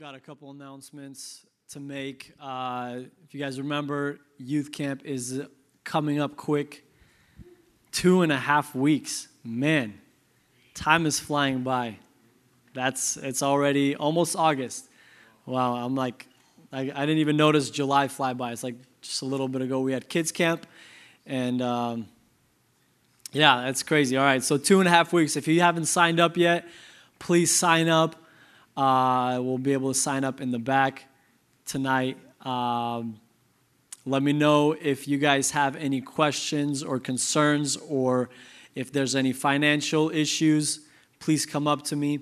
got 0.00 0.14
a 0.14 0.20
couple 0.20 0.50
announcements 0.50 1.44
to 1.68 1.78
make. 1.78 2.32
Uh, 2.40 3.00
if 3.22 3.34
you 3.34 3.38
guys 3.38 3.58
remember, 3.60 4.18
youth 4.38 4.72
camp 4.72 5.02
is 5.04 5.42
coming 5.84 6.18
up 6.18 6.36
quick. 6.36 6.86
Two 7.92 8.22
and 8.22 8.32
a 8.32 8.38
half 8.38 8.74
weeks. 8.74 9.28
Man, 9.44 10.00
time 10.72 11.04
is 11.04 11.20
flying 11.20 11.62
by. 11.64 11.98
That's 12.72 13.18
it's 13.18 13.42
already 13.42 13.94
almost 13.94 14.36
August. 14.36 14.88
Wow, 15.44 15.74
I'm 15.74 15.94
like, 15.94 16.26
I, 16.72 16.80
I 16.80 16.84
didn't 16.84 17.18
even 17.18 17.36
notice 17.36 17.68
July 17.68 18.08
fly 18.08 18.32
by. 18.32 18.52
It's 18.52 18.64
like 18.64 18.76
just 19.02 19.20
a 19.20 19.26
little 19.26 19.48
bit 19.48 19.60
ago 19.60 19.80
we 19.80 19.92
had 19.92 20.08
kids 20.08 20.32
camp, 20.32 20.66
and 21.26 21.60
um, 21.60 22.08
yeah, 23.32 23.64
that's 23.66 23.82
crazy. 23.82 24.16
All 24.16 24.24
right, 24.24 24.42
so 24.42 24.56
two 24.56 24.78
and 24.78 24.88
a 24.88 24.90
half 24.90 25.12
weeks. 25.12 25.36
If 25.36 25.46
you 25.46 25.60
haven't 25.60 25.84
signed 25.84 26.20
up 26.20 26.38
yet, 26.38 26.66
please 27.18 27.54
sign 27.54 27.90
up. 27.90 28.16
Uh, 28.76 29.38
we'll 29.42 29.58
be 29.58 29.72
able 29.72 29.92
to 29.92 29.98
sign 29.98 30.24
up 30.24 30.40
in 30.40 30.50
the 30.50 30.58
back 30.58 31.04
tonight. 31.66 32.16
Um, 32.46 33.20
let 34.06 34.22
me 34.22 34.32
know 34.32 34.72
if 34.80 35.06
you 35.06 35.18
guys 35.18 35.50
have 35.50 35.76
any 35.76 36.00
questions 36.00 36.82
or 36.82 36.98
concerns 36.98 37.76
or 37.76 38.30
if 38.74 38.92
there's 38.92 39.14
any 39.14 39.32
financial 39.32 40.10
issues. 40.10 40.80
Please 41.18 41.44
come 41.44 41.66
up 41.66 41.82
to 41.84 41.96
me. 41.96 42.20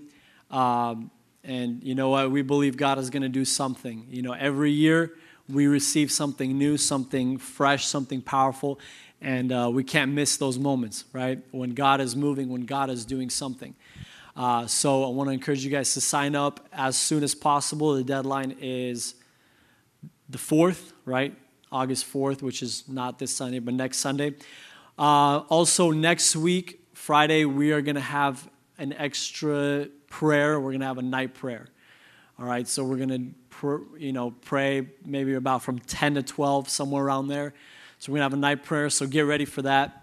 Um, 0.50 1.10
and 1.44 1.82
you 1.82 1.94
know 1.94 2.10
what? 2.10 2.30
We 2.30 2.42
believe 2.42 2.76
God 2.76 2.98
is 2.98 3.10
going 3.10 3.22
to 3.22 3.28
do 3.28 3.44
something. 3.44 4.06
You 4.10 4.22
know, 4.22 4.32
every 4.32 4.72
year 4.72 5.12
we 5.48 5.66
receive 5.66 6.10
something 6.10 6.58
new, 6.58 6.76
something 6.76 7.38
fresh, 7.38 7.86
something 7.86 8.20
powerful, 8.20 8.78
and 9.20 9.50
uh, 9.52 9.70
we 9.72 9.82
can't 9.82 10.12
miss 10.12 10.36
those 10.36 10.58
moments, 10.58 11.04
right? 11.12 11.40
When 11.52 11.70
God 11.70 12.00
is 12.00 12.14
moving, 12.14 12.48
when 12.50 12.66
God 12.66 12.90
is 12.90 13.04
doing 13.04 13.30
something. 13.30 13.74
Uh, 14.38 14.68
so 14.68 15.04
I 15.04 15.08
want 15.08 15.26
to 15.28 15.32
encourage 15.32 15.64
you 15.64 15.70
guys 15.70 15.94
to 15.94 16.00
sign 16.00 16.36
up 16.36 16.64
as 16.72 16.96
soon 16.96 17.24
as 17.24 17.34
possible. 17.34 17.94
The 17.94 18.04
deadline 18.04 18.56
is 18.60 19.16
the 20.28 20.38
4th, 20.38 20.92
right? 21.04 21.34
August 21.72 22.06
4th, 22.12 22.40
which 22.40 22.62
is 22.62 22.84
not 22.88 23.18
this 23.18 23.34
Sunday, 23.34 23.58
but 23.58 23.74
next 23.74 23.96
Sunday. 23.98 24.36
Uh, 24.96 25.38
also, 25.48 25.90
next 25.90 26.36
week, 26.36 26.86
Friday, 26.94 27.46
we 27.46 27.72
are 27.72 27.80
going 27.80 27.96
to 27.96 28.00
have 28.00 28.48
an 28.78 28.92
extra 28.92 29.88
prayer. 30.08 30.60
We're 30.60 30.70
going 30.70 30.82
to 30.82 30.86
have 30.86 30.98
a 30.98 31.02
night 31.02 31.34
prayer. 31.34 31.66
All 32.38 32.46
right, 32.46 32.68
so 32.68 32.84
we're 32.84 33.04
going 33.04 33.34
to, 33.60 33.88
you 33.98 34.12
know, 34.12 34.30
pray 34.42 34.86
maybe 35.04 35.34
about 35.34 35.64
from 35.64 35.80
10 35.80 36.14
to 36.14 36.22
12, 36.22 36.68
somewhere 36.68 37.04
around 37.04 37.26
there. 37.26 37.54
So 37.98 38.12
we're 38.12 38.18
going 38.18 38.30
to 38.30 38.36
have 38.36 38.38
a 38.38 38.40
night 38.40 38.62
prayer, 38.62 38.88
so 38.88 39.08
get 39.08 39.22
ready 39.22 39.46
for 39.46 39.62
that. 39.62 39.97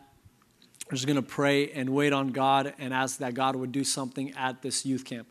We're 0.87 0.97
just 0.97 1.07
going 1.07 1.15
to 1.15 1.23
pray 1.23 1.71
and 1.71 1.89
wait 1.89 2.13
on 2.13 2.27
God 2.27 2.75
and 2.77 2.93
ask 2.93 3.17
that 3.17 3.33
God 3.33 3.55
would 3.55 3.71
do 3.71 3.83
something 3.83 4.31
at 4.33 4.61
this 4.61 4.85
youth 4.85 5.03
camp. 5.03 5.27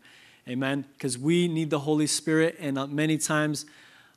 Amen. 0.48 0.84
Because 0.92 1.16
we 1.16 1.46
need 1.46 1.70
the 1.70 1.78
Holy 1.78 2.08
Spirit, 2.08 2.56
and 2.58 2.76
uh, 2.76 2.88
many 2.88 3.18
times, 3.18 3.64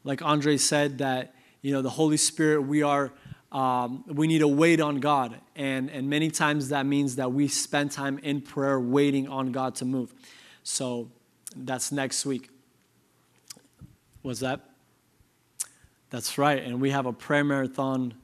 like 0.03 0.23
Andre 0.23 0.57
said, 0.57 0.97
that 0.97 1.35
you 1.61 1.71
know 1.71 1.83
the 1.83 1.91
Holy 1.91 2.17
Spirit, 2.17 2.63
we 2.63 2.81
are 2.81 3.11
um, 3.51 4.03
we 4.07 4.25
need 4.25 4.39
to 4.39 4.47
wait 4.47 4.81
on 4.81 4.99
God, 4.99 5.39
and 5.55 5.91
and 5.91 6.09
many 6.09 6.31
times 6.31 6.69
that 6.69 6.87
means 6.87 7.17
that 7.17 7.31
we 7.31 7.47
spend 7.47 7.91
time 7.91 8.17
in 8.19 8.41
prayer, 8.41 8.79
waiting 8.79 9.27
on 9.27 9.51
God 9.51 9.75
to 9.75 9.85
move. 9.85 10.13
So 10.63 11.09
that's 11.55 11.91
next 11.91 12.25
week. 12.25 12.49
Was 14.23 14.39
that? 14.39 14.61
That's 16.09 16.37
right, 16.39 16.61
and 16.63 16.81
we 16.81 16.89
have 16.89 17.05
a 17.05 17.13
prayer 17.13 17.43
marathon 17.43 18.15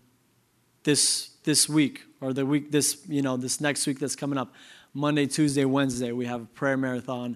this 0.83 1.29
this 1.43 1.69
week 1.69 2.01
or 2.23 2.33
the 2.33 2.45
week 2.45 2.71
this 2.71 3.03
you 3.07 3.21
know 3.21 3.35
this 3.35 3.59
next 3.59 3.85
week 3.85 3.99
that's 3.99 4.15
coming 4.15 4.37
up 4.37 4.53
monday 4.93 5.27
tuesday 5.27 5.65
wednesday 5.65 6.11
we 6.11 6.25
have 6.25 6.41
a 6.41 6.45
prayer 6.45 6.77
marathon 6.77 7.35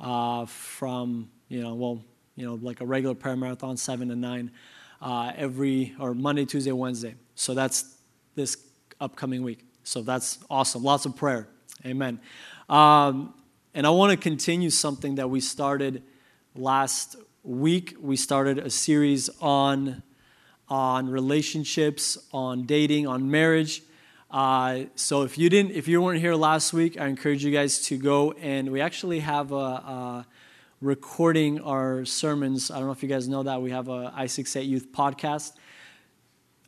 uh, 0.00 0.44
from 0.46 1.30
you 1.48 1.62
know 1.62 1.74
well 1.74 2.04
you 2.34 2.44
know 2.44 2.54
like 2.54 2.80
a 2.80 2.86
regular 2.86 3.14
prayer 3.14 3.36
marathon 3.36 3.76
7 3.76 4.08
to 4.08 4.16
9 4.16 4.50
uh, 5.00 5.32
every 5.36 5.94
or 6.00 6.14
monday 6.14 6.44
tuesday 6.44 6.72
wednesday. 6.72 7.14
So 7.34 7.54
that's 7.54 7.94
this 8.34 8.56
upcoming 9.00 9.42
week. 9.42 9.66
So 9.84 10.02
that's 10.02 10.38
awesome. 10.48 10.82
Lots 10.82 11.04
of 11.04 11.14
prayer. 11.14 11.46
Amen. 11.84 12.20
Um, 12.68 13.34
and 13.74 13.86
i 13.86 13.90
want 13.90 14.12
to 14.12 14.16
continue 14.16 14.70
something 14.70 15.16
that 15.16 15.28
we 15.28 15.40
started 15.40 16.02
last 16.54 17.16
week. 17.42 17.96
We 18.00 18.16
started 18.16 18.58
a 18.58 18.70
series 18.70 19.28
on 19.40 20.02
on 20.66 21.10
relationships, 21.10 22.16
on 22.32 22.64
dating, 22.64 23.06
on 23.06 23.30
marriage. 23.30 23.82
Uh, 24.34 24.86
so 24.96 25.22
if 25.22 25.38
you 25.38 25.48
didn't, 25.48 25.70
if 25.70 25.86
you 25.86 26.02
weren't 26.02 26.18
here 26.18 26.34
last 26.34 26.72
week, 26.72 27.00
I 27.00 27.06
encourage 27.06 27.44
you 27.44 27.52
guys 27.52 27.82
to 27.82 27.96
go 27.96 28.32
and 28.32 28.72
we 28.72 28.80
actually 28.80 29.20
have 29.20 29.52
a, 29.52 29.54
a 29.54 30.26
recording 30.80 31.60
our 31.60 32.04
sermons. 32.04 32.68
I 32.68 32.78
don't 32.78 32.86
know 32.86 32.90
if 32.90 33.00
you 33.00 33.08
guys 33.08 33.28
know 33.28 33.44
that 33.44 33.62
we 33.62 33.70
have 33.70 33.86
a 33.86 34.12
I68 34.18 34.66
Youth 34.66 34.90
podcast. 34.90 35.52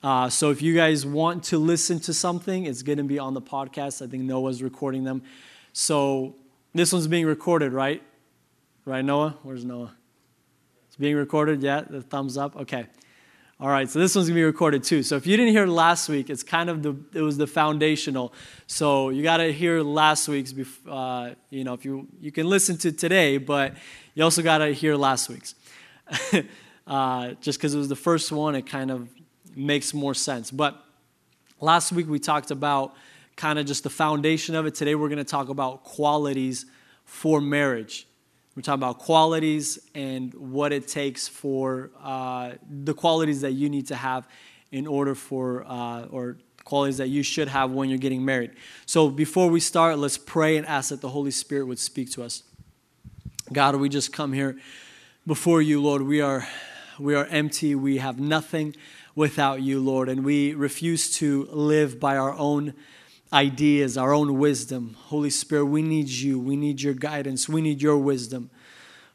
Uh, 0.01 0.29
so 0.29 0.53
if 0.53 0.63
you 0.63 0.77
guys 0.77 1.05
want 1.05 1.43
to 1.43 1.59
listen 1.59 1.99
to 1.99 2.15
something, 2.15 2.67
it's 2.67 2.83
going 2.83 2.99
to 2.99 3.05
be 3.05 3.19
on 3.19 3.35
the 3.35 3.43
podcast. 3.43 4.01
I 4.01 4.07
think 4.09 4.23
Noah's 4.23 4.63
recording 4.63 5.03
them. 5.03 5.25
So 5.73 6.37
this 6.73 6.93
one's 6.93 7.09
being 7.09 7.27
recorded, 7.27 7.73
right? 7.73 8.01
Right, 8.85 9.05
Noah? 9.05 9.39
Where's 9.43 9.65
Noah? 9.65 9.93
It's 10.87 10.95
being 10.95 11.17
recorded. 11.17 11.65
Yeah, 11.65 11.81
the 11.81 12.01
thumbs 12.01 12.37
up. 12.37 12.55
Okay. 12.55 12.87
All 13.59 13.69
right, 13.69 13.89
so 13.89 13.99
this 13.99 14.15
one's 14.15 14.29
gonna 14.29 14.35
be 14.35 14.45
recorded 14.45 14.85
too. 14.85 15.03
So 15.03 15.17
if 15.17 15.27
you 15.27 15.35
didn't 15.35 15.53
hear 15.53 15.67
last 15.67 16.11
week, 16.11 16.29
it's 16.29 16.43
kind 16.43 16.69
of 16.69 16.83
the 16.83 16.95
it 17.15 17.23
was 17.23 17.39
the 17.39 17.47
foundational. 17.47 18.35
So 18.67 19.09
you 19.09 19.23
got 19.23 19.39
to 19.39 19.51
hear 19.51 19.81
last 19.81 20.29
week's. 20.29 20.53
Uh, 20.87 21.31
you 21.49 21.65
know, 21.65 21.73
if 21.73 21.83
you 21.83 22.07
you 22.21 22.31
can 22.31 22.47
listen 22.47 22.77
to 22.79 22.93
today, 22.93 23.39
but 23.39 23.73
you 24.15 24.23
also 24.23 24.43
got 24.43 24.59
to 24.59 24.75
hear 24.75 24.95
last 24.95 25.31
week's. 25.31 25.55
uh, 26.87 27.31
just 27.41 27.59
because 27.59 27.75
it 27.75 27.79
was 27.79 27.89
the 27.89 27.97
first 27.97 28.31
one, 28.31 28.55
it 28.55 28.67
kind 28.67 28.91
of 28.91 29.09
makes 29.57 29.95
more 29.95 30.13
sense. 30.13 30.51
But 30.51 30.77
last 31.59 31.93
week 31.93 32.11
we 32.11 32.19
talked 32.19 32.51
about 32.51 32.95
kind 33.37 33.59
of 33.59 33.65
just 33.65 33.85
the 33.85 33.91
foundation 33.91 34.55
of 34.55 34.67
it. 34.67 34.75
Today 34.75 34.95
we're 34.95 35.09
to 35.09 35.25
talk 35.25 35.49
about 35.49 35.83
qualities 35.83 36.67
for 37.07 37.41
marriage. 37.41 38.06
We're 38.57 38.63
talking 38.63 38.83
about 38.83 38.99
qualities 39.01 39.79
and 39.95 40.33
what 40.33 40.73
it 40.73 40.89
takes 40.89 41.29
for 41.29 41.91
uh, 42.03 42.53
the 42.67 42.95
qualities 42.95 43.43
that 43.43 43.53
you 43.53 43.69
need 43.69 43.89
to 43.89 43.97
have 43.97 44.27
in 44.73 44.87
order 44.87 45.15
for, 45.15 45.67
uh, 45.67 46.07
or 46.07 46.39
qualities 46.65 46.97
that 46.97 47.09
you 47.09 47.23
should 47.23 47.49
have 47.49 47.71
when 47.71 47.91
you're 47.91 47.99
getting 47.99 48.25
married. 48.25 48.53
So 48.87 49.11
before 49.11 49.51
we 49.51 49.61
start, 49.61 49.99
let's 49.99 50.17
pray 50.17 50.57
and 50.57 50.67
ask 50.67 50.89
that 50.89 51.03
the 51.03 51.11
Holy 51.11 51.31
Spirit 51.31 51.67
would 51.67 51.79
speak 51.79 52.11
to 52.13 52.23
us. 52.23 52.45
God, 53.53 53.77
we 53.77 53.91
just 53.91 54.11
come 54.11 54.33
here 54.33 54.57
before 55.27 55.61
you, 55.61 55.83
Lord. 55.83 56.01
We 56.01 56.23
are, 56.23 56.49
we 56.99 57.15
are 57.15 57.27
empty. 57.27 57.75
We 57.75 57.99
have 57.99 58.19
nothing 58.19 58.75
without 59.15 59.61
you, 59.61 59.81
Lord, 59.81 60.09
and 60.09 60.25
we 60.25 60.55
refuse 60.55 61.15
to 61.19 61.45
live 61.53 62.01
by 62.01 62.17
our 62.17 62.33
own 62.33 62.73
ideas, 63.33 63.97
our 63.97 64.13
own 64.13 64.39
wisdom. 64.39 64.97
Holy 65.07 65.31
Spirit, 65.31 65.67
we 65.67 65.83
need 65.83 66.09
you. 66.09 66.39
We 66.39 66.57
need 66.57 66.83
your 66.83 66.95
guidance. 66.95 67.49
We 67.49 67.61
need 67.61 67.83
your 67.83 67.99
wisdom. 67.99 68.51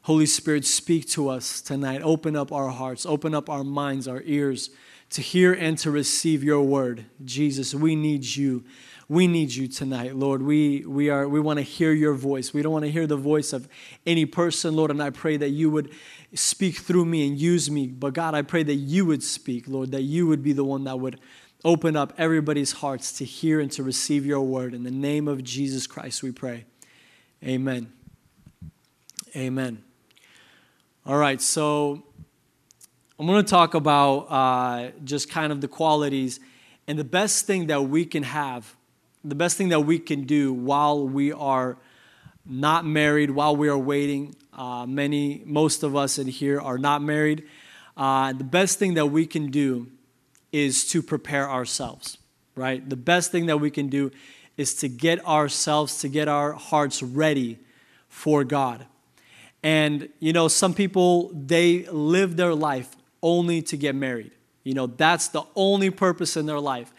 Holy 0.02 0.26
Spirit, 0.26 0.64
speak 0.64 1.08
to 1.10 1.28
us 1.28 1.60
tonight. 1.60 2.02
Open 2.02 2.34
up 2.34 2.50
our 2.50 2.70
hearts, 2.70 3.06
open 3.06 3.34
up 3.34 3.48
our 3.48 3.62
minds, 3.62 4.08
our 4.08 4.22
ears 4.24 4.70
to 5.10 5.20
hear 5.20 5.52
and 5.52 5.78
to 5.78 5.90
receive 5.90 6.42
your 6.42 6.62
word. 6.62 7.04
Jesus, 7.24 7.74
we 7.74 7.94
need 7.94 8.24
you. 8.24 8.64
We 9.08 9.26
need 9.26 9.52
you 9.52 9.68
tonight, 9.68 10.16
Lord. 10.16 10.42
We, 10.42 10.84
we, 10.86 11.10
are, 11.10 11.28
we 11.28 11.38
want 11.38 11.58
to 11.58 11.62
hear 11.62 11.92
your 11.92 12.14
voice. 12.14 12.54
We 12.54 12.62
don't 12.62 12.72
want 12.72 12.86
to 12.86 12.90
hear 12.90 13.06
the 13.06 13.16
voice 13.16 13.52
of 13.52 13.68
any 14.06 14.24
person, 14.24 14.74
Lord. 14.74 14.90
And 14.90 15.02
I 15.02 15.10
pray 15.10 15.36
that 15.36 15.50
you 15.50 15.70
would 15.70 15.90
speak 16.34 16.78
through 16.78 17.04
me 17.04 17.28
and 17.28 17.38
use 17.38 17.70
me. 17.70 17.88
But 17.88 18.14
God, 18.14 18.34
I 18.34 18.40
pray 18.40 18.62
that 18.62 18.74
you 18.74 19.04
would 19.04 19.22
speak, 19.22 19.68
Lord, 19.68 19.92
that 19.92 20.02
you 20.02 20.26
would 20.26 20.42
be 20.42 20.54
the 20.54 20.64
one 20.64 20.84
that 20.84 20.98
would 20.98 21.20
open 21.64 21.96
up 21.96 22.12
everybody's 22.18 22.72
hearts 22.72 23.12
to 23.12 23.24
hear 23.24 23.60
and 23.60 23.70
to 23.72 23.82
receive 23.82 24.26
your 24.26 24.40
word. 24.42 24.74
In 24.74 24.82
the 24.82 24.90
name 24.90 25.28
of 25.28 25.44
Jesus 25.44 25.86
Christ, 25.86 26.22
we 26.22 26.32
pray. 26.32 26.64
Amen. 27.44 27.92
Amen. 29.36 29.82
All 31.06 31.16
right, 31.16 31.40
so 31.40 32.02
I'm 33.18 33.26
going 33.26 33.44
to 33.44 33.48
talk 33.48 33.74
about 33.74 34.18
uh, 34.30 34.90
just 35.04 35.30
kind 35.30 35.52
of 35.52 35.60
the 35.60 35.68
qualities 35.68 36.40
and 36.88 36.98
the 36.98 37.04
best 37.04 37.46
thing 37.46 37.68
that 37.68 37.82
we 37.82 38.04
can 38.04 38.24
have, 38.24 38.74
the 39.24 39.34
best 39.34 39.56
thing 39.56 39.68
that 39.68 39.80
we 39.80 39.98
can 39.98 40.24
do 40.24 40.52
while 40.52 41.06
we 41.06 41.32
are 41.32 41.76
not 42.44 42.84
married, 42.84 43.30
while 43.30 43.54
we 43.54 43.68
are 43.68 43.78
waiting. 43.78 44.34
Uh, 44.52 44.84
many, 44.86 45.42
most 45.46 45.84
of 45.84 45.94
us 45.94 46.18
in 46.18 46.26
here 46.26 46.60
are 46.60 46.78
not 46.78 47.02
married. 47.02 47.44
Uh, 47.96 48.32
the 48.32 48.44
best 48.44 48.78
thing 48.80 48.94
that 48.94 49.06
we 49.06 49.26
can 49.26 49.50
do 49.50 49.86
is 50.52 50.86
to 50.90 51.02
prepare 51.02 51.50
ourselves, 51.50 52.18
right? 52.54 52.88
The 52.88 52.96
best 52.96 53.32
thing 53.32 53.46
that 53.46 53.58
we 53.58 53.70
can 53.70 53.88
do 53.88 54.10
is 54.56 54.74
to 54.76 54.88
get 54.88 55.24
ourselves, 55.26 55.98
to 56.00 56.08
get 56.08 56.28
our 56.28 56.52
hearts 56.52 57.02
ready 57.02 57.58
for 58.08 58.44
God. 58.44 58.86
And, 59.62 60.08
you 60.18 60.32
know, 60.32 60.48
some 60.48 60.74
people, 60.74 61.30
they 61.34 61.86
live 61.86 62.36
their 62.36 62.54
life 62.54 62.90
only 63.22 63.62
to 63.62 63.76
get 63.76 63.94
married. 63.94 64.32
You 64.64 64.74
know, 64.74 64.86
that's 64.86 65.28
the 65.28 65.42
only 65.56 65.90
purpose 65.90 66.36
in 66.36 66.46
their 66.46 66.60
life 66.60 66.92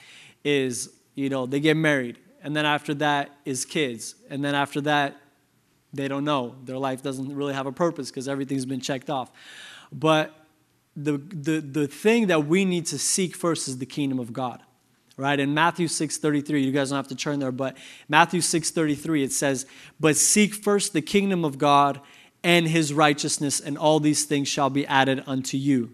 is, 0.43 0.89
you 1.15 1.29
know, 1.29 1.45
they 1.45 1.59
get 1.59 1.77
married. 1.77 2.17
And 2.41 2.55
then 2.55 2.65
after 2.65 2.93
that 2.95 3.31
is 3.45 3.65
kids. 3.65 4.15
And 4.29 4.43
then 4.43 4.55
after 4.55 4.81
that 4.81 5.17
they 5.93 6.07
don't 6.07 6.25
know. 6.25 6.55
Their 6.63 6.77
life 6.77 7.03
doesn't 7.03 7.33
really 7.35 7.53
have 7.53 7.67
a 7.67 7.71
purpose 7.71 8.09
because 8.09 8.27
everything's 8.27 8.65
been 8.65 8.81
checked 8.81 9.09
off. 9.09 9.31
But 9.91 10.35
the, 10.95 11.17
the, 11.17 11.59
the 11.59 11.87
thing 11.87 12.27
that 12.27 12.45
we 12.45 12.65
need 12.65 12.85
to 12.87 12.99
seek 12.99 13.35
first 13.35 13.67
is 13.67 13.77
the 13.77 13.85
kingdom 13.85 14.19
of 14.19 14.31
God. 14.33 14.61
Right? 15.15 15.39
In 15.39 15.53
Matthew 15.53 15.87
6:33, 15.87 16.63
you 16.63 16.71
guys 16.71 16.89
don't 16.89 16.97
have 16.97 17.07
to 17.09 17.15
turn 17.15 17.39
there, 17.39 17.51
but 17.51 17.77
Matthew 18.09 18.41
6:33 18.41 19.23
it 19.23 19.31
says, 19.31 19.67
"But 19.99 20.17
seek 20.17 20.55
first 20.55 20.93
the 20.93 21.03
kingdom 21.03 21.45
of 21.45 21.59
God 21.59 22.01
and 22.43 22.67
his 22.67 22.93
righteousness, 22.93 23.59
and 23.59 23.77
all 23.77 23.99
these 23.99 24.25
things 24.25 24.47
shall 24.47 24.71
be 24.71 24.87
added 24.87 25.23
unto 25.27 25.55
you." 25.55 25.91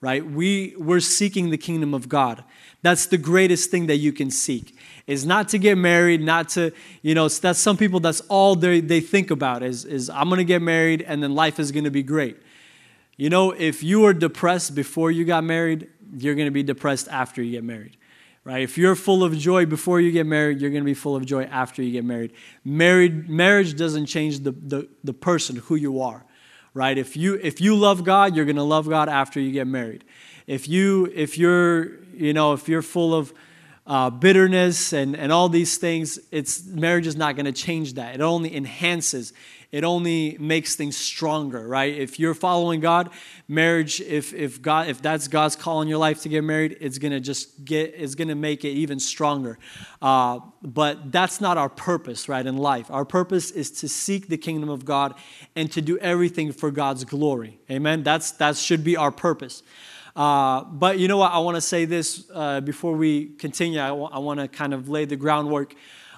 Right? 0.00 0.24
We 0.24 0.74
we're 0.78 1.00
seeking 1.00 1.50
the 1.50 1.58
kingdom 1.58 1.92
of 1.92 2.08
God. 2.08 2.44
That's 2.80 3.06
the 3.06 3.18
greatest 3.18 3.70
thing 3.70 3.88
that 3.88 3.96
you 3.96 4.12
can 4.12 4.30
seek. 4.30 4.74
Is 5.06 5.26
not 5.26 5.50
to 5.50 5.58
get 5.58 5.76
married, 5.76 6.22
not 6.22 6.48
to, 6.50 6.72
you 7.02 7.14
know, 7.14 7.28
that's 7.28 7.58
some 7.58 7.76
people 7.76 8.00
that's 8.00 8.20
all 8.22 8.56
they, 8.56 8.80
they 8.80 9.00
think 9.00 9.30
about 9.30 9.62
is, 9.62 9.84
is 9.84 10.08
I'm 10.08 10.30
gonna 10.30 10.44
get 10.44 10.62
married 10.62 11.02
and 11.02 11.22
then 11.22 11.34
life 11.34 11.60
is 11.60 11.72
gonna 11.72 11.90
be 11.90 12.02
great. 12.02 12.38
You 13.16 13.30
know, 13.30 13.52
if 13.52 13.82
you 13.82 14.00
were 14.00 14.12
depressed 14.12 14.74
before 14.74 15.10
you 15.10 15.24
got 15.24 15.42
married, 15.44 15.88
you're 16.16 16.34
going 16.34 16.46
to 16.46 16.52
be 16.52 16.62
depressed 16.62 17.08
after 17.08 17.42
you 17.42 17.52
get 17.52 17.64
married. 17.64 17.96
Right? 18.44 18.62
If 18.62 18.78
you're 18.78 18.94
full 18.94 19.24
of 19.24 19.36
joy 19.36 19.66
before 19.66 20.00
you 20.00 20.12
get 20.12 20.24
married, 20.24 20.60
you're 20.60 20.70
going 20.70 20.82
to 20.82 20.86
be 20.86 20.94
full 20.94 21.16
of 21.16 21.26
joy 21.26 21.44
after 21.44 21.82
you 21.82 21.90
get 21.90 22.04
married. 22.04 22.32
Married 22.64 23.28
marriage 23.28 23.74
doesn't 23.74 24.06
change 24.06 24.40
the, 24.40 24.52
the, 24.52 24.88
the 25.02 25.12
person, 25.12 25.56
who 25.56 25.74
you 25.74 26.00
are. 26.00 26.24
Right? 26.72 26.96
If 26.96 27.16
you 27.16 27.40
if 27.42 27.60
you 27.60 27.74
love 27.74 28.04
God, 28.04 28.36
you're 28.36 28.44
going 28.44 28.56
to 28.56 28.62
love 28.62 28.88
God 28.88 29.08
after 29.08 29.40
you 29.40 29.50
get 29.50 29.66
married. 29.66 30.04
If 30.46 30.68
you 30.68 31.10
if 31.14 31.38
you're, 31.38 32.04
you 32.14 32.34
know, 32.34 32.52
if 32.52 32.68
you're 32.68 32.82
full 32.82 33.14
of 33.14 33.32
uh, 33.86 34.10
bitterness 34.10 34.92
and, 34.92 35.16
and 35.16 35.32
all 35.32 35.48
these 35.48 35.78
things, 35.78 36.18
it's 36.30 36.64
marriage 36.66 37.06
is 37.06 37.16
not 37.16 37.34
going 37.34 37.46
to 37.46 37.52
change 37.52 37.94
that. 37.94 38.14
It 38.14 38.20
only 38.20 38.54
enhances 38.54 39.32
it 39.72 39.84
only 39.84 40.36
makes 40.38 40.76
things 40.76 40.96
stronger, 40.96 41.66
right? 41.66 41.94
If 41.94 42.18
you're 42.18 42.34
following 42.34 42.80
God, 42.80 43.10
marriage, 43.48 44.00
if, 44.00 44.32
if 44.32 44.62
God, 44.62 44.88
if 44.88 45.02
that's 45.02 45.28
God's 45.28 45.56
call 45.56 45.82
in 45.82 45.88
your 45.88 45.98
life 45.98 46.22
to 46.22 46.28
get 46.28 46.44
married, 46.44 46.76
it's 46.80 46.98
gonna 46.98 47.20
just 47.20 47.64
get, 47.64 47.94
it's 47.96 48.14
gonna 48.14 48.34
make 48.34 48.64
it 48.64 48.70
even 48.70 49.00
stronger. 49.00 49.58
Uh, 50.00 50.40
but 50.62 51.12
that's 51.12 51.40
not 51.40 51.58
our 51.58 51.68
purpose, 51.68 52.28
right, 52.28 52.46
in 52.46 52.56
life. 52.56 52.90
Our 52.90 53.04
purpose 53.04 53.50
is 53.50 53.70
to 53.80 53.88
seek 53.88 54.28
the 54.28 54.38
kingdom 54.38 54.68
of 54.68 54.84
God 54.84 55.14
and 55.54 55.70
to 55.72 55.82
do 55.82 55.98
everything 55.98 56.52
for 56.52 56.70
God's 56.70 57.04
glory. 57.04 57.58
Amen. 57.70 58.02
That's 58.02 58.32
that 58.32 58.56
should 58.56 58.84
be 58.84 58.96
our 58.96 59.10
purpose. 59.10 59.62
Uh, 60.14 60.64
but 60.64 60.98
you 60.98 61.08
know 61.08 61.18
what? 61.18 61.32
I 61.32 61.38
want 61.38 61.56
to 61.56 61.60
say 61.60 61.84
this 61.84 62.24
uh, 62.32 62.60
before 62.62 62.94
we 62.94 63.26
continue. 63.34 63.78
I, 63.80 63.88
w- 63.88 64.08
I 64.10 64.18
want 64.18 64.40
to 64.40 64.48
kind 64.48 64.72
of 64.72 64.88
lay 64.88 65.04
the 65.04 65.16
groundwork. 65.16 65.74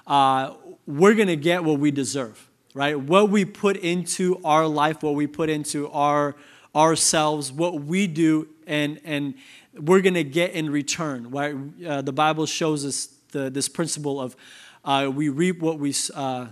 Uh, 0.07 0.53
we're 0.87 1.15
going 1.15 1.27
to 1.27 1.35
get 1.35 1.63
what 1.63 1.79
we 1.79 1.91
deserve 1.91 2.48
right? 2.79 2.97
What 2.97 3.29
we 3.29 3.43
put 3.43 3.75
into 3.75 4.39
our 4.45 4.65
life, 4.65 5.03
what 5.03 5.13
we 5.13 5.27
put 5.27 5.49
into 5.49 5.89
our 5.89 6.37
ourselves, 6.73 7.51
what 7.51 7.81
we 7.83 8.07
do, 8.07 8.47
and 8.65 9.01
and 9.03 9.33
we're 9.73 9.99
gonna 9.99 10.23
get 10.23 10.53
in 10.53 10.69
return. 10.69 11.29
Right? 11.29 11.55
Uh, 11.85 12.01
the 12.01 12.13
Bible 12.13 12.45
shows 12.45 12.85
us 12.85 13.07
the, 13.31 13.49
this 13.49 13.67
principle 13.67 14.21
of 14.21 14.37
uh, 14.85 15.11
we 15.13 15.27
reap 15.27 15.59
what 15.59 15.77
we 15.77 15.93
uh, 16.15 16.47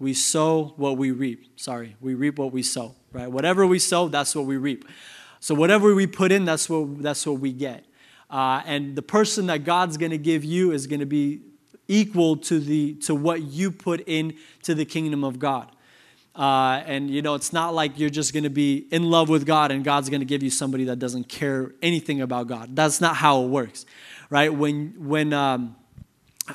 we 0.00 0.12
sow 0.12 0.74
what 0.76 0.98
we 0.98 1.12
reap. 1.12 1.44
Sorry, 1.54 1.94
we 2.00 2.14
reap 2.14 2.40
what 2.40 2.52
we 2.52 2.64
sow. 2.64 2.96
Right? 3.12 3.30
Whatever 3.30 3.64
we 3.64 3.78
sow, 3.78 4.08
that's 4.08 4.34
what 4.34 4.46
we 4.46 4.56
reap. 4.56 4.84
So 5.38 5.54
whatever 5.54 5.94
we 5.94 6.08
put 6.08 6.32
in, 6.32 6.44
that's 6.44 6.68
what 6.68 7.00
that's 7.00 7.24
what 7.24 7.38
we 7.38 7.52
get. 7.52 7.84
Uh, 8.28 8.60
and 8.66 8.96
the 8.96 9.02
person 9.02 9.46
that 9.46 9.62
God's 9.62 9.96
to 10.10 10.18
give 10.18 10.42
you 10.44 10.72
is 10.72 10.88
to 10.98 11.06
be 11.06 11.42
equal 11.90 12.36
to, 12.36 12.60
the, 12.60 12.94
to 12.94 13.14
what 13.14 13.42
you 13.42 13.70
put 13.70 14.00
into 14.02 14.74
the 14.74 14.84
kingdom 14.84 15.24
of 15.24 15.38
God. 15.38 15.70
Uh, 16.34 16.82
and 16.86 17.10
you 17.10 17.20
know, 17.20 17.34
it's 17.34 17.52
not 17.52 17.74
like 17.74 17.98
you're 17.98 18.08
just 18.08 18.32
going 18.32 18.44
to 18.44 18.50
be 18.50 18.86
in 18.92 19.10
love 19.10 19.28
with 19.28 19.44
God 19.44 19.72
and 19.72 19.84
God's 19.84 20.08
going 20.08 20.20
to 20.20 20.26
give 20.26 20.42
you 20.42 20.50
somebody 20.50 20.84
that 20.84 21.00
doesn't 21.00 21.28
care 21.28 21.72
anything 21.82 22.20
about 22.20 22.46
God. 22.46 22.76
That's 22.76 23.00
not 23.00 23.16
how 23.16 23.42
it 23.42 23.48
works, 23.48 23.84
right? 24.30 24.54
When 24.54 24.94
when 24.96 25.32
um, 25.32 25.74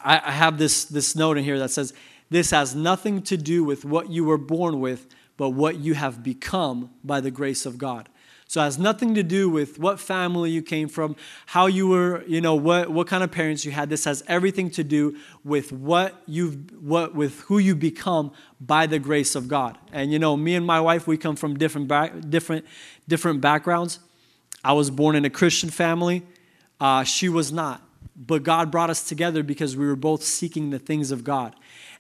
I, 0.03 0.21
I 0.25 0.31
have 0.31 0.57
this 0.57 0.85
this 0.85 1.15
note 1.15 1.37
in 1.37 1.43
here 1.43 1.59
that 1.59 1.71
says 1.71 1.93
this 2.29 2.51
has 2.51 2.73
nothing 2.73 3.21
to 3.23 3.37
do 3.37 3.65
with 3.65 3.83
what 3.83 4.09
you 4.09 4.23
were 4.23 4.37
born 4.37 4.79
with, 4.79 5.07
but 5.35 5.49
what 5.49 5.77
you 5.77 5.93
have 5.93 6.23
become 6.23 6.91
by 7.03 7.19
the 7.19 7.29
grace 7.29 7.65
of 7.65 7.77
God. 7.77 8.07
So 8.47 8.61
it 8.61 8.65
has 8.65 8.77
nothing 8.77 9.15
to 9.15 9.23
do 9.23 9.49
with 9.49 9.79
what 9.79 9.99
family 9.99 10.51
you 10.51 10.61
came 10.61 10.87
from, 10.87 11.15
how 11.47 11.65
you 11.65 11.87
were, 11.87 12.23
you 12.27 12.41
know, 12.41 12.53
what, 12.55 12.89
what 12.91 13.07
kind 13.07 13.23
of 13.23 13.31
parents 13.31 13.65
you 13.65 13.71
had. 13.71 13.89
This 13.89 14.05
has 14.05 14.23
everything 14.27 14.69
to 14.71 14.83
do 14.83 15.17
with 15.43 15.71
what 15.71 16.21
you've 16.27 16.71
what 16.81 17.15
with 17.15 17.41
who 17.41 17.57
you 17.57 17.75
become 17.75 18.31
by 18.61 18.85
the 18.85 18.99
grace 18.99 19.35
of 19.35 19.47
God. 19.47 19.77
And 19.91 20.11
you 20.11 20.19
know, 20.19 20.37
me 20.37 20.55
and 20.55 20.65
my 20.65 20.79
wife, 20.79 21.07
we 21.07 21.17
come 21.17 21.35
from 21.35 21.57
different 21.57 21.87
back, 21.87 22.13
different 22.29 22.65
different 23.07 23.41
backgrounds. 23.41 23.99
I 24.63 24.73
was 24.73 24.89
born 24.89 25.15
in 25.15 25.25
a 25.25 25.29
Christian 25.29 25.69
family. 25.69 26.23
Uh, 26.79 27.03
she 27.03 27.29
was 27.29 27.51
not. 27.51 27.81
But 28.15 28.43
God 28.43 28.71
brought 28.71 28.89
us 28.89 29.07
together 29.07 29.43
because 29.43 29.75
we 29.75 29.85
were 29.85 29.95
both 29.95 30.23
seeking 30.23 30.69
the 30.69 30.79
things 30.79 31.11
of 31.11 31.23
God. 31.23 31.55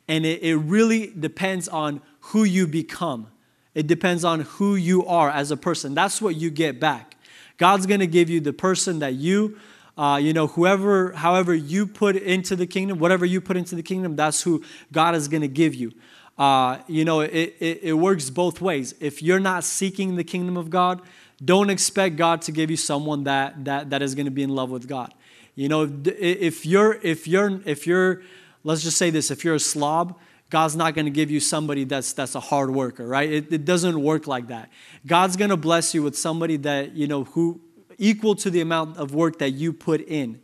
And 0.07 0.25
it, 0.25 0.41
it 0.41 0.55
really 0.55 1.07
depends 1.07 1.67
on 1.67 2.01
who 2.19 2.43
you 2.43 2.67
become. 2.67 3.27
It 3.75 3.87
depends 3.87 4.23
on 4.23 4.41
who 4.41 4.75
you 4.75 5.05
are 5.05 5.29
as 5.29 5.51
a 5.51 5.57
person. 5.57 5.93
That's 5.93 6.21
what 6.21 6.35
you 6.35 6.49
get 6.49 6.79
back. 6.79 7.17
God's 7.57 7.85
going 7.85 7.99
to 7.99 8.07
give 8.07 8.29
you 8.29 8.39
the 8.39 8.53
person 8.53 8.99
that 8.99 9.13
you, 9.13 9.57
uh, 9.97 10.19
you 10.21 10.33
know, 10.33 10.47
whoever, 10.47 11.11
however 11.11 11.53
you 11.53 11.85
put 11.85 12.15
into 12.15 12.55
the 12.55 12.65
kingdom, 12.65 12.99
whatever 12.99 13.25
you 13.25 13.39
put 13.41 13.57
into 13.57 13.75
the 13.75 13.83
kingdom, 13.83 14.15
that's 14.15 14.41
who 14.41 14.63
God 14.91 15.13
is 15.13 15.27
going 15.27 15.41
to 15.41 15.47
give 15.47 15.75
you. 15.75 15.93
Uh, 16.37 16.79
you 16.87 17.05
know, 17.05 17.21
it, 17.21 17.55
it, 17.59 17.79
it 17.83 17.93
works 17.93 18.29
both 18.29 18.59
ways. 18.59 18.93
If 18.99 19.21
you're 19.21 19.39
not 19.39 19.63
seeking 19.63 20.15
the 20.15 20.23
kingdom 20.23 20.57
of 20.57 20.69
God, 20.69 21.01
don't 21.43 21.69
expect 21.69 22.15
God 22.15 22.41
to 22.43 22.51
give 22.51 22.71
you 22.71 22.77
someone 22.77 23.25
that 23.25 23.65
that 23.65 23.89
that 23.89 24.01
is 24.01 24.15
going 24.15 24.25
to 24.25 24.31
be 24.31 24.43
in 24.43 24.49
love 24.49 24.69
with 24.69 24.87
God. 24.87 25.13
You 25.55 25.69
know, 25.69 25.89
if 26.05 26.65
you're 26.65 26.93
if 27.01 27.27
you're 27.27 27.61
if 27.65 27.87
you're 27.87 28.21
let's 28.63 28.83
just 28.83 28.97
say 28.97 29.09
this, 29.09 29.31
if 29.31 29.45
you're 29.45 29.55
a 29.55 29.59
slob, 29.59 30.17
God's 30.49 30.75
not 30.75 30.93
going 30.93 31.05
to 31.05 31.11
give 31.11 31.31
you 31.31 31.39
somebody 31.39 31.83
that's 31.85 32.13
that's 32.13 32.35
a 32.35 32.39
hard 32.39 32.69
worker, 32.69 33.05
right? 33.05 33.31
It, 33.31 33.51
it 33.51 33.65
doesn't 33.65 33.99
work 34.01 34.27
like 34.27 34.47
that. 34.47 34.69
God's 35.05 35.37
going 35.37 35.49
to 35.49 35.57
bless 35.57 35.93
you 35.93 36.03
with 36.03 36.17
somebody 36.17 36.57
that 36.57 36.95
you 36.95 37.07
know 37.07 37.23
who 37.23 37.61
equal 37.97 38.35
to 38.35 38.49
the 38.49 38.61
amount 38.61 38.97
of 38.97 39.13
work 39.13 39.39
that 39.39 39.51
you 39.51 39.73
put 39.73 40.01
in, 40.01 40.39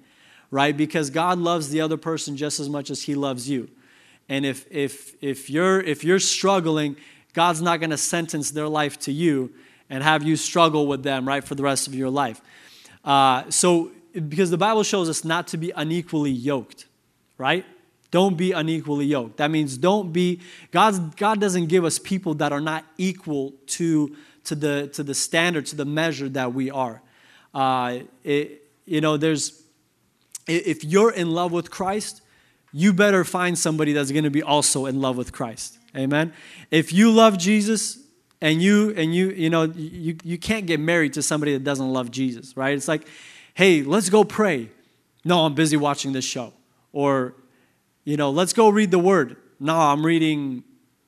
right? 0.49 0.75
Because 0.75 1.09
God 1.09 1.37
loves 1.37 1.69
the 1.69 1.81
other 1.81 1.97
person 1.97 2.35
just 2.35 2.59
as 2.59 2.69
much 2.69 2.89
as 2.89 3.03
He 3.03 3.15
loves 3.15 3.49
you. 3.49 3.69
And 4.27 4.45
if 4.45 4.65
if 4.71 5.15
if 5.21 5.49
you're 5.49 5.79
if 5.81 6.03
you're 6.03 6.19
struggling, 6.19 6.95
God's 7.33 7.61
not 7.61 7.79
going 7.79 7.91
to 7.91 7.97
sentence 7.97 8.51
their 8.51 8.67
life 8.67 8.97
to 8.99 9.11
you 9.11 9.53
and 9.89 10.03
have 10.03 10.23
you 10.23 10.35
struggle 10.35 10.87
with 10.87 11.03
them, 11.03 11.27
right, 11.27 11.43
for 11.43 11.53
the 11.53 11.63
rest 11.63 11.87
of 11.87 11.93
your 11.93 12.09
life. 12.09 12.41
Uh, 13.03 13.49
so 13.49 13.91
because 14.27 14.49
the 14.49 14.57
Bible 14.57 14.83
shows 14.83 15.09
us 15.09 15.23
not 15.23 15.47
to 15.47 15.57
be 15.57 15.71
unequally 15.71 16.31
yoked, 16.31 16.85
right? 17.37 17.65
Don't 18.11 18.35
be 18.37 18.51
unequally 18.51 19.05
yoked. 19.05 19.37
That 19.37 19.51
means 19.51 19.77
don't 19.77 20.11
be, 20.11 20.41
God's, 20.71 20.99
God 20.99 21.39
doesn't 21.39 21.67
give 21.67 21.85
us 21.85 21.97
people 21.97 22.35
that 22.35 22.51
are 22.51 22.61
not 22.61 22.85
equal 22.97 23.53
to, 23.67 24.15
to, 24.43 24.55
the, 24.55 24.89
to 24.93 25.03
the 25.03 25.13
standard, 25.13 25.65
to 25.67 25.75
the 25.75 25.85
measure 25.85 26.27
that 26.29 26.53
we 26.53 26.69
are. 26.69 27.01
Uh, 27.53 27.99
it, 28.23 28.69
you 28.85 28.99
know, 28.99 29.15
there's, 29.15 29.63
if 30.47 30.83
you're 30.83 31.11
in 31.11 31.31
love 31.31 31.53
with 31.53 31.71
Christ, 31.71 32.21
you 32.73 32.93
better 32.93 33.23
find 33.23 33.57
somebody 33.57 33.93
that's 33.93 34.11
going 34.11 34.23
to 34.25 34.29
be 34.29 34.43
also 34.43 34.85
in 34.85 34.99
love 34.99 35.17
with 35.17 35.31
Christ. 35.31 35.77
Amen. 35.95 36.33
If 36.69 36.93
you 36.93 37.11
love 37.11 37.37
Jesus 37.37 37.99
and 38.41 38.61
you 38.61 38.91
and 38.95 39.13
you 39.13 39.29
you 39.29 39.49
know 39.49 39.63
you 39.63 40.15
you 40.23 40.37
can't 40.37 40.65
get 40.65 40.79
married 40.79 41.13
to 41.13 41.21
somebody 41.21 41.53
that 41.53 41.63
doesn't 41.63 41.91
love 41.91 42.11
Jesus, 42.11 42.55
right? 42.55 42.73
It's 42.73 42.87
like, 42.87 43.07
"Hey, 43.53 43.83
let's 43.83 44.09
go 44.09 44.23
pray." 44.23 44.69
No, 45.23 45.45
I'm 45.45 45.53
busy 45.53 45.77
watching 45.77 46.13
this 46.13 46.25
show. 46.25 46.53
Or 46.93 47.35
you 48.03 48.17
know, 48.17 48.31
let's 48.31 48.53
go 48.53 48.69
read 48.69 48.91
the 48.91 48.99
word. 48.99 49.37
No, 49.59 49.77
I'm 49.77 50.05
reading, 50.05 50.63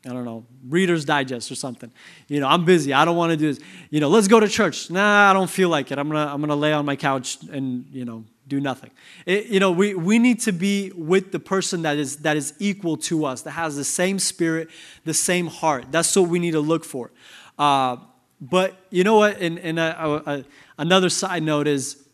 I 0.06 0.10
don't 0.10 0.26
know, 0.26 0.46
Reader's 0.68 1.06
Digest 1.06 1.52
or 1.52 1.56
something. 1.56 1.92
You 2.28 2.40
know, 2.40 2.48
I'm 2.48 2.66
busy. 2.66 2.94
I 2.94 3.04
don't 3.06 3.18
want 3.18 3.32
to 3.32 3.38
do 3.38 3.54
this. 3.54 3.64
You 3.90 4.00
know, 4.00 4.10
let's 4.10 4.28
go 4.28 4.40
to 4.40 4.48
church. 4.48 4.90
Nah, 4.90 5.30
I 5.30 5.34
don't 5.34 5.50
feel 5.50 5.70
like 5.70 5.92
it. 5.92 5.98
I'm 5.98 6.08
gonna 6.08 6.32
I'm 6.32 6.40
gonna 6.40 6.56
lay 6.56 6.74
on 6.74 6.86
my 6.86 6.96
couch 6.96 7.38
and 7.52 7.86
you 7.92 8.06
know 8.06 8.24
do 8.48 8.60
nothing. 8.60 8.92
It, 9.26 9.48
you 9.48 9.60
know, 9.60 9.72
we, 9.72 9.96
we 9.96 10.20
need 10.20 10.42
to 10.42 10.52
be 10.52 10.92
with 10.92 11.32
the 11.32 11.40
person 11.40 11.82
that 11.84 11.98
is 11.98 12.18
that 12.18 12.38
is 12.38 12.54
equal 12.60 12.98
to 12.98 13.26
us, 13.26 13.42
that 13.42 13.52
has 13.52 13.76
the 13.76 13.84
same 13.84 14.20
spirit, 14.20 14.70
the 15.06 15.14
same 15.14 15.48
heart. 15.48 15.86
That's 15.92 16.16
what 16.16 16.30
we 16.30 16.40
need 16.40 16.52
to 16.52 16.60
look 16.60 16.86
for. 16.86 17.12
Uh, 17.58 17.98
but 18.42 18.78
you 18.90 19.04
know 19.04 19.16
what? 19.16 19.40
And, 19.40 19.58
and 19.60 19.80
a, 19.80 20.30
a, 20.30 20.46
another 20.78 21.10
side 21.10 21.44
note 21.44 21.68
is 21.68 22.06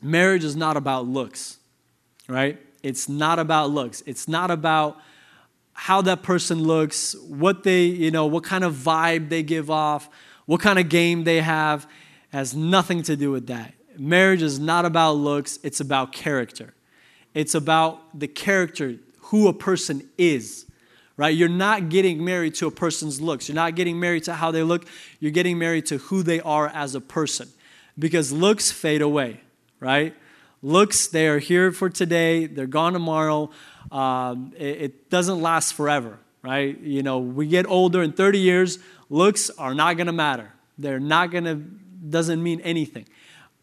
marriage 0.00 0.44
is 0.44 0.56
not 0.56 0.76
about 0.76 1.06
looks, 1.06 1.58
right? 2.28 2.58
It's 2.84 3.08
not 3.08 3.38
about 3.38 3.70
looks. 3.70 4.02
It's 4.04 4.28
not 4.28 4.50
about 4.50 5.00
how 5.72 6.02
that 6.02 6.22
person 6.22 6.62
looks, 6.62 7.16
what 7.16 7.62
they, 7.62 7.84
you 7.84 8.10
know, 8.10 8.26
what 8.26 8.44
kind 8.44 8.62
of 8.62 8.74
vibe 8.74 9.30
they 9.30 9.42
give 9.42 9.70
off, 9.70 10.10
what 10.44 10.60
kind 10.60 10.78
of 10.78 10.90
game 10.90 11.24
they 11.24 11.40
have. 11.40 11.84
It 11.84 12.36
has 12.36 12.54
nothing 12.54 13.02
to 13.04 13.16
do 13.16 13.30
with 13.30 13.46
that. 13.46 13.72
Marriage 13.96 14.42
is 14.42 14.58
not 14.58 14.84
about 14.84 15.12
looks, 15.12 15.58
it's 15.62 15.80
about 15.80 16.12
character. 16.12 16.74
It's 17.32 17.54
about 17.54 18.20
the 18.20 18.28
character, 18.28 18.96
who 19.18 19.48
a 19.48 19.54
person 19.54 20.06
is, 20.18 20.66
right? 21.16 21.34
You're 21.34 21.48
not 21.48 21.88
getting 21.88 22.22
married 22.22 22.54
to 22.56 22.66
a 22.66 22.70
person's 22.70 23.18
looks. 23.18 23.48
You're 23.48 23.54
not 23.54 23.76
getting 23.76 23.98
married 23.98 24.24
to 24.24 24.34
how 24.34 24.50
they 24.50 24.62
look. 24.62 24.86
You're 25.20 25.32
getting 25.32 25.58
married 25.58 25.86
to 25.86 25.96
who 25.96 26.22
they 26.22 26.40
are 26.42 26.68
as 26.68 26.94
a 26.94 27.00
person 27.00 27.48
because 27.98 28.30
looks 28.30 28.70
fade 28.70 29.00
away, 29.00 29.40
right? 29.80 30.14
Looks, 30.64 31.08
they 31.08 31.28
are 31.28 31.38
here 31.38 31.72
for 31.72 31.90
today, 31.90 32.46
they're 32.46 32.66
gone 32.66 32.94
tomorrow. 32.94 33.50
Um, 33.92 34.54
it, 34.56 34.80
it 34.80 35.10
doesn't 35.10 35.42
last 35.42 35.74
forever, 35.74 36.18
right? 36.40 36.80
You 36.80 37.02
know, 37.02 37.18
we 37.18 37.46
get 37.46 37.66
older 37.66 38.02
in 38.02 38.12
30 38.12 38.38
years, 38.38 38.78
looks 39.10 39.50
are 39.50 39.74
not 39.74 39.98
going 39.98 40.06
to 40.06 40.12
matter. 40.14 40.54
They're 40.78 40.98
not 40.98 41.30
going 41.30 41.44
to, 41.44 41.56
doesn't 41.56 42.42
mean 42.42 42.62
anything. 42.62 43.06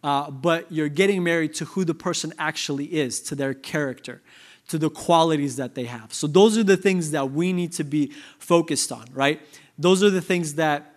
Uh, 0.03 0.29
but 0.29 0.72
you're 0.72 0.89
getting 0.89 1.24
married 1.24 1.55
to 1.55 1.65
who 1.65 1.86
the 1.86 1.96
person 1.96 2.34
actually 2.38 2.86
is, 2.86 3.20
to 3.22 3.36
their 3.36 3.55
character, 3.55 4.22
to 4.67 4.77
the 4.77 4.91
qualities 4.91 5.55
that 5.55 5.74
they 5.74 5.86
have. 5.86 6.13
So 6.13 6.27
those 6.27 6.55
are 6.55 6.63
the 6.63 6.77
things 6.77 7.10
that 7.12 7.31
we 7.31 7.51
need 7.51 7.72
to 7.74 7.84
be 7.84 8.12
focused 8.38 8.91
on, 8.91 9.05
right? 9.12 9.41
Those 9.75 10.03
are 10.03 10.12
the 10.12 10.22
things 10.22 10.53
that 10.53 10.88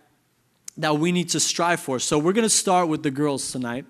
that 0.77 0.99
we 0.99 1.11
need 1.11 1.29
to 1.29 1.39
strive 1.39 1.79
for. 1.79 1.99
So 1.99 2.19
we're 2.19 2.33
going 2.33 2.43
to 2.43 2.49
start 2.49 2.89
with 2.89 3.01
the 3.01 3.09
girls 3.09 3.49
tonight, 3.51 3.85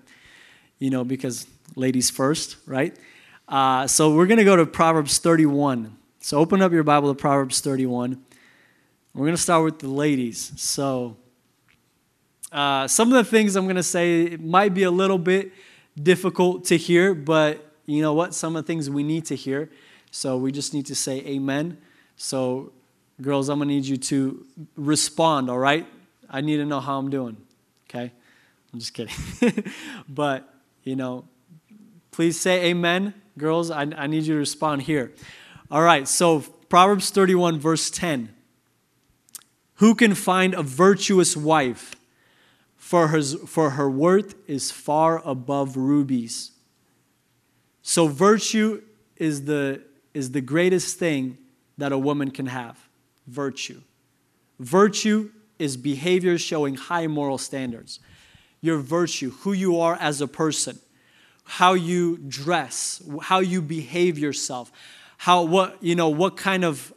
you 0.78 0.88
know, 0.88 1.02
because 1.02 1.44
ladies 1.76 2.10
first, 2.10 2.56
right? 2.66 2.96
Uh, 3.46 3.86
so 3.86 4.14
we're 4.14 4.26
going 4.26 4.38
to 4.38 4.44
go 4.44 4.56
to 4.56 4.66
Proverbs 4.66 5.18
31. 5.18 5.96
So 6.20 6.38
open 6.38 6.62
up 6.62 6.72
your 6.72 6.82
Bible 6.82 7.14
to 7.14 7.20
Proverbs 7.20 7.60
31. 7.60 8.20
We're 9.14 9.26
going 9.26 9.36
to 9.36 9.40
start 9.40 9.62
with 9.62 9.78
the 9.78 9.88
ladies. 9.88 10.52
So 10.56 11.16
uh, 12.50 12.88
some 12.88 13.12
of 13.12 13.14
the 13.14 13.30
things 13.30 13.54
I'm 13.54 13.66
going 13.66 13.76
to 13.76 13.82
say 13.82 14.36
might 14.40 14.74
be 14.74 14.82
a 14.82 14.90
little 14.90 15.18
bit 15.18 15.52
difficult 16.02 16.64
to 16.66 16.76
hear, 16.76 17.14
but 17.14 17.64
you 17.84 18.02
know 18.02 18.14
what? 18.14 18.34
Some 18.34 18.56
of 18.56 18.64
the 18.64 18.66
things 18.66 18.90
we 18.90 19.02
need 19.02 19.26
to 19.26 19.36
hear. 19.36 19.70
So 20.10 20.38
we 20.38 20.52
just 20.52 20.72
need 20.74 20.86
to 20.86 20.94
say 20.94 21.18
amen. 21.18 21.78
So, 22.16 22.72
girls, 23.20 23.50
I'm 23.50 23.58
going 23.58 23.68
to 23.68 23.74
need 23.74 23.84
you 23.84 23.98
to 23.98 24.46
respond, 24.76 25.50
all 25.50 25.58
right? 25.58 25.86
I 26.30 26.40
need 26.40 26.56
to 26.56 26.64
know 26.64 26.80
how 26.80 26.98
I'm 26.98 27.10
doing, 27.10 27.36
okay? 27.88 28.10
I'm 28.72 28.78
just 28.78 28.94
kidding. 28.94 29.14
but, 30.08 30.52
you 30.82 30.96
know, 30.96 31.24
please 32.16 32.40
say 32.40 32.64
amen. 32.70 33.12
Girls, 33.36 33.70
I, 33.70 33.82
I 33.82 34.06
need 34.06 34.22
you 34.22 34.32
to 34.32 34.38
respond 34.38 34.80
here. 34.80 35.12
All 35.70 35.82
right, 35.82 36.08
so 36.08 36.40
Proverbs 36.70 37.10
31, 37.10 37.60
verse 37.60 37.90
10. 37.90 38.34
Who 39.74 39.94
can 39.94 40.14
find 40.14 40.54
a 40.54 40.62
virtuous 40.62 41.36
wife? 41.36 41.94
For 42.78 43.08
her, 43.08 43.20
for 43.20 43.70
her 43.70 43.90
worth 43.90 44.34
is 44.48 44.70
far 44.70 45.20
above 45.28 45.76
rubies. 45.76 46.52
So, 47.82 48.06
virtue 48.06 48.80
is 49.16 49.44
the, 49.44 49.82
is 50.14 50.30
the 50.30 50.40
greatest 50.40 50.98
thing 50.98 51.36
that 51.76 51.92
a 51.92 51.98
woman 51.98 52.30
can 52.30 52.46
have 52.46 52.88
virtue. 53.26 53.82
Virtue 54.58 55.32
is 55.58 55.76
behavior 55.76 56.38
showing 56.38 56.76
high 56.76 57.08
moral 57.08 57.36
standards. 57.36 58.00
Your 58.62 58.78
virtue, 58.78 59.32
who 59.40 59.52
you 59.52 59.78
are 59.78 59.96
as 60.00 60.22
a 60.22 60.28
person, 60.28 60.78
how 61.46 61.74
you 61.74 62.18
dress, 62.18 63.00
how 63.22 63.38
you 63.38 63.62
behave 63.62 64.18
yourself, 64.18 64.70
how 65.18 65.42
what 65.42 65.82
you 65.82 65.94
know 65.94 66.08
what 66.08 66.36
kind 66.36 66.64
of 66.64 66.92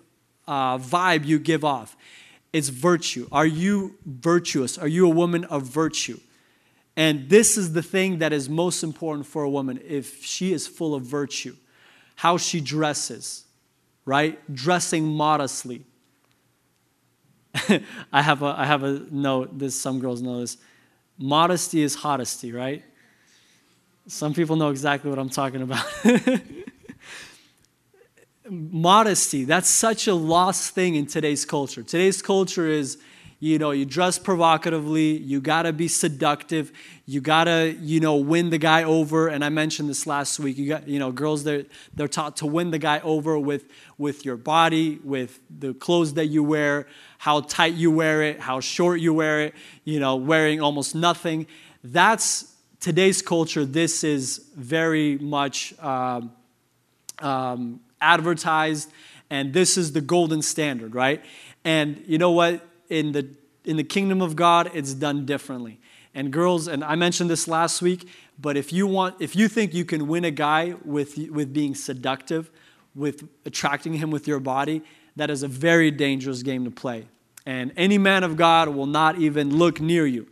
uh, 0.47 0.77
vibe 0.77 1.25
you 1.25 1.39
give 1.39 1.63
off. 1.63 1.95
It's 2.51 2.69
virtue. 2.69 3.27
Are 3.31 3.45
you 3.45 3.95
virtuous? 4.05 4.77
Are 4.77 4.87
you 4.87 5.05
a 5.05 5.13
woman 5.13 5.45
of 5.45 5.63
virtue? 5.63 6.19
And 6.97 7.29
this 7.29 7.57
is 7.57 7.73
the 7.73 7.83
thing 7.83 8.19
that 8.19 8.33
is 8.33 8.49
most 8.49 8.83
important 8.83 9.27
for 9.27 9.43
a 9.43 9.49
woman 9.49 9.79
if 9.87 10.25
she 10.25 10.51
is 10.51 10.67
full 10.67 10.95
of 10.95 11.03
virtue. 11.03 11.55
How 12.15 12.37
she 12.37 12.59
dresses, 12.59 13.45
right? 14.03 14.37
Dressing 14.53 15.05
modestly, 15.05 15.85
I 18.11 18.21
have 18.21 18.41
a 18.41 18.55
I 18.57 18.65
have 18.65 18.83
a 18.83 19.05
note. 19.11 19.57
This 19.57 19.79
some 19.79 19.99
girls 19.99 20.21
know 20.21 20.39
this. 20.41 20.57
Modesty 21.17 21.81
is 21.81 21.95
hottesty, 21.95 22.51
right? 22.51 22.83
Some 24.07 24.33
people 24.33 24.55
know 24.55 24.69
exactly 24.69 25.09
what 25.09 25.19
I'm 25.19 25.29
talking 25.29 25.61
about. 25.61 25.85
Modesty, 28.49 29.43
that's 29.43 29.69
such 29.69 30.07
a 30.07 30.15
lost 30.15 30.73
thing 30.73 30.95
in 30.95 31.05
today's 31.05 31.45
culture. 31.45 31.83
Today's 31.83 32.21
culture 32.21 32.67
is 32.67 32.97
you 33.39 33.57
know 33.57 33.71
you 33.71 33.85
dress 33.85 34.19
provocatively 34.19 35.17
you 35.17 35.39
got 35.39 35.63
to 35.63 35.73
be 35.73 35.87
seductive 35.87 36.71
you 37.05 37.21
got 37.21 37.45
to 37.45 37.75
you 37.79 37.99
know 37.99 38.17
win 38.17 38.49
the 38.49 38.57
guy 38.57 38.83
over 38.83 39.27
and 39.27 39.43
i 39.43 39.49
mentioned 39.49 39.89
this 39.89 40.05
last 40.05 40.39
week 40.39 40.57
you 40.57 40.67
got 40.67 40.87
you 40.87 40.99
know 40.99 41.11
girls 41.11 41.43
they're 41.43 41.65
they're 41.93 42.07
taught 42.07 42.37
to 42.37 42.45
win 42.45 42.71
the 42.71 42.77
guy 42.77 42.99
over 42.99 43.39
with 43.39 43.65
with 43.97 44.25
your 44.25 44.35
body 44.37 44.99
with 45.03 45.39
the 45.49 45.73
clothes 45.73 46.13
that 46.15 46.25
you 46.25 46.43
wear 46.43 46.85
how 47.17 47.39
tight 47.41 47.73
you 47.73 47.89
wear 47.89 48.21
it 48.21 48.39
how 48.39 48.59
short 48.59 48.99
you 48.99 49.13
wear 49.13 49.41
it 49.41 49.55
you 49.85 49.99
know 49.99 50.15
wearing 50.15 50.61
almost 50.61 50.93
nothing 50.93 51.47
that's 51.83 52.55
today's 52.79 53.21
culture 53.21 53.65
this 53.65 54.03
is 54.03 54.49
very 54.55 55.17
much 55.17 55.77
um, 55.79 56.31
um, 57.19 57.79
advertised 58.01 58.91
and 59.29 59.53
this 59.53 59.77
is 59.77 59.91
the 59.93 60.01
golden 60.01 60.41
standard 60.41 60.95
right 60.95 61.23
and 61.63 62.03
you 62.07 62.17
know 62.17 62.31
what 62.31 62.65
in 62.89 63.11
the 63.11 63.29
in 63.65 63.77
the 63.77 63.83
kingdom 63.83 64.21
of 64.21 64.35
God, 64.35 64.71
it's 64.73 64.93
done 64.93 65.25
differently. 65.25 65.79
And 66.15 66.33
girls, 66.33 66.67
and 66.67 66.83
I 66.83 66.95
mentioned 66.95 67.29
this 67.29 67.47
last 67.47 67.81
week, 67.81 68.09
but 68.39 68.57
if 68.57 68.73
you 68.73 68.87
want, 68.87 69.17
if 69.19 69.35
you 69.35 69.47
think 69.47 69.73
you 69.73 69.85
can 69.85 70.07
win 70.07 70.25
a 70.25 70.31
guy 70.31 70.75
with 70.83 71.17
with 71.29 71.53
being 71.53 71.75
seductive, 71.75 72.49
with 72.95 73.27
attracting 73.45 73.93
him 73.93 74.09
with 74.09 74.27
your 74.27 74.39
body, 74.39 74.81
that 75.15 75.29
is 75.29 75.43
a 75.43 75.47
very 75.47 75.91
dangerous 75.91 76.41
game 76.41 76.65
to 76.65 76.71
play. 76.71 77.07
And 77.45 77.71
any 77.77 77.97
man 77.97 78.23
of 78.23 78.37
God 78.37 78.69
will 78.69 78.87
not 78.87 79.19
even 79.19 79.55
look 79.55 79.79
near 79.79 80.07
you, 80.07 80.27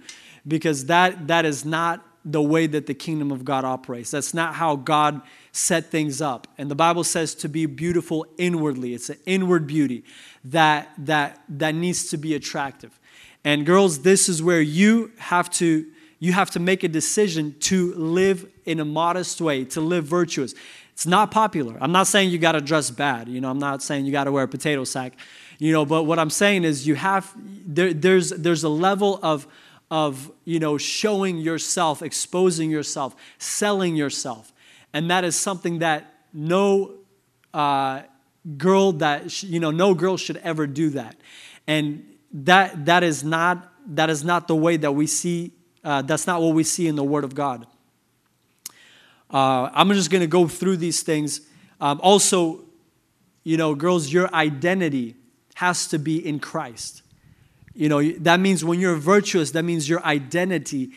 because 0.47 0.85
that 0.85 1.27
that 1.27 1.45
is 1.45 1.63
not 1.63 2.03
the 2.29 2.41
way 2.41 2.67
that 2.67 2.85
the 2.85 2.93
kingdom 2.93 3.31
of 3.31 3.45
God 3.45 3.63
operates. 3.63 4.11
That's 4.11 4.33
not 4.33 4.55
how 4.55 4.75
God 4.75 5.21
set 5.53 5.85
things 5.85 6.21
up. 6.21 6.47
And 6.57 6.69
the 6.69 6.75
Bible 6.75 7.03
says 7.03 7.33
to 7.35 7.49
be 7.49 7.65
beautiful 7.65 8.27
inwardly. 8.37 8.93
It's 8.93 9.09
an 9.09 9.17
inward 9.25 9.65
beauty 9.65 10.03
that 10.43 10.89
that 10.97 11.41
that 11.47 11.73
needs 11.73 12.09
to 12.09 12.17
be 12.17 12.35
attractive. 12.35 12.99
And 13.43 13.65
girls, 13.65 14.01
this 14.01 14.27
is 14.27 14.43
where 14.43 14.61
you 14.61 15.11
have 15.17 15.49
to 15.51 15.85
you 16.19 16.33
have 16.33 16.51
to 16.51 16.59
make 16.59 16.83
a 16.83 16.87
decision 16.87 17.55
to 17.59 17.93
live 17.93 18.49
in 18.65 18.79
a 18.79 18.85
modest 18.85 19.39
way, 19.39 19.63
to 19.65 19.81
live 19.81 20.03
virtuous. 20.03 20.53
It's 20.93 21.05
not 21.05 21.29
popular. 21.29 21.77
I'm 21.79 21.91
not 21.91 22.07
saying 22.07 22.31
you 22.31 22.39
got 22.39 22.53
to 22.53 22.61
dress 22.61 22.89
bad. 22.89 23.29
You 23.29 23.39
know, 23.39 23.51
I'm 23.51 23.59
not 23.59 23.83
saying 23.83 24.05
you 24.05 24.11
got 24.11 24.23
to 24.23 24.31
wear 24.31 24.43
a 24.43 24.47
potato 24.47 24.83
sack. 24.83 25.13
You 25.59 25.71
know, 25.71 25.85
but 25.85 26.03
what 26.03 26.19
I'm 26.19 26.31
saying 26.31 26.63
is 26.63 26.87
you 26.87 26.95
have 26.95 27.33
there, 27.37 27.93
there's 27.93 28.31
there's 28.31 28.63
a 28.63 28.69
level 28.69 29.19
of 29.23 29.47
of 29.89 30.31
you 30.43 30.59
know 30.59 30.77
showing 30.77 31.37
yourself, 31.37 32.01
exposing 32.01 32.69
yourself, 32.69 33.15
selling 33.37 33.95
yourself, 33.95 34.53
and 34.93 35.09
that 35.09 35.23
is 35.23 35.35
something 35.35 35.79
that 35.79 36.13
no 36.33 36.93
uh, 37.53 38.01
girl 38.57 38.91
that 38.93 39.43
you 39.43 39.59
know 39.59 39.71
no 39.71 39.93
girl 39.93 40.17
should 40.17 40.37
ever 40.37 40.67
do 40.67 40.89
that, 40.91 41.15
and 41.67 42.05
that 42.31 42.85
that 42.85 43.03
is 43.03 43.23
not 43.23 43.71
that 43.87 44.09
is 44.09 44.23
not 44.23 44.47
the 44.47 44.55
way 44.55 44.77
that 44.77 44.91
we 44.91 45.07
see. 45.07 45.53
Uh, 45.83 46.01
that's 46.01 46.27
not 46.27 46.41
what 46.41 46.53
we 46.53 46.63
see 46.63 46.87
in 46.87 46.95
the 46.95 47.03
Word 47.03 47.23
of 47.23 47.33
God. 47.33 47.65
Uh, 49.31 49.69
I'm 49.73 49.91
just 49.91 50.09
going 50.09 50.21
to 50.21 50.27
go 50.27 50.47
through 50.47 50.77
these 50.77 51.01
things. 51.03 51.41
Um, 51.79 51.99
also, 52.01 52.65
you 53.43 53.57
know, 53.57 53.75
girls, 53.75 54.11
your 54.11 54.33
identity 54.33 55.15
has 55.55 55.87
to 55.87 55.99
be 55.99 56.25
in 56.25 56.39
Christ. 56.39 57.01
You 57.77 57.89
know, 57.89 58.01
that 58.01 58.39
means 58.39 58.65
when 58.65 58.79
you're 58.79 58.95
virtuous, 58.95 59.51
that 59.51 59.61
means 59.61 59.87
your 59.87 60.03
identity 60.03 60.93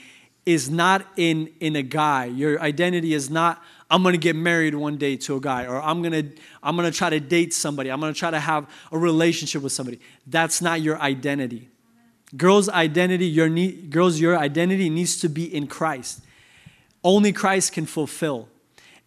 is 0.46 0.70
not 0.70 1.06
in, 1.18 1.50
in 1.60 1.76
a 1.76 1.82
guy. 1.82 2.24
Your 2.24 2.58
identity 2.58 3.12
is 3.12 3.28
not, 3.28 3.62
I'm 3.90 4.02
gonna 4.02 4.16
get 4.16 4.34
married 4.34 4.74
one 4.74 4.96
day 4.96 5.16
to 5.18 5.36
a 5.36 5.40
guy, 5.40 5.66
or 5.66 5.76
I'm 5.76 6.02
gonna, 6.02 6.22
I'm 6.62 6.76
gonna 6.76 6.90
try 6.90 7.10
to 7.10 7.20
date 7.20 7.52
somebody, 7.52 7.90
I'm 7.90 8.00
gonna 8.00 8.14
try 8.14 8.30
to 8.30 8.40
have 8.40 8.66
a 8.90 8.96
relationship 8.96 9.60
with 9.62 9.72
somebody. 9.72 10.00
That's 10.26 10.62
not 10.62 10.80
your 10.80 10.98
identity. 10.98 11.68
Girls' 12.34 12.70
identity, 12.70 13.26
your 13.26 13.50
need, 13.50 13.90
girls, 13.90 14.18
your 14.18 14.38
identity 14.38 14.88
needs 14.88 15.20
to 15.20 15.28
be 15.28 15.54
in 15.54 15.66
Christ. 15.66 16.22
Only 17.04 17.30
Christ 17.30 17.72
can 17.74 17.84
fulfill. 17.84 18.48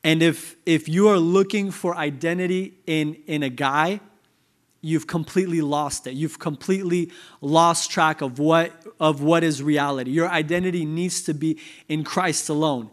And 0.03 0.22
if 0.22 0.58
if 0.68 0.88
you 0.88 1.08
are 1.08 1.18
looking 1.18 1.72
for 1.72 1.96
identity 1.96 2.75
in, 2.86 3.15
in 3.25 3.42
a 3.42 3.50
guy, 3.50 4.00
you've 4.83 5.07
completely 5.07 5.61
lost 5.61 6.05
it. 6.07 6.13
You've 6.13 6.37
completely 6.37 7.09
lost 7.39 7.89
track 7.89 8.21
of 8.21 8.37
what, 8.37 8.71
of 8.99 9.23
what 9.23 9.41
is 9.41 9.63
reality. 9.63 10.11
Your 10.11 10.27
identity 10.27 10.85
needs 10.85 11.21
to 11.23 11.33
be 11.33 11.57
in 11.87 12.03
Christ 12.03 12.49
alone. 12.49 12.91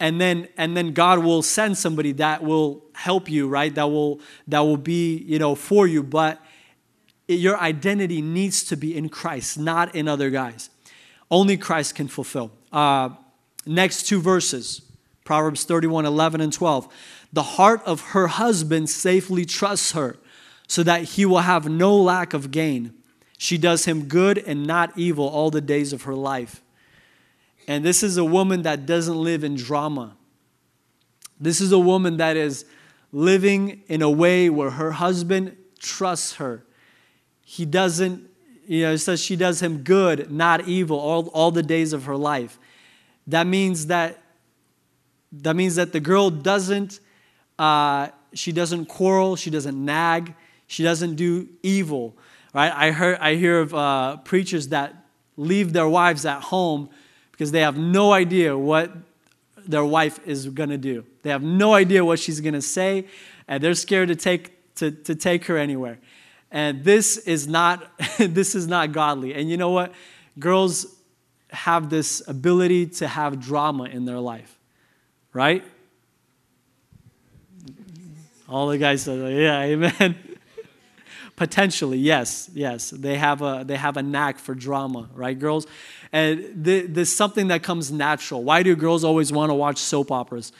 And 0.00 0.20
then, 0.20 0.48
and 0.56 0.76
then 0.76 0.92
God 0.92 1.20
will 1.20 1.42
send 1.42 1.78
somebody 1.78 2.12
that 2.12 2.42
will 2.42 2.82
help 2.94 3.30
you, 3.30 3.46
right? 3.46 3.72
That 3.72 3.84
will, 3.84 4.20
that 4.48 4.60
will 4.60 4.76
be, 4.76 5.18
you 5.18 5.38
know, 5.38 5.54
for 5.54 5.86
you. 5.86 6.02
But 6.02 6.44
your 7.28 7.56
identity 7.60 8.20
needs 8.20 8.64
to 8.64 8.76
be 8.76 8.96
in 8.96 9.08
Christ, 9.08 9.56
not 9.56 9.94
in 9.94 10.08
other 10.08 10.30
guys. 10.30 10.68
Only 11.30 11.56
Christ 11.56 11.94
can 11.94 12.08
fulfill. 12.08 12.50
Uh, 12.72 13.10
next 13.64 14.02
two 14.02 14.20
verses 14.20 14.82
Proverbs 15.22 15.62
31 15.62 16.06
11 16.06 16.40
and 16.40 16.52
12. 16.52 16.88
The 17.32 17.42
heart 17.42 17.82
of 17.86 18.00
her 18.00 18.26
husband 18.26 18.90
safely 18.90 19.44
trusts 19.44 19.92
her 19.92 20.16
so 20.70 20.84
that 20.84 21.02
he 21.02 21.26
will 21.26 21.40
have 21.40 21.68
no 21.68 21.96
lack 21.96 22.32
of 22.32 22.52
gain. 22.52 22.94
She 23.36 23.58
does 23.58 23.86
him 23.86 24.04
good 24.04 24.38
and 24.38 24.64
not 24.64 24.96
evil 24.96 25.26
all 25.26 25.50
the 25.50 25.60
days 25.60 25.92
of 25.92 26.02
her 26.02 26.14
life. 26.14 26.62
And 27.66 27.84
this 27.84 28.04
is 28.04 28.16
a 28.16 28.24
woman 28.24 28.62
that 28.62 28.86
doesn't 28.86 29.20
live 29.20 29.42
in 29.42 29.56
drama. 29.56 30.14
This 31.40 31.60
is 31.60 31.72
a 31.72 31.78
woman 31.78 32.18
that 32.18 32.36
is 32.36 32.66
living 33.10 33.82
in 33.88 34.00
a 34.00 34.08
way 34.08 34.48
where 34.48 34.70
her 34.70 34.92
husband 34.92 35.56
trusts 35.80 36.34
her. 36.34 36.62
He 37.44 37.64
doesn't, 37.64 38.30
you 38.64 38.82
know, 38.82 38.92
it 38.92 38.98
says 38.98 39.20
she 39.20 39.34
does 39.34 39.60
him 39.60 39.78
good, 39.78 40.30
not 40.30 40.68
evil, 40.68 41.00
all, 41.00 41.26
all 41.30 41.50
the 41.50 41.64
days 41.64 41.92
of 41.92 42.04
her 42.04 42.16
life. 42.16 42.60
That 43.26 43.48
means 43.48 43.88
that 43.88 44.22
that 45.32 45.56
means 45.56 45.74
that 45.74 45.90
the 45.90 46.00
girl 46.00 46.30
doesn't 46.30 47.00
uh, 47.58 48.10
she 48.34 48.52
doesn't 48.52 48.86
quarrel, 48.86 49.34
she 49.34 49.50
doesn't 49.50 49.84
nag, 49.84 50.34
she 50.70 50.84
doesn't 50.84 51.16
do 51.16 51.48
evil. 51.64 52.16
Right? 52.54 52.72
I 52.72 52.92
heard 52.92 53.18
I 53.18 53.34
hear 53.34 53.58
of 53.58 53.74
uh, 53.74 54.18
preachers 54.18 54.68
that 54.68 54.94
leave 55.36 55.72
their 55.72 55.88
wives 55.88 56.24
at 56.24 56.42
home 56.42 56.88
because 57.32 57.50
they 57.50 57.62
have 57.62 57.76
no 57.76 58.12
idea 58.12 58.56
what 58.56 58.92
their 59.66 59.84
wife 59.84 60.20
is 60.28 60.46
going 60.46 60.68
to 60.70 60.78
do. 60.78 61.04
They 61.22 61.30
have 61.30 61.42
no 61.42 61.74
idea 61.74 62.04
what 62.04 62.20
she's 62.20 62.40
going 62.40 62.54
to 62.54 62.62
say, 62.62 63.06
and 63.48 63.60
they're 63.60 63.74
scared 63.74 64.08
to 64.08 64.14
take, 64.16 64.74
to, 64.76 64.92
to 64.92 65.16
take 65.16 65.46
her 65.46 65.56
anywhere. 65.56 65.98
And 66.52 66.84
this 66.84 67.16
is 67.16 67.48
not 67.48 67.90
this 68.18 68.54
is 68.54 68.68
not 68.68 68.92
godly. 68.92 69.34
And 69.34 69.50
you 69.50 69.56
know 69.56 69.70
what? 69.70 69.92
Girls 70.38 70.86
have 71.50 71.90
this 71.90 72.22
ability 72.28 72.86
to 72.86 73.08
have 73.08 73.40
drama 73.40 73.84
in 73.84 74.04
their 74.04 74.20
life. 74.20 74.56
Right? 75.32 75.64
All 78.48 78.68
the 78.68 78.78
guys 78.78 79.02
said, 79.02 79.32
yeah, 79.32 79.62
amen. 79.62 80.16
Potentially, 81.40 81.96
yes, 81.96 82.50
yes. 82.52 82.90
They 82.90 83.16
have 83.16 83.40
a 83.40 83.64
they 83.66 83.78
have 83.78 83.96
a 83.96 84.02
knack 84.02 84.38
for 84.38 84.54
drama, 84.54 85.08
right, 85.14 85.38
girls? 85.38 85.66
And 86.12 86.44
there's 86.54 87.16
something 87.16 87.48
that 87.48 87.62
comes 87.62 87.90
natural. 87.90 88.44
Why 88.44 88.62
do 88.62 88.76
girls 88.76 89.04
always 89.04 89.32
want 89.32 89.48
to 89.48 89.54
watch 89.54 89.78
soap 89.78 90.12
operas? 90.12 90.52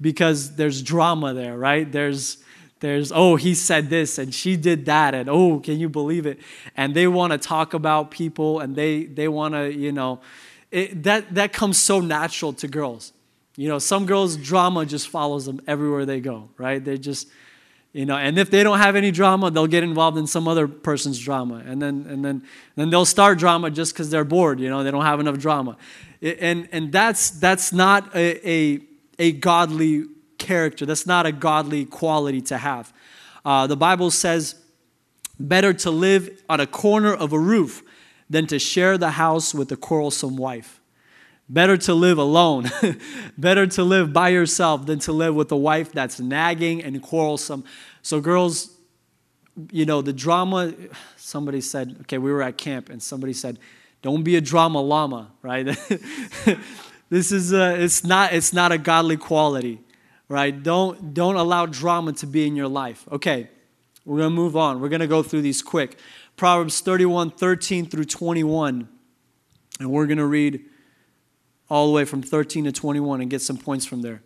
Because 0.00 0.54
there's 0.54 0.80
drama 0.80 1.34
there, 1.34 1.58
right? 1.58 1.90
There's 1.90 2.38
there's 2.78 3.10
oh 3.10 3.34
he 3.34 3.52
said 3.52 3.90
this 3.90 4.16
and 4.16 4.32
she 4.32 4.56
did 4.56 4.86
that 4.86 5.12
and 5.12 5.28
oh 5.28 5.58
can 5.58 5.80
you 5.80 5.88
believe 5.88 6.24
it? 6.24 6.38
And 6.76 6.94
they 6.94 7.08
want 7.08 7.32
to 7.32 7.38
talk 7.38 7.74
about 7.74 8.12
people 8.12 8.60
and 8.60 8.76
they 8.76 9.06
they 9.06 9.26
want 9.26 9.54
to 9.54 9.74
you 9.74 9.90
know 9.90 10.20
it, 10.70 11.02
that 11.02 11.34
that 11.34 11.52
comes 11.52 11.80
so 11.80 11.98
natural 11.98 12.52
to 12.52 12.68
girls. 12.68 13.12
You 13.56 13.66
know, 13.66 13.80
some 13.80 14.06
girls 14.06 14.36
drama 14.36 14.86
just 14.86 15.08
follows 15.08 15.46
them 15.46 15.60
everywhere 15.66 16.06
they 16.06 16.20
go, 16.20 16.48
right? 16.56 16.84
They 16.84 16.96
just 16.96 17.26
you 17.92 18.06
know 18.06 18.16
and 18.16 18.38
if 18.38 18.50
they 18.50 18.62
don't 18.62 18.78
have 18.78 18.96
any 18.96 19.10
drama 19.10 19.50
they'll 19.50 19.66
get 19.66 19.82
involved 19.82 20.16
in 20.18 20.26
some 20.26 20.46
other 20.48 20.68
person's 20.68 21.18
drama. 21.18 21.62
And 21.66 21.80
then 21.80 22.06
and 22.08 22.24
then 22.24 22.42
then 22.76 22.90
they'll 22.90 23.04
start 23.04 23.38
drama 23.38 23.70
just 23.70 23.92
because 23.92 24.10
they're 24.10 24.24
bored 24.24 24.60
you 24.60 24.68
know 24.68 24.82
they 24.84 24.90
don't 24.90 25.04
have 25.04 25.20
enough 25.20 25.38
drama. 25.38 25.76
And 26.22 26.68
and 26.72 26.92
that's 26.92 27.30
that's 27.30 27.72
not 27.72 28.14
a, 28.14 28.48
a, 28.48 28.80
a 29.18 29.32
godly 29.32 30.06
character. 30.38 30.86
That's 30.86 31.06
not 31.06 31.26
a 31.26 31.32
godly 31.32 31.84
quality 31.84 32.40
to 32.42 32.58
have. 32.58 32.92
Uh, 33.44 33.66
the 33.66 33.76
bible 33.76 34.10
says 34.10 34.56
better 35.40 35.72
to 35.72 35.90
live 35.90 36.42
on 36.48 36.60
a 36.60 36.66
corner 36.66 37.14
of 37.14 37.32
a 37.32 37.38
roof 37.38 37.82
than 38.28 38.46
to 38.46 38.58
share 38.58 38.98
the 38.98 39.12
house 39.12 39.54
with 39.54 39.70
a 39.72 39.76
quarrelsome 39.76 40.36
wife 40.36 40.77
Better 41.48 41.76
to 41.78 41.94
live 41.94 42.18
alone. 42.18 42.70
Better 43.38 43.66
to 43.68 43.82
live 43.82 44.12
by 44.12 44.28
yourself 44.28 44.84
than 44.86 44.98
to 45.00 45.12
live 45.12 45.34
with 45.34 45.50
a 45.50 45.56
wife 45.56 45.92
that's 45.92 46.20
nagging 46.20 46.82
and 46.82 47.02
quarrelsome. 47.02 47.64
So, 48.02 48.20
girls, 48.20 48.76
you 49.72 49.86
know, 49.86 50.02
the 50.02 50.12
drama, 50.12 50.74
somebody 51.16 51.60
said, 51.60 51.96
okay, 52.02 52.18
we 52.18 52.30
were 52.30 52.42
at 52.42 52.58
camp 52.58 52.90
and 52.90 53.02
somebody 53.02 53.32
said, 53.32 53.58
don't 54.02 54.22
be 54.22 54.36
a 54.36 54.40
drama 54.40 54.80
llama, 54.80 55.30
right? 55.42 55.64
this 57.08 57.32
is 57.32 57.52
a, 57.52 57.82
it's 57.82 58.04
not 58.04 58.32
it's 58.32 58.52
not 58.52 58.70
a 58.70 58.78
godly 58.78 59.16
quality, 59.16 59.80
right? 60.28 60.62
Don't 60.62 61.14
don't 61.14 61.36
allow 61.36 61.66
drama 61.66 62.12
to 62.14 62.26
be 62.26 62.46
in 62.46 62.54
your 62.54 62.68
life. 62.68 63.04
Okay, 63.10 63.48
we're 64.04 64.18
gonna 64.18 64.30
move 64.30 64.56
on. 64.56 64.80
We're 64.80 64.88
gonna 64.88 65.08
go 65.08 65.22
through 65.22 65.42
these 65.42 65.62
quick. 65.62 65.98
Proverbs 66.36 66.80
31, 66.80 67.32
13 67.32 67.86
through 67.86 68.04
21. 68.04 68.88
And 69.80 69.90
we're 69.90 70.06
gonna 70.06 70.26
read 70.26 70.64
all 71.70 71.86
the 71.86 71.92
way 71.92 72.04
from 72.04 72.22
13 72.22 72.64
to 72.64 72.72
21 72.72 73.20
and 73.20 73.30
get 73.30 73.42
some 73.42 73.56
points 73.56 73.84
from 73.84 74.02
there. 74.02 74.22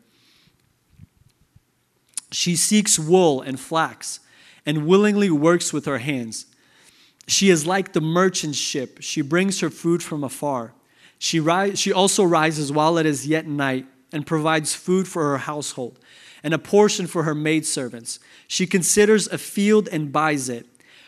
She 2.30 2.56
seeks 2.56 2.98
wool 2.98 3.42
and 3.42 3.58
flax 3.58 4.20
and 4.64 4.86
willingly 4.86 5.30
works 5.30 5.72
with 5.72 5.84
her 5.86 5.98
hands. 5.98 6.46
She 7.26 7.50
is 7.50 7.66
like 7.66 7.92
the 7.92 8.00
merchant 8.00 8.54
ship. 8.54 8.98
She 9.00 9.20
brings 9.22 9.60
her 9.60 9.70
food 9.70 10.02
from 10.02 10.24
afar. 10.24 10.72
She, 11.18 11.38
ri- 11.38 11.76
she 11.76 11.92
also 11.92 12.24
rises 12.24 12.72
while 12.72 12.98
it 12.98 13.06
is 13.06 13.26
yet 13.26 13.46
night 13.46 13.86
and 14.12 14.26
provides 14.26 14.74
food 14.74 15.06
for 15.06 15.30
her 15.30 15.38
household 15.38 15.98
and 16.42 16.52
a 16.52 16.58
portion 16.58 17.06
for 17.06 17.22
her 17.22 17.34
maidservants. 17.34 18.18
She 18.48 18.66
considers 18.66 19.28
a 19.28 19.38
field 19.38 19.88
and 19.88 20.12
buys 20.12 20.48
it. 20.48 20.66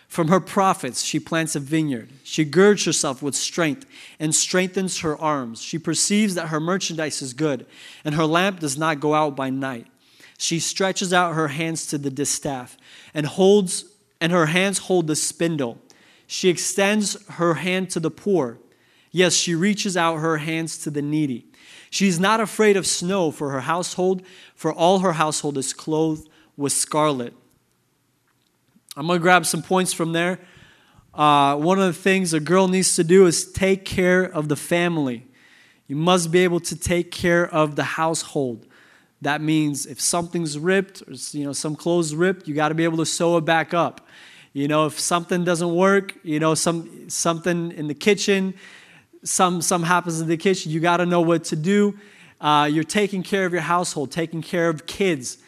From 0.08 0.28
her 0.28 0.40
profits, 0.40 1.02
she 1.02 1.18
plants 1.18 1.56
a 1.56 1.60
vineyard. 1.60 2.10
She 2.22 2.44
girds 2.44 2.84
herself 2.84 3.22
with 3.22 3.34
strength 3.34 3.86
and 4.20 4.34
strengthens 4.34 5.00
her 5.00 5.18
arms. 5.18 5.60
She 5.60 5.78
perceives 5.78 6.34
that 6.34 6.48
her 6.48 6.60
merchandise 6.60 7.20
is 7.20 7.32
good, 7.32 7.66
and 8.04 8.14
her 8.14 8.26
lamp 8.26 8.60
does 8.60 8.78
not 8.78 9.00
go 9.00 9.14
out 9.14 9.34
by 9.34 9.50
night. 9.50 9.88
She 10.38 10.60
stretches 10.60 11.12
out 11.12 11.34
her 11.34 11.48
hands 11.48 11.86
to 11.88 11.98
the 11.98 12.10
distaff 12.10 12.76
and 13.12 13.26
holds 13.26 13.86
and 14.20 14.32
her 14.32 14.46
hands 14.46 14.78
hold 14.78 15.06
the 15.06 15.16
spindle. 15.16 15.78
She 16.26 16.48
extends 16.48 17.22
her 17.32 17.54
hand 17.54 17.90
to 17.90 18.00
the 18.00 18.10
poor. 18.10 18.58
Yes, 19.10 19.34
she 19.34 19.54
reaches 19.54 19.96
out 19.96 20.16
her 20.16 20.38
hands 20.38 20.78
to 20.78 20.90
the 20.90 21.02
needy. 21.02 21.46
She 21.90 22.08
is 22.08 22.18
not 22.18 22.40
afraid 22.40 22.76
of 22.76 22.86
snow 22.86 23.30
for 23.30 23.50
her 23.50 23.60
household, 23.60 24.22
for 24.54 24.72
all 24.72 25.00
her 25.00 25.12
household 25.12 25.58
is 25.58 25.72
clothed 25.72 26.28
with 26.56 26.72
scarlet. 26.72 27.34
I'm 28.96 29.08
going 29.08 29.18
to 29.18 29.22
grab 29.22 29.44
some 29.44 29.62
points 29.62 29.92
from 29.92 30.12
there. 30.12 30.38
Uh, 31.12 31.56
one 31.56 31.80
of 31.80 31.86
the 31.86 32.00
things 32.00 32.32
a 32.32 32.40
girl 32.40 32.68
needs 32.68 32.94
to 32.96 33.04
do 33.04 33.26
is 33.26 33.50
take 33.50 33.84
care 33.84 34.22
of 34.22 34.48
the 34.48 34.56
family. 34.56 35.26
You 35.88 35.96
must 35.96 36.30
be 36.30 36.44
able 36.44 36.60
to 36.60 36.76
take 36.76 37.10
care 37.10 37.46
of 37.52 37.76
the 37.76 37.82
household. 37.82 38.66
That 39.20 39.40
means 39.40 39.86
if 39.86 40.00
something's 40.00 40.58
ripped, 40.58 41.02
or 41.02 41.14
you 41.36 41.44
know, 41.44 41.52
some 41.52 41.74
clothes 41.76 42.14
ripped, 42.14 42.46
you 42.46 42.54
got 42.54 42.68
to 42.68 42.74
be 42.74 42.84
able 42.84 42.98
to 42.98 43.06
sew 43.06 43.36
it 43.36 43.44
back 43.44 43.74
up. 43.74 44.06
You 44.52 44.68
know, 44.68 44.86
if 44.86 45.00
something 45.00 45.44
doesn't 45.44 45.74
work, 45.74 46.14
you 46.22 46.38
know, 46.38 46.54
some 46.54 47.08
something 47.08 47.72
in 47.72 47.88
the 47.88 47.94
kitchen, 47.94 48.54
some 49.24 49.62
some 49.62 49.82
happens 49.82 50.20
in 50.20 50.28
the 50.28 50.36
kitchen, 50.36 50.70
you 50.70 50.78
got 50.78 50.98
to 50.98 51.06
know 51.06 51.20
what 51.20 51.44
to 51.44 51.56
do. 51.56 51.98
Uh, 52.40 52.68
you're 52.70 52.84
taking 52.84 53.22
care 53.22 53.46
of 53.46 53.52
your 53.52 53.62
household, 53.62 54.12
taking 54.12 54.42
care 54.42 54.68
of 54.68 54.86
kids. 54.86 55.38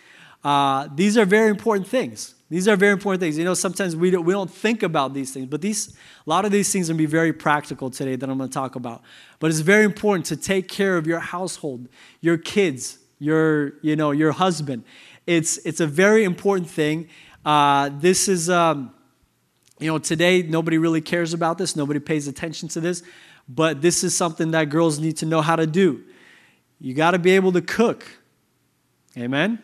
Uh, 0.43 0.89
these 0.95 1.17
are 1.17 1.25
very 1.25 1.51
important 1.51 1.87
things. 1.87 2.36
These 2.49 2.69
are 2.69 2.77
very 2.77 2.93
important 2.93 3.21
things. 3.21 3.37
You 3.37 3.45
know, 3.45 3.55
sometimes 3.55 3.97
we 3.97 4.11
don't, 4.11 4.25
we 4.25 4.33
don't 4.33 4.51
think 4.51 4.85
about 4.85 5.15
these 5.15 5.33
things, 5.33 5.47
but 5.47 5.61
these, 5.61 5.89
a 6.27 6.31
lot 6.31 6.45
of 6.45 6.53
these 6.53 6.73
things 6.73 6.89
are 6.89 6.93
going 6.93 6.99
to 6.99 7.03
be 7.03 7.11
very 7.11 7.33
practical 7.33 7.91
today 7.91 8.15
that 8.15 8.31
I'm 8.31 8.39
going 8.39 8.49
to 8.49 8.55
talk 8.55 8.77
about. 8.77 9.03
But 9.41 9.51
it's 9.51 9.61
very 9.61 9.85
important 9.85 10.27
to 10.27 10.37
take 10.37 10.69
care 10.69 10.97
of 10.97 11.07
your 11.09 11.19
household, 11.19 11.89
your 12.21 12.39
kids, 12.39 12.99
your, 13.19 13.73
you 13.83 13.97
know, 13.97 14.13
your 14.13 14.31
husband. 14.31 14.85
It's, 15.27 15.59
it's 15.59 15.81
a 15.81 15.89
very 15.89 16.23
important 16.23 16.71
thing. 16.71 17.09
Uh, 17.45 17.91
this 17.93 18.29
is, 18.29 18.49
um, 18.49 18.95
you 19.81 19.89
know, 19.89 19.99
today 19.99 20.43
nobody 20.43 20.79
really 20.79 21.01
cares 21.01 21.35
about 21.35 21.59
this, 21.59 21.75
nobody 21.75 21.99
pays 21.99 22.29
attention 22.29 22.69
to 22.69 22.81
this, 22.81 23.03
but 23.49 23.83
this 23.83 24.05
is 24.05 24.17
something 24.17 24.53
that 24.53 24.69
girls 24.71 25.01
need 25.01 25.17
to 25.17 25.27
know 25.27 25.41
how 25.41 25.57
to 25.57 25.67
do. 25.67 26.05
You 26.81 26.95
got 26.95 27.13
to 27.13 27.19
be 27.19 27.33
able 27.33 27.53
to 27.53 27.61
cook. 27.61 28.07
Amen? 29.17 29.63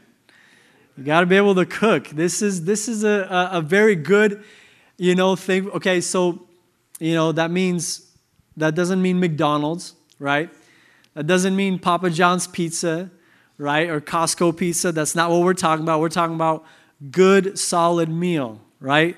You 0.96 1.04
got 1.04 1.20
to 1.20 1.26
be 1.26 1.36
able 1.36 1.54
to 1.54 1.64
cook. 1.64 2.08
This 2.08 2.42
is 2.42 2.64
this 2.64 2.86
is 2.86 3.02
a, 3.02 3.48
a, 3.50 3.62
very 3.62 3.96
good, 3.96 4.44
you 4.98 5.14
know, 5.14 5.36
thing. 5.36 5.70
Okay, 5.70 6.02
so 6.02 6.46
you 7.00 7.14
know 7.14 7.32
that 7.32 7.50
means 7.50 8.10
that 8.58 8.74
doesn't 8.74 9.00
mean 9.00 9.18
McDonald's, 9.18 9.94
right? 10.18 10.50
That 11.14 11.26
doesn't 11.26 11.56
mean 11.56 11.78
Papa 11.78 12.10
John's 12.10 12.46
pizza, 12.46 13.10
right? 13.56 13.88
Or 13.88 14.02
Costco 14.02 14.54
pizza. 14.54 14.92
That's 14.92 15.14
not 15.14 15.30
what 15.30 15.40
we're 15.40 15.54
talking 15.54 15.82
about. 15.82 16.00
We're 16.00 16.10
talking 16.10 16.34
about 16.34 16.64
good, 17.10 17.58
solid 17.58 18.10
meal, 18.10 18.60
right? 18.78 19.16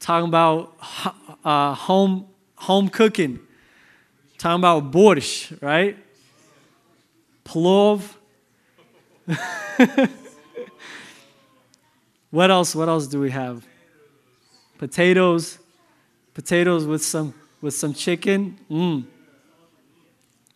Talking 0.00 0.28
about 0.28 0.76
uh, 1.44 1.74
home 1.74 2.26
home 2.56 2.90
cooking. 2.90 3.40
Talking 4.36 4.60
about 4.60 4.92
borscht, 4.92 5.62
right? 5.62 5.96
Plov. 7.44 8.16
What 12.30 12.50
else? 12.50 12.74
What 12.74 12.88
else 12.88 13.06
do 13.06 13.20
we 13.20 13.30
have? 13.30 13.66
Potatoes, 14.78 15.58
potatoes 16.34 16.86
with 16.86 17.04
some 17.04 17.34
with 17.60 17.74
some 17.74 17.92
chicken. 17.92 18.58
Mm. 18.70 19.04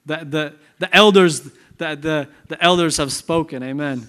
The, 0.07 0.17
the, 0.17 0.55
the 0.79 0.95
elders 0.95 1.41
the, 1.77 1.97
the, 1.97 2.29
the 2.49 2.63
elders 2.63 2.97
have 2.99 3.13
spoken. 3.13 3.63
Amen. 3.63 4.09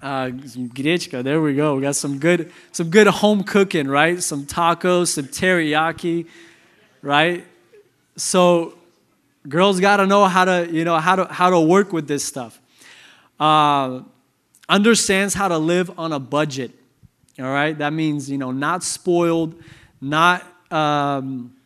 Uh. 0.00 0.30
There 0.30 1.40
we 1.40 1.54
go. 1.54 1.76
We 1.76 1.82
got 1.82 1.96
some 1.96 2.18
good, 2.18 2.52
some 2.70 2.90
good 2.90 3.06
home 3.06 3.42
cooking, 3.42 3.88
right? 3.88 4.22
Some 4.22 4.46
tacos, 4.46 5.08
some 5.08 5.24
teriyaki, 5.24 6.26
right? 7.02 7.44
So, 8.16 8.74
girls 9.48 9.80
got 9.80 9.96
to 9.96 10.06
know 10.06 10.26
how 10.26 10.44
to, 10.44 10.68
you 10.70 10.84
know, 10.84 10.98
how 10.98 11.16
to 11.16 11.24
how 11.32 11.50
to 11.50 11.60
work 11.60 11.92
with 11.92 12.06
this 12.06 12.24
stuff. 12.24 12.60
Uh, 13.40 14.00
understands 14.68 15.34
how 15.34 15.48
to 15.48 15.58
live 15.58 15.98
on 15.98 16.12
a 16.12 16.18
budget. 16.18 16.72
All 17.38 17.44
right, 17.44 17.76
that 17.78 17.92
means 17.92 18.30
you 18.30 18.38
know 18.38 18.50
not 18.50 18.82
spoiled, 18.82 19.54
not 20.00 20.44
um, 20.72 21.56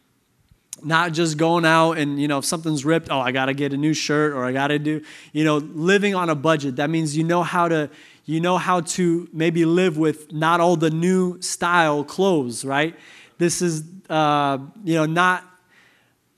not 0.82 1.12
just 1.12 1.36
going 1.36 1.64
out 1.64 1.98
and 1.98 2.20
you 2.20 2.28
know 2.28 2.38
if 2.38 2.44
something's 2.44 2.84
ripped 2.84 3.08
oh 3.10 3.20
i 3.20 3.32
gotta 3.32 3.52
get 3.54 3.72
a 3.72 3.76
new 3.76 3.92
shirt 3.92 4.32
or 4.32 4.44
i 4.44 4.52
gotta 4.52 4.78
do 4.78 5.02
you 5.32 5.44
know 5.44 5.58
living 5.58 6.14
on 6.14 6.30
a 6.30 6.34
budget. 6.34 6.76
That 6.76 6.90
means 6.90 7.16
you 7.16 7.24
know 7.24 7.42
how 7.42 7.68
to 7.68 7.90
you 8.24 8.40
know 8.40 8.58
how 8.58 8.80
to 8.82 9.28
maybe 9.32 9.64
live 9.64 9.98
with 9.98 10.32
not 10.32 10.60
all 10.60 10.76
the 10.76 10.90
new 10.90 11.40
style 11.40 12.04
clothes 12.04 12.64
right? 12.64 12.94
This 13.38 13.62
is 13.62 13.84
uh, 14.08 14.58
you 14.84 14.94
know 14.94 15.06
not 15.06 15.44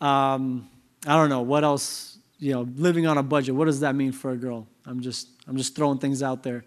um, 0.01 0.69
i 1.07 1.17
don't 1.17 1.31
know 1.31 1.43
what 1.43 1.65
else 1.65 2.19
you 2.39 2.53
know 2.53 2.63
living 2.77 3.07
on 3.07 3.19
a 3.19 3.23
budget 3.23 3.55
what 3.55 3.65
does 3.65 3.81
that 3.81 3.95
mean 3.95 4.13
for 4.13 4.33
a 4.33 4.37
girl 4.37 4.67
i'm 4.87 5.01
just 5.01 5.29
i'm 5.47 5.57
just 5.57 5.75
throwing 5.75 5.99
things 5.99 6.23
out 6.23 6.43
there 6.43 6.65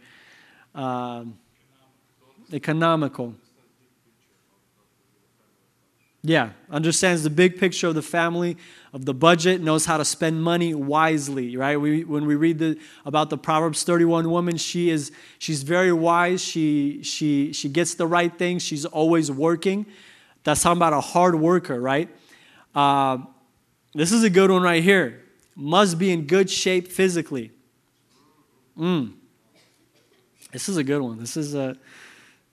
um, 0.74 1.38
economical 2.52 3.34
yeah, 6.28 6.50
understands 6.72 7.22
the 7.22 7.30
big 7.30 7.60
picture 7.60 7.88
of 7.88 7.94
the 7.94 8.02
family, 8.02 8.58
of 8.94 9.06
the 9.06 9.14
budget, 9.14 9.62
knows 9.62 9.86
how 9.86 9.98
to 9.98 10.06
spend 10.06 10.42
money 10.42 10.74
wisely, 10.74 11.56
right? 11.56 11.80
We, 11.80 12.04
when 12.04 12.26
we 12.26 12.34
read 12.34 12.58
the, 12.58 12.80
about 13.06 13.30
the 13.30 13.38
Proverbs 13.38 13.84
31 13.84 14.32
woman, 14.32 14.58
she 14.58 14.90
is 14.90 15.12
she's 15.38 15.62
very 15.62 15.94
wise. 15.94 16.44
She 16.44 17.04
she 17.04 17.54
she 17.54 17.70
gets 17.70 17.94
the 17.94 18.08
right 18.08 18.36
things. 18.36 18.64
She's 18.64 18.86
always 18.86 19.30
working. 19.30 19.86
That's 20.44 20.64
talking 20.64 20.78
about 20.78 20.94
a 20.94 21.02
hard 21.02 21.36
worker, 21.36 21.80
right? 21.80 22.10
Uh, 22.74 23.20
this 23.94 24.12
is 24.12 24.24
a 24.24 24.30
good 24.30 24.50
one 24.50 24.64
right 24.64 24.84
here. 24.84 25.22
Must 25.56 26.00
be 26.00 26.12
in 26.12 26.26
good 26.26 26.50
shape 26.50 26.92
physically. 26.92 27.52
Mm. 28.78 29.14
This 30.52 30.70
is 30.70 30.78
a 30.78 30.84
good 30.84 31.02
one. 31.02 31.18
This 31.20 31.38
is 31.38 31.56
a 31.56 31.78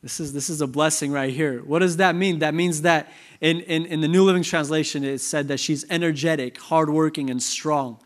this 0.03 0.19
is 0.19 0.33
this 0.33 0.51
is 0.51 0.61
a 0.61 0.67
blessing 0.67 1.13
right 1.13 1.33
here. 1.33 1.61
What 1.61 1.79
does 1.79 1.99
that 1.99 2.15
mean? 2.15 2.41
That 2.41 2.55
means 2.55 2.83
that 2.83 3.13
in, 3.43 3.61
in, 3.63 3.87
in 3.87 4.01
the 4.01 4.09
New 4.09 4.25
Living 4.25 4.45
Translation, 4.45 5.05
it 5.05 5.19
said 5.19 5.49
that 5.49 5.59
she's 5.59 5.85
energetic, 5.91 6.59
hardworking, 6.59 7.29
and 7.29 7.43
strong. 7.43 7.99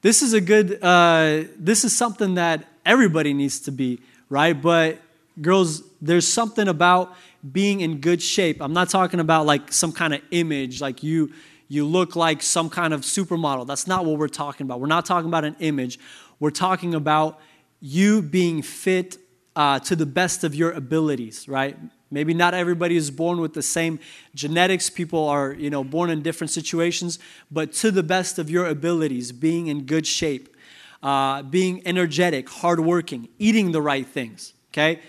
This 0.00 0.22
is 0.22 0.32
a 0.32 0.40
good, 0.40 0.82
uh, 0.82 1.44
this 1.58 1.84
is 1.84 1.94
something 1.94 2.34
that 2.34 2.66
everybody 2.86 3.34
needs 3.34 3.60
to 3.60 3.72
be, 3.72 4.00
right? 4.30 4.54
But 4.54 4.98
girls, 5.40 5.82
there's 6.00 6.26
something 6.26 6.66
about 6.66 7.14
being 7.52 7.82
in 7.82 8.00
good 8.00 8.22
shape. 8.22 8.62
I'm 8.62 8.72
not 8.72 8.88
talking 8.88 9.20
about 9.20 9.44
like 9.44 9.70
some 9.70 9.92
kind 9.92 10.14
of 10.14 10.22
image, 10.30 10.80
like 10.80 11.02
you, 11.02 11.32
you 11.68 11.84
look 11.84 12.16
like 12.16 12.42
some 12.42 12.70
kind 12.70 12.94
of 12.94 13.02
supermodel. 13.02 13.66
That's 13.66 13.86
not 13.86 14.06
what 14.06 14.18
we're 14.18 14.28
talking 14.28 14.66
about. 14.66 14.80
We're 14.80 14.86
not 14.86 15.04
talking 15.04 15.28
about 15.28 15.44
an 15.44 15.56
image. 15.60 15.98
We're 16.38 16.50
talking 16.50 16.94
about 16.94 17.38
you 17.80 18.22
being 18.22 18.62
fit 18.62 19.16
uh, 19.56 19.78
to 19.80 19.96
the 19.96 20.06
best 20.06 20.44
of 20.44 20.54
your 20.54 20.70
abilities, 20.72 21.48
right? 21.48 21.76
Maybe 22.10 22.34
not 22.34 22.54
everybody 22.54 22.96
is 22.96 23.10
born 23.10 23.40
with 23.40 23.54
the 23.54 23.62
same 23.62 24.00
genetics. 24.34 24.90
People 24.90 25.28
are, 25.28 25.52
you 25.52 25.70
know, 25.70 25.84
born 25.84 26.10
in 26.10 26.22
different 26.22 26.50
situations, 26.50 27.18
but 27.50 27.72
to 27.74 27.90
the 27.90 28.02
best 28.02 28.38
of 28.38 28.50
your 28.50 28.66
abilities, 28.66 29.32
being 29.32 29.68
in 29.68 29.84
good 29.86 30.06
shape, 30.06 30.56
uh, 31.02 31.42
being 31.42 31.82
energetic, 31.86 32.48
hardworking, 32.48 33.28
eating 33.38 33.72
the 33.72 33.80
right 33.80 34.06
things. 34.06 34.54
Okay, 34.72 35.00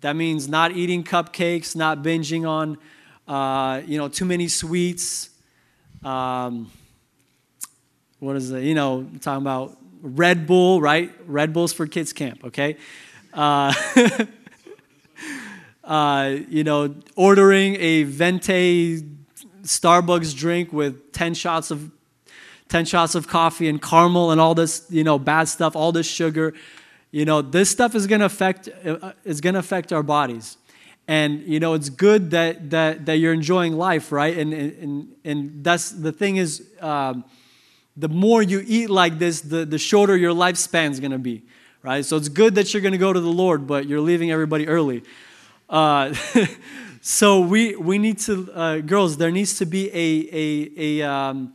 that 0.00 0.14
means 0.14 0.48
not 0.48 0.72
eating 0.72 1.04
cupcakes, 1.04 1.74
not 1.74 2.02
binging 2.02 2.48
on, 2.48 2.78
uh, 3.26 3.82
you 3.86 3.98
know, 3.98 4.08
too 4.08 4.24
many 4.24 4.48
sweets. 4.48 5.30
Um, 6.04 6.70
what 8.18 8.36
is 8.36 8.50
it? 8.50 8.64
You 8.64 8.74
know, 8.74 9.08
talking 9.20 9.42
about 9.42 9.76
Red 10.02 10.46
Bull, 10.46 10.80
right? 10.80 11.12
Red 11.26 11.52
Bulls 11.52 11.72
for 11.72 11.86
kids 11.86 12.12
camp. 12.12 12.44
Okay. 12.44 12.76
Uh, 13.32 13.72
uh, 15.84 16.36
you 16.48 16.64
know, 16.64 16.94
ordering 17.14 17.76
a 17.76 18.04
venti 18.04 19.02
Starbucks 19.62 20.36
drink 20.36 20.72
with 20.72 21.12
10 21.12 21.34
shots 21.34 21.70
of 21.70 21.90
10 22.68 22.84
shots 22.84 23.14
of 23.14 23.28
coffee 23.28 23.68
and 23.68 23.80
caramel 23.80 24.32
and 24.32 24.40
all 24.40 24.54
this, 24.54 24.86
you 24.90 25.04
know, 25.04 25.18
bad 25.18 25.44
stuff, 25.44 25.76
all 25.76 25.92
this 25.92 26.06
sugar. 26.06 26.52
You 27.12 27.24
know, 27.24 27.40
this 27.40 27.70
stuff 27.70 27.94
is 27.94 28.06
going 28.06 28.20
to 28.20 28.26
affect 28.26 28.68
uh, 28.84 29.12
is 29.24 29.40
going 29.40 29.54
to 29.54 29.60
affect 29.60 29.92
our 29.92 30.02
bodies. 30.02 30.56
And 31.08 31.42
you 31.42 31.60
know, 31.60 31.74
it's 31.74 31.88
good 31.88 32.32
that 32.32 32.70
that 32.70 33.06
that 33.06 33.18
you're 33.18 33.32
enjoying 33.32 33.76
life, 33.76 34.10
right? 34.10 34.36
And 34.36 34.52
and 34.52 35.14
and 35.24 35.64
that's 35.64 35.90
the 35.90 36.10
thing 36.10 36.36
is 36.36 36.66
um, 36.80 37.24
the 37.96 38.08
more 38.08 38.42
you 38.42 38.62
eat 38.66 38.90
like 38.90 39.18
this, 39.18 39.40
the, 39.40 39.64
the 39.64 39.78
shorter 39.78 40.16
your 40.16 40.34
lifespan 40.34 40.90
is 40.90 41.00
going 41.00 41.12
to 41.12 41.18
be, 41.18 41.42
right? 41.82 42.04
So 42.04 42.16
it's 42.16 42.28
good 42.28 42.54
that 42.56 42.74
you're 42.74 42.82
going 42.82 42.92
to 42.92 42.98
go 42.98 43.12
to 43.12 43.20
the 43.20 43.32
Lord, 43.32 43.66
but 43.66 43.86
you're 43.86 44.00
leaving 44.00 44.30
everybody 44.30 44.68
early. 44.68 45.02
Uh, 45.68 46.14
so 47.00 47.40
we, 47.40 47.74
we 47.76 47.98
need 47.98 48.18
to, 48.20 48.52
uh, 48.52 48.78
girls, 48.80 49.16
there 49.16 49.30
needs 49.30 49.56
to 49.58 49.66
be 49.66 49.88
a, 49.88 50.28
a, 50.32 51.00
a 51.00 51.10
um, 51.10 51.54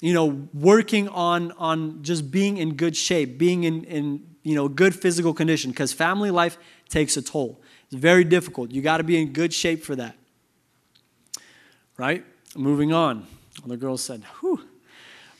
you 0.00 0.14
know, 0.14 0.48
working 0.54 1.08
on, 1.08 1.52
on 1.52 2.02
just 2.02 2.30
being 2.30 2.58
in 2.58 2.74
good 2.74 2.96
shape, 2.96 3.38
being 3.38 3.64
in, 3.64 3.84
in 3.84 4.26
you 4.44 4.54
know, 4.54 4.68
good 4.68 4.94
physical 4.94 5.34
condition, 5.34 5.70
because 5.70 5.92
family 5.92 6.30
life 6.30 6.58
takes 6.88 7.16
a 7.16 7.22
toll. 7.22 7.60
It's 7.90 8.00
very 8.00 8.24
difficult. 8.24 8.70
You 8.70 8.82
got 8.82 8.98
to 8.98 9.04
be 9.04 9.20
in 9.20 9.32
good 9.32 9.52
shape 9.52 9.82
for 9.82 9.96
that. 9.96 10.16
Right? 11.96 12.24
Moving 12.54 12.92
on. 12.92 13.26
The 13.66 13.76
girl 13.76 13.96
said, 13.96 14.22
whew. 14.40 14.60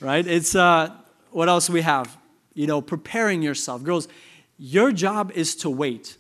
Right? 0.03 0.27
It's, 0.27 0.55
uh, 0.55 0.91
what 1.31 1.49
else 1.49 1.71
we 1.71 1.83
have? 1.83 2.17
You 2.55 2.67
know, 2.67 2.81
preparing 2.81 3.41
yourself. 3.41 3.83
Girls, 3.83 4.09
your 4.59 4.93
job 4.93 5.33
is 5.35 5.57
to 5.57 5.71
wait 5.71 6.17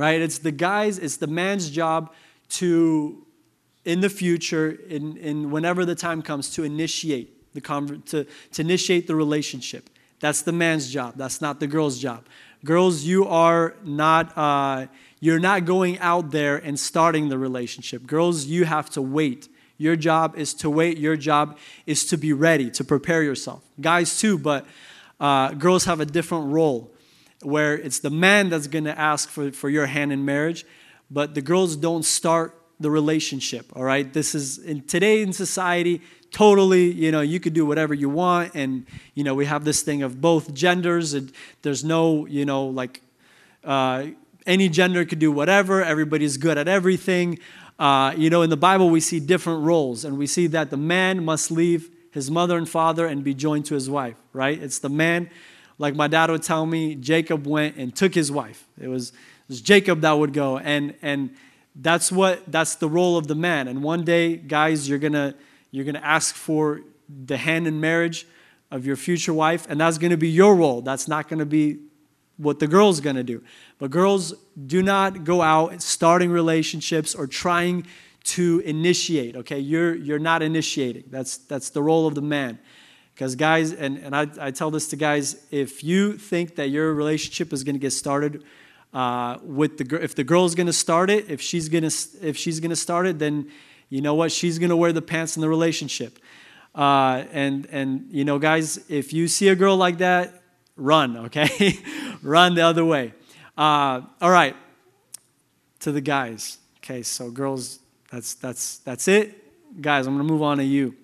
right? 0.00 0.22
It's 0.22 0.38
the 0.38 0.50
guy's, 0.50 0.98
it's 0.98 1.18
the 1.18 1.26
man's 1.26 1.68
job 1.68 2.12
to, 2.60 3.26
in 3.84 4.00
the 4.00 4.08
future, 4.08 4.70
in, 4.88 5.18
in 5.18 5.50
whenever 5.50 5.84
the 5.84 5.94
time 5.94 6.22
comes, 6.22 6.48
to 6.54 6.64
initiate 6.64 7.52
the 7.52 7.60
conver- 7.60 8.02
to, 8.06 8.26
to 8.52 8.62
initiate 8.62 9.06
the 9.06 9.14
relationship. 9.14 9.90
That's 10.20 10.40
the 10.40 10.52
man's 10.52 10.90
job. 10.90 11.14
That's 11.16 11.42
not 11.42 11.60
the 11.60 11.66
girl's 11.66 11.98
job. 11.98 12.24
Girls, 12.64 13.02
you 13.02 13.26
are 13.26 13.74
not 13.84 14.36
uh, 14.36 14.86
you're 15.20 15.38
not 15.38 15.66
going 15.66 15.98
out 15.98 16.30
there 16.30 16.56
and 16.56 16.78
starting 16.80 17.28
the 17.28 17.38
relationship. 17.38 18.06
Girls, 18.06 18.46
you 18.46 18.64
have 18.64 18.88
to 18.90 19.02
wait. 19.02 19.48
Your 19.80 19.96
job 19.96 20.36
is 20.36 20.52
to 20.56 20.68
wait. 20.68 20.98
Your 20.98 21.16
job 21.16 21.56
is 21.86 22.04
to 22.08 22.18
be 22.18 22.34
ready, 22.34 22.70
to 22.72 22.84
prepare 22.84 23.22
yourself. 23.22 23.64
Guys, 23.80 24.18
too, 24.18 24.36
but 24.36 24.66
uh, 25.18 25.52
girls 25.52 25.86
have 25.86 26.00
a 26.00 26.04
different 26.04 26.52
role 26.52 26.90
where 27.40 27.78
it's 27.78 28.00
the 28.00 28.10
man 28.10 28.50
that's 28.50 28.66
going 28.66 28.84
to 28.84 28.98
ask 28.98 29.30
for, 29.30 29.50
for 29.52 29.70
your 29.70 29.86
hand 29.86 30.12
in 30.12 30.22
marriage, 30.22 30.66
but 31.10 31.34
the 31.34 31.40
girls 31.40 31.76
don't 31.76 32.04
start 32.04 32.60
the 32.78 32.90
relationship, 32.90 33.72
all 33.74 33.82
right? 33.82 34.12
This 34.12 34.34
is, 34.34 34.58
in 34.58 34.82
today 34.82 35.22
in 35.22 35.32
society, 35.32 36.02
totally, 36.30 36.92
you 36.92 37.10
know, 37.10 37.22
you 37.22 37.40
could 37.40 37.54
do 37.54 37.64
whatever 37.64 37.94
you 37.94 38.10
want, 38.10 38.54
and, 38.54 38.84
you 39.14 39.24
know, 39.24 39.34
we 39.34 39.46
have 39.46 39.64
this 39.64 39.80
thing 39.80 40.02
of 40.02 40.20
both 40.20 40.52
genders, 40.52 41.14
and 41.14 41.32
there's 41.62 41.82
no, 41.82 42.26
you 42.26 42.44
know, 42.44 42.66
like, 42.66 43.00
uh, 43.64 44.08
any 44.46 44.68
gender 44.68 45.04
could 45.04 45.18
do 45.18 45.32
whatever, 45.32 45.82
everybody's 45.82 46.36
good 46.36 46.58
at 46.58 46.68
everything. 46.68 47.38
Uh, 47.80 48.14
you 48.16 48.30
know, 48.30 48.42
in 48.42 48.50
the 48.50 48.56
Bible, 48.56 48.90
we 48.90 49.00
see 49.00 49.18
different 49.18 49.64
roles, 49.64 50.04
and 50.04 50.16
we 50.16 50.26
see 50.28 50.46
that 50.48 50.70
the 50.70 50.76
man 50.76 51.24
must 51.24 51.50
leave 51.50 51.90
his 52.12 52.30
mother 52.30 52.56
and 52.56 52.68
father 52.68 53.06
and 53.06 53.24
be 53.24 53.34
joined 53.34 53.64
to 53.64 53.74
his 53.74 53.90
wife, 53.90 54.16
right? 54.32 54.62
It's 54.62 54.78
the 54.78 54.88
man 54.88 55.30
like 55.78 55.94
my 55.94 56.06
dad 56.06 56.30
would 56.30 56.42
tell 56.42 56.66
me, 56.66 56.94
Jacob 56.94 57.46
went 57.46 57.76
and 57.76 57.96
took 57.96 58.14
his 58.14 58.30
wife. 58.30 58.68
It 58.78 58.88
was, 58.88 59.08
it 59.10 59.48
was 59.48 59.62
Jacob 59.62 60.02
that 60.02 60.12
would 60.12 60.34
go. 60.34 60.58
And, 60.58 60.94
and 61.00 61.34
that's 61.74 62.12
what 62.12 62.50
that's 62.50 62.74
the 62.76 62.88
role 62.88 63.16
of 63.16 63.26
the 63.26 63.34
man. 63.34 63.68
And 63.68 63.82
one 63.82 64.04
day, 64.04 64.36
guys, 64.36 64.88
you're 64.88 64.98
gonna 64.98 65.34
you're 65.70 65.84
gonna 65.84 66.00
ask 66.00 66.34
for 66.34 66.82
the 67.08 67.36
hand 67.36 67.66
in 67.66 67.80
marriage 67.80 68.26
of 68.70 68.86
your 68.86 68.96
future 68.96 69.32
wife, 69.32 69.66
and 69.68 69.80
that's 69.80 69.98
gonna 69.98 70.16
be 70.16 70.28
your 70.28 70.54
role. 70.54 70.82
That's 70.82 71.08
not 71.08 71.28
gonna 71.28 71.46
be 71.46 71.78
what 72.40 72.58
the 72.58 72.66
girl's 72.66 73.00
gonna 73.00 73.22
do. 73.22 73.42
But 73.78 73.90
girls, 73.90 74.34
do 74.66 74.82
not 74.82 75.24
go 75.24 75.42
out 75.42 75.82
starting 75.82 76.30
relationships 76.30 77.14
or 77.14 77.26
trying 77.26 77.86
to 78.22 78.60
initiate. 78.64 79.36
Okay, 79.36 79.58
you're 79.58 79.94
you're 79.94 80.18
not 80.18 80.42
initiating. 80.42 81.04
That's 81.08 81.36
that's 81.36 81.70
the 81.70 81.82
role 81.82 82.06
of 82.06 82.14
the 82.14 82.22
man. 82.22 82.58
Because, 83.14 83.34
guys, 83.34 83.74
and, 83.74 83.98
and 83.98 84.16
I, 84.16 84.26
I 84.40 84.50
tell 84.50 84.70
this 84.70 84.88
to 84.88 84.96
guys 84.96 85.44
if 85.50 85.84
you 85.84 86.14
think 86.16 86.56
that 86.56 86.70
your 86.70 86.94
relationship 86.94 87.52
is 87.52 87.62
to 87.64 87.72
get 87.72 87.90
started 87.90 88.44
uh, 88.94 89.36
with 89.42 89.76
the 89.76 90.02
if 90.02 90.14
the 90.14 90.24
girl's 90.24 90.54
to 90.54 90.72
start 90.72 91.10
it, 91.10 91.28
if 91.28 91.40
she's 91.40 91.68
to 91.68 92.26
if 92.26 92.36
she's 92.36 92.60
to 92.70 92.76
start 92.76 93.06
it, 93.06 93.18
then 93.18 93.50
you 93.90 94.00
know 94.00 94.14
what? 94.14 94.32
She's 94.32 94.58
to 94.70 94.76
wear 94.76 94.92
the 94.92 95.02
pants 95.02 95.36
in 95.36 95.42
the 95.42 95.48
relationship. 95.50 96.18
Uh, 96.74 97.24
and 97.30 97.66
and 97.70 98.06
you 98.10 98.24
know, 98.24 98.38
guys, 98.38 98.78
if 98.88 99.12
you 99.12 99.28
see 99.28 99.48
a 99.48 99.54
girl 99.54 99.76
like 99.76 99.98
that, 99.98 100.42
run. 100.76 101.16
Okay, 101.26 101.48
run 102.22 102.54
the 102.54 102.62
other 102.62 102.84
way. 102.84 103.14
Uh, 103.56 104.02
all 104.20 104.30
right, 104.30 104.56
to 105.80 105.92
the 105.92 106.00
guys. 106.00 106.58
Okay, 106.78 107.02
so 107.02 107.30
girls, 107.30 107.80
that's 108.10 108.34
that's 108.34 108.78
that's 108.78 109.08
it. 109.08 109.36
Guys, 109.80 110.06
I'm 110.06 110.14
gonna 110.14 110.24
move 110.24 110.42
on 110.42 110.58
to 110.58 110.64
you. 110.64 110.94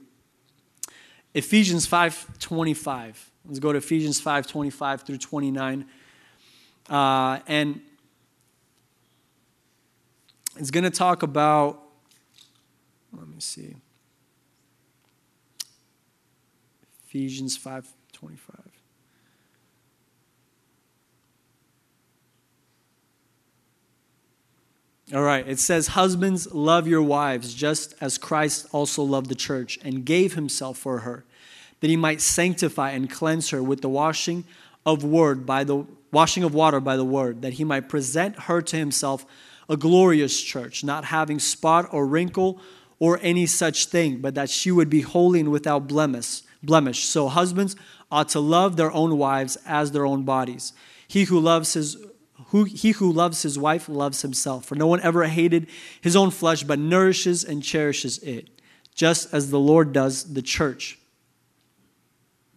Ephesians 1.35 1.87
5:25. 1.87 3.31
Let's 3.45 3.59
go 3.59 3.73
to 3.73 3.79
Ephesians 3.79 4.21
5:25 4.21 5.03
through 5.03 5.19
29. 5.19 5.87
Uh, 6.89 7.41
and 7.47 7.81
it's 10.57 10.71
to 10.85 10.91
talk 10.91 11.23
about, 11.23 11.83
let 13.13 13.29
me 13.29 13.41
see, 13.41 13.77
Ephesians 17.07 17.59
5:25. 17.59 18.76
All 25.15 25.23
right, 25.23 25.47
it 25.47 25.61
says, 25.61 25.89
Husbands, 25.89 26.53
love 26.53 26.89
your 26.89 27.03
wives, 27.03 27.55
just 27.55 27.95
as 28.01 28.19
Christ 28.19 28.67
also 28.73 29.05
loved 29.05 29.29
the 29.29 29.37
church 29.37 29.79
and 29.85 30.05
gave 30.05 30.35
himself 30.35 30.79
for 30.79 31.01
her, 31.01 31.25
that 31.81 31.89
he 31.89 31.97
might 31.97 32.21
sanctify 32.21 32.91
and 32.91 33.09
cleanse 33.09 33.51
her 33.51 33.63
with 33.63 33.83
the 33.83 33.89
washing 33.89 34.45
of 34.85 35.05
word 35.05 35.47
by 35.47 35.63
the 35.63 35.87
washing 36.11 36.43
of 36.43 36.55
water 36.55 36.81
by 36.81 36.97
the 36.97 37.05
word, 37.05 37.43
that 37.43 37.55
he 37.55 37.63
might 37.63 37.89
present 37.89 38.37
her 38.41 38.61
to 38.63 38.77
himself 38.77 39.25
a 39.69 39.77
glorious 39.77 40.43
church, 40.43 40.83
not 40.83 41.05
having 41.05 41.39
spot 41.39 41.89
or 41.93 42.05
wrinkle 42.05 42.61
or 42.99 43.21
any 43.23 43.47
such 43.47 43.87
thing, 43.87 44.19
but 44.19 44.35
that 44.35 44.51
she 44.51 44.73
would 44.73 44.91
be 44.91 45.03
holy 45.03 45.39
and 45.39 45.53
without 45.53 45.87
blemish. 45.87 46.43
Blemish. 46.63 47.05
So 47.05 47.29
husbands 47.29 47.77
ought 48.11 48.31
to 48.31 48.41
love 48.41 48.77
their 48.77 48.91
own 48.91 49.19
wives 49.19 49.57
as 49.67 49.93
their 49.93 50.07
own 50.07 50.25
bodies. 50.25 50.73
He 51.07 51.25
who 51.25 51.39
loves 51.39 51.75
his 51.75 51.97
who, 52.49 52.65
he 52.65 52.91
who 52.93 53.11
loves 53.11 53.43
his 53.43 53.59
wife 53.59 53.89
loves 53.89 54.23
himself. 54.23 54.67
For 54.67 54.75
no 54.75 54.87
one 54.87 55.01
ever 55.01 55.25
hated 55.25 55.69
his 56.01 56.17
own 56.17 56.31
flesh, 56.31 56.63
but 56.63 56.79
nourishes 56.79 57.45
and 57.45 57.63
cherishes 57.63 58.19
it, 58.19 58.49
just 58.95 59.33
as 59.33 59.51
the 59.51 59.59
Lord 59.59 59.93
does 59.93 60.35
the 60.35 60.43
church. 60.43 60.99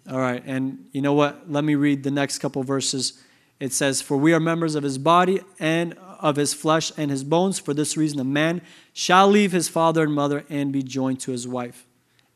All 0.10 0.20
right, 0.20 0.44
and 0.46 0.88
you 0.92 1.02
know 1.02 1.14
what? 1.14 1.52
Let 1.52 1.64
me 1.64 1.76
read 1.76 2.04
the 2.04 2.12
next 2.12 2.40
couple 2.40 2.64
verses. 2.64 3.22
It 3.60 3.74
says, 3.74 4.02
For 4.02 4.18
we 4.18 4.34
are 4.34 4.40
members 4.40 4.76
of 4.76 4.84
his 4.84 4.98
body 4.98 5.42
and 5.60 5.96
of 6.20 6.36
his 6.36 6.54
flesh 6.54 6.92
and 6.98 7.12
his 7.12 7.24
bones. 7.24 7.60
For 7.60 7.74
this 7.74 7.96
reason, 7.96 8.20
a 8.20 8.24
man 8.24 8.62
shall 8.94 9.28
leave 9.28 9.52
his 9.52 9.70
father 9.70 10.04
and 10.04 10.14
mother 10.14 10.46
and 10.50 10.72
be 10.72 10.82
joined 10.82 11.20
to 11.22 11.32
his 11.32 11.48
wife, 11.48 11.86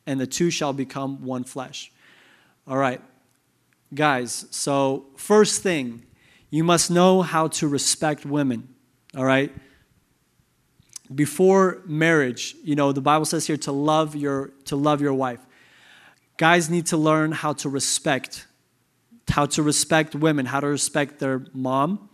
and 0.06 0.20
the 0.20 0.28
two 0.28 0.50
shall 0.50 0.74
become 0.74 1.24
one 1.26 1.44
flesh. 1.44 1.92
All 2.68 2.78
right, 2.78 3.02
guys, 3.94 4.46
so 4.52 5.08
first 5.16 5.64
thing, 5.64 6.04
you 6.54 6.64
must 6.64 6.92
know 6.92 7.24
how 7.24 7.48
to 7.48 7.68
respect 7.68 8.28
women, 8.28 8.76
all 9.18 9.26
right? 9.26 9.52
Before 11.14 11.82
marriage, 11.88 12.56
you 12.64 12.76
know, 12.76 12.92
the 12.92 13.02
Bible 13.02 13.26
says 13.26 13.48
here 13.48 13.58
to 13.58 13.72
love 13.72 14.16
your 14.16 14.52
to 14.66 14.76
love 14.76 15.02
your 15.02 15.16
wife. 15.16 15.40
Guys 16.38 16.70
need 16.70 16.86
to 16.86 16.98
learn 16.98 17.32
how 17.32 17.54
to 17.54 17.70
respect 17.70 18.46
how 19.30 19.48
to 19.48 19.64
respect 19.64 20.14
women, 20.14 20.46
how 20.46 20.60
to 20.60 20.68
respect 20.68 21.18
their 21.18 21.44
mom, 21.54 22.08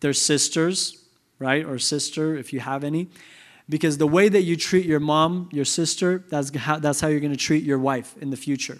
their 0.00 0.14
sisters, 0.14 1.04
right? 1.38 1.62
Or 1.62 1.78
sister 1.78 2.34
if 2.34 2.54
you 2.54 2.60
have 2.60 2.82
any. 2.82 3.10
Because 3.68 3.98
the 3.98 4.06
way 4.06 4.30
that 4.30 4.44
you 4.44 4.56
treat 4.56 4.86
your 4.86 5.00
mom, 5.00 5.50
your 5.52 5.66
sister, 5.66 6.24
that's 6.30 6.48
how, 6.56 6.78
that's 6.78 7.02
how 7.02 7.08
you're 7.08 7.20
going 7.20 7.38
to 7.38 7.44
treat 7.48 7.62
your 7.62 7.78
wife 7.78 8.16
in 8.22 8.30
the 8.30 8.38
future. 8.38 8.78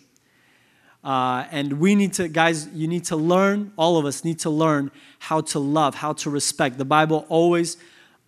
Uh, 1.06 1.46
and 1.52 1.74
we 1.74 1.94
need 1.94 2.12
to, 2.12 2.26
guys, 2.26 2.66
you 2.74 2.88
need 2.88 3.04
to 3.04 3.14
learn, 3.14 3.72
all 3.76 3.96
of 3.96 4.04
us 4.04 4.24
need 4.24 4.40
to 4.40 4.50
learn 4.50 4.90
how 5.20 5.40
to 5.40 5.60
love, 5.60 5.94
how 5.94 6.12
to 6.12 6.28
respect. 6.28 6.78
The 6.78 6.84
Bible 6.84 7.24
always 7.28 7.76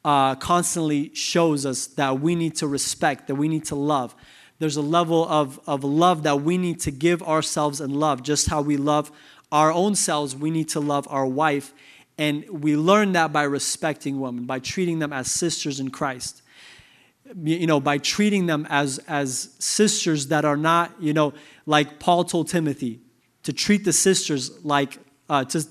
uh, 0.04 0.36
constantly 0.36 1.12
shows 1.12 1.66
us 1.66 1.88
that 1.88 2.20
we 2.20 2.36
need 2.36 2.54
to 2.54 2.68
respect, 2.68 3.26
that 3.26 3.34
we 3.34 3.48
need 3.48 3.64
to 3.64 3.74
love. 3.74 4.14
There's 4.60 4.76
a 4.76 4.82
level 4.82 5.28
of, 5.28 5.58
of 5.66 5.82
love 5.82 6.22
that 6.22 6.42
we 6.42 6.56
need 6.56 6.78
to 6.82 6.92
give 6.92 7.20
ourselves 7.24 7.80
and 7.80 7.96
love. 7.96 8.22
Just 8.22 8.48
how 8.48 8.62
we 8.62 8.76
love 8.76 9.10
our 9.50 9.72
own 9.72 9.96
selves, 9.96 10.36
we 10.36 10.52
need 10.52 10.68
to 10.68 10.78
love 10.78 11.08
our 11.10 11.26
wife. 11.26 11.74
And 12.16 12.48
we 12.48 12.76
learn 12.76 13.10
that 13.12 13.32
by 13.32 13.42
respecting 13.42 14.20
women, 14.20 14.46
by 14.46 14.60
treating 14.60 15.00
them 15.00 15.12
as 15.12 15.28
sisters 15.28 15.80
in 15.80 15.90
Christ 15.90 16.42
you 17.42 17.66
know 17.66 17.80
by 17.80 17.98
treating 17.98 18.46
them 18.46 18.66
as 18.70 18.98
as 19.06 19.50
sisters 19.58 20.28
that 20.28 20.44
are 20.44 20.56
not 20.56 20.92
you 21.00 21.12
know 21.12 21.34
like 21.66 21.98
paul 21.98 22.24
told 22.24 22.48
timothy 22.48 23.00
to 23.42 23.52
treat 23.52 23.84
the 23.84 23.92
sisters 23.92 24.64
like 24.64 24.98
uh, 25.28 25.44
to, 25.44 25.64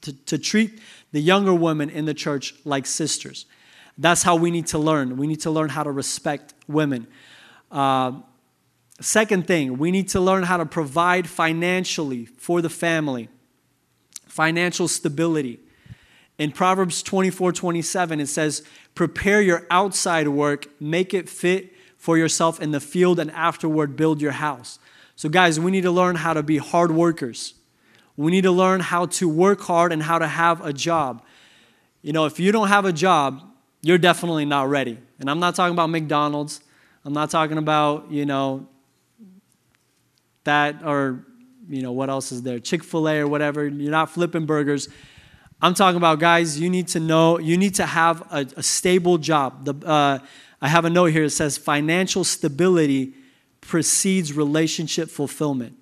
to, 0.00 0.12
to 0.26 0.38
treat 0.38 0.80
the 1.12 1.20
younger 1.20 1.54
women 1.54 1.90
in 1.90 2.04
the 2.04 2.14
church 2.14 2.54
like 2.64 2.86
sisters. 2.86 3.46
That's 3.96 4.22
how 4.22 4.36
we 4.36 4.50
need 4.50 4.66
to 4.68 4.78
learn. 4.78 5.16
We 5.16 5.26
need 5.26 5.40
to 5.42 5.50
learn 5.50 5.68
how 5.68 5.84
to 5.84 5.90
respect 5.90 6.54
women. 6.66 7.06
Uh, 7.70 8.20
second 9.00 9.46
thing 9.46 9.78
we 9.78 9.90
need 9.90 10.08
to 10.10 10.20
learn 10.20 10.44
how 10.44 10.56
to 10.56 10.66
provide 10.66 11.28
financially 11.28 12.26
for 12.26 12.60
the 12.62 12.70
family. 12.70 13.28
Financial 14.26 14.88
stability 14.88 15.60
in 16.38 16.50
Proverbs 16.50 17.02
24 17.02 17.52
27, 17.52 18.20
it 18.20 18.26
says, 18.26 18.62
Prepare 18.94 19.40
your 19.42 19.66
outside 19.70 20.28
work, 20.28 20.68
make 20.80 21.14
it 21.14 21.28
fit 21.28 21.72
for 21.96 22.18
yourself 22.18 22.60
in 22.60 22.70
the 22.72 22.80
field, 22.80 23.18
and 23.18 23.30
afterward 23.30 23.96
build 23.96 24.20
your 24.20 24.32
house. 24.32 24.78
So, 25.16 25.28
guys, 25.28 25.60
we 25.60 25.70
need 25.70 25.82
to 25.82 25.90
learn 25.90 26.16
how 26.16 26.34
to 26.34 26.42
be 26.42 26.58
hard 26.58 26.90
workers. 26.90 27.54
We 28.16 28.30
need 28.30 28.42
to 28.42 28.50
learn 28.50 28.80
how 28.80 29.06
to 29.06 29.28
work 29.28 29.60
hard 29.60 29.92
and 29.92 30.02
how 30.02 30.18
to 30.18 30.26
have 30.26 30.64
a 30.64 30.72
job. 30.72 31.22
You 32.02 32.12
know, 32.12 32.26
if 32.26 32.38
you 32.38 32.52
don't 32.52 32.68
have 32.68 32.84
a 32.84 32.92
job, 32.92 33.42
you're 33.82 33.98
definitely 33.98 34.44
not 34.44 34.68
ready. 34.68 34.98
And 35.20 35.30
I'm 35.30 35.40
not 35.40 35.54
talking 35.54 35.74
about 35.74 35.90
McDonald's. 35.90 36.60
I'm 37.04 37.12
not 37.12 37.30
talking 37.30 37.58
about, 37.58 38.10
you 38.10 38.24
know, 38.24 38.68
that 40.44 40.82
or, 40.84 41.24
you 41.68 41.82
know, 41.82 41.92
what 41.92 42.10
else 42.10 42.32
is 42.32 42.42
there? 42.42 42.58
Chick 42.58 42.82
fil 42.82 43.08
A 43.08 43.20
or 43.20 43.28
whatever. 43.28 43.66
You're 43.66 43.90
not 43.90 44.10
flipping 44.10 44.46
burgers. 44.46 44.88
I'm 45.64 45.72
talking 45.72 45.96
about 45.96 46.18
guys, 46.18 46.60
you 46.60 46.68
need 46.68 46.88
to 46.88 47.00
know, 47.00 47.38
you 47.38 47.56
need 47.56 47.76
to 47.76 47.86
have 47.86 48.20
a, 48.30 48.46
a 48.54 48.62
stable 48.62 49.16
job. 49.16 49.64
The, 49.64 49.74
uh, 49.86 50.18
I 50.60 50.68
have 50.68 50.84
a 50.84 50.90
note 50.90 51.06
here 51.06 51.22
that 51.24 51.30
says 51.30 51.56
financial 51.56 52.22
stability 52.22 53.14
precedes 53.62 54.34
relationship 54.34 55.08
fulfillment. 55.08 55.74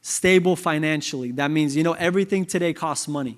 Stable 0.00 0.54
financially. 0.54 1.32
That 1.32 1.50
means, 1.50 1.74
you 1.74 1.82
know, 1.82 1.94
everything 1.94 2.46
today 2.46 2.72
costs 2.72 3.08
money. 3.08 3.36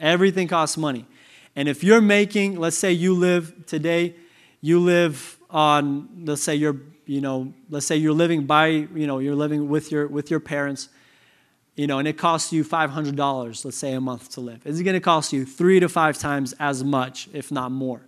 Everything 0.00 0.48
costs 0.48 0.76
money. 0.76 1.06
And 1.54 1.68
if 1.68 1.84
you're 1.84 2.00
making, 2.00 2.58
let's 2.58 2.76
say 2.76 2.90
you 2.90 3.14
live 3.14 3.66
today, 3.66 4.16
you 4.60 4.80
live 4.80 5.38
on, 5.48 6.08
let's 6.24 6.42
say 6.42 6.56
you're, 6.56 6.80
you 7.04 7.20
know, 7.20 7.54
let's 7.70 7.86
say 7.86 7.94
you're 7.94 8.12
living 8.12 8.46
by, 8.46 8.66
you 8.66 9.06
know, 9.06 9.20
you're 9.20 9.36
living 9.36 9.68
with 9.68 9.92
your 9.92 10.08
with 10.08 10.28
your 10.28 10.40
parents 10.40 10.88
you 11.76 11.86
know, 11.86 11.98
and 11.98 12.08
it 12.08 12.16
costs 12.16 12.52
you 12.52 12.64
$500, 12.64 13.64
let's 13.64 13.76
say, 13.76 13.92
a 13.92 14.00
month 14.00 14.30
to 14.30 14.40
live. 14.40 14.60
It's 14.64 14.80
going 14.80 14.94
to 14.94 15.00
cost 15.00 15.32
you 15.32 15.44
three 15.44 15.78
to 15.78 15.88
five 15.88 16.18
times 16.18 16.54
as 16.58 16.82
much, 16.82 17.28
if 17.34 17.52
not 17.52 17.70
more? 17.70 18.00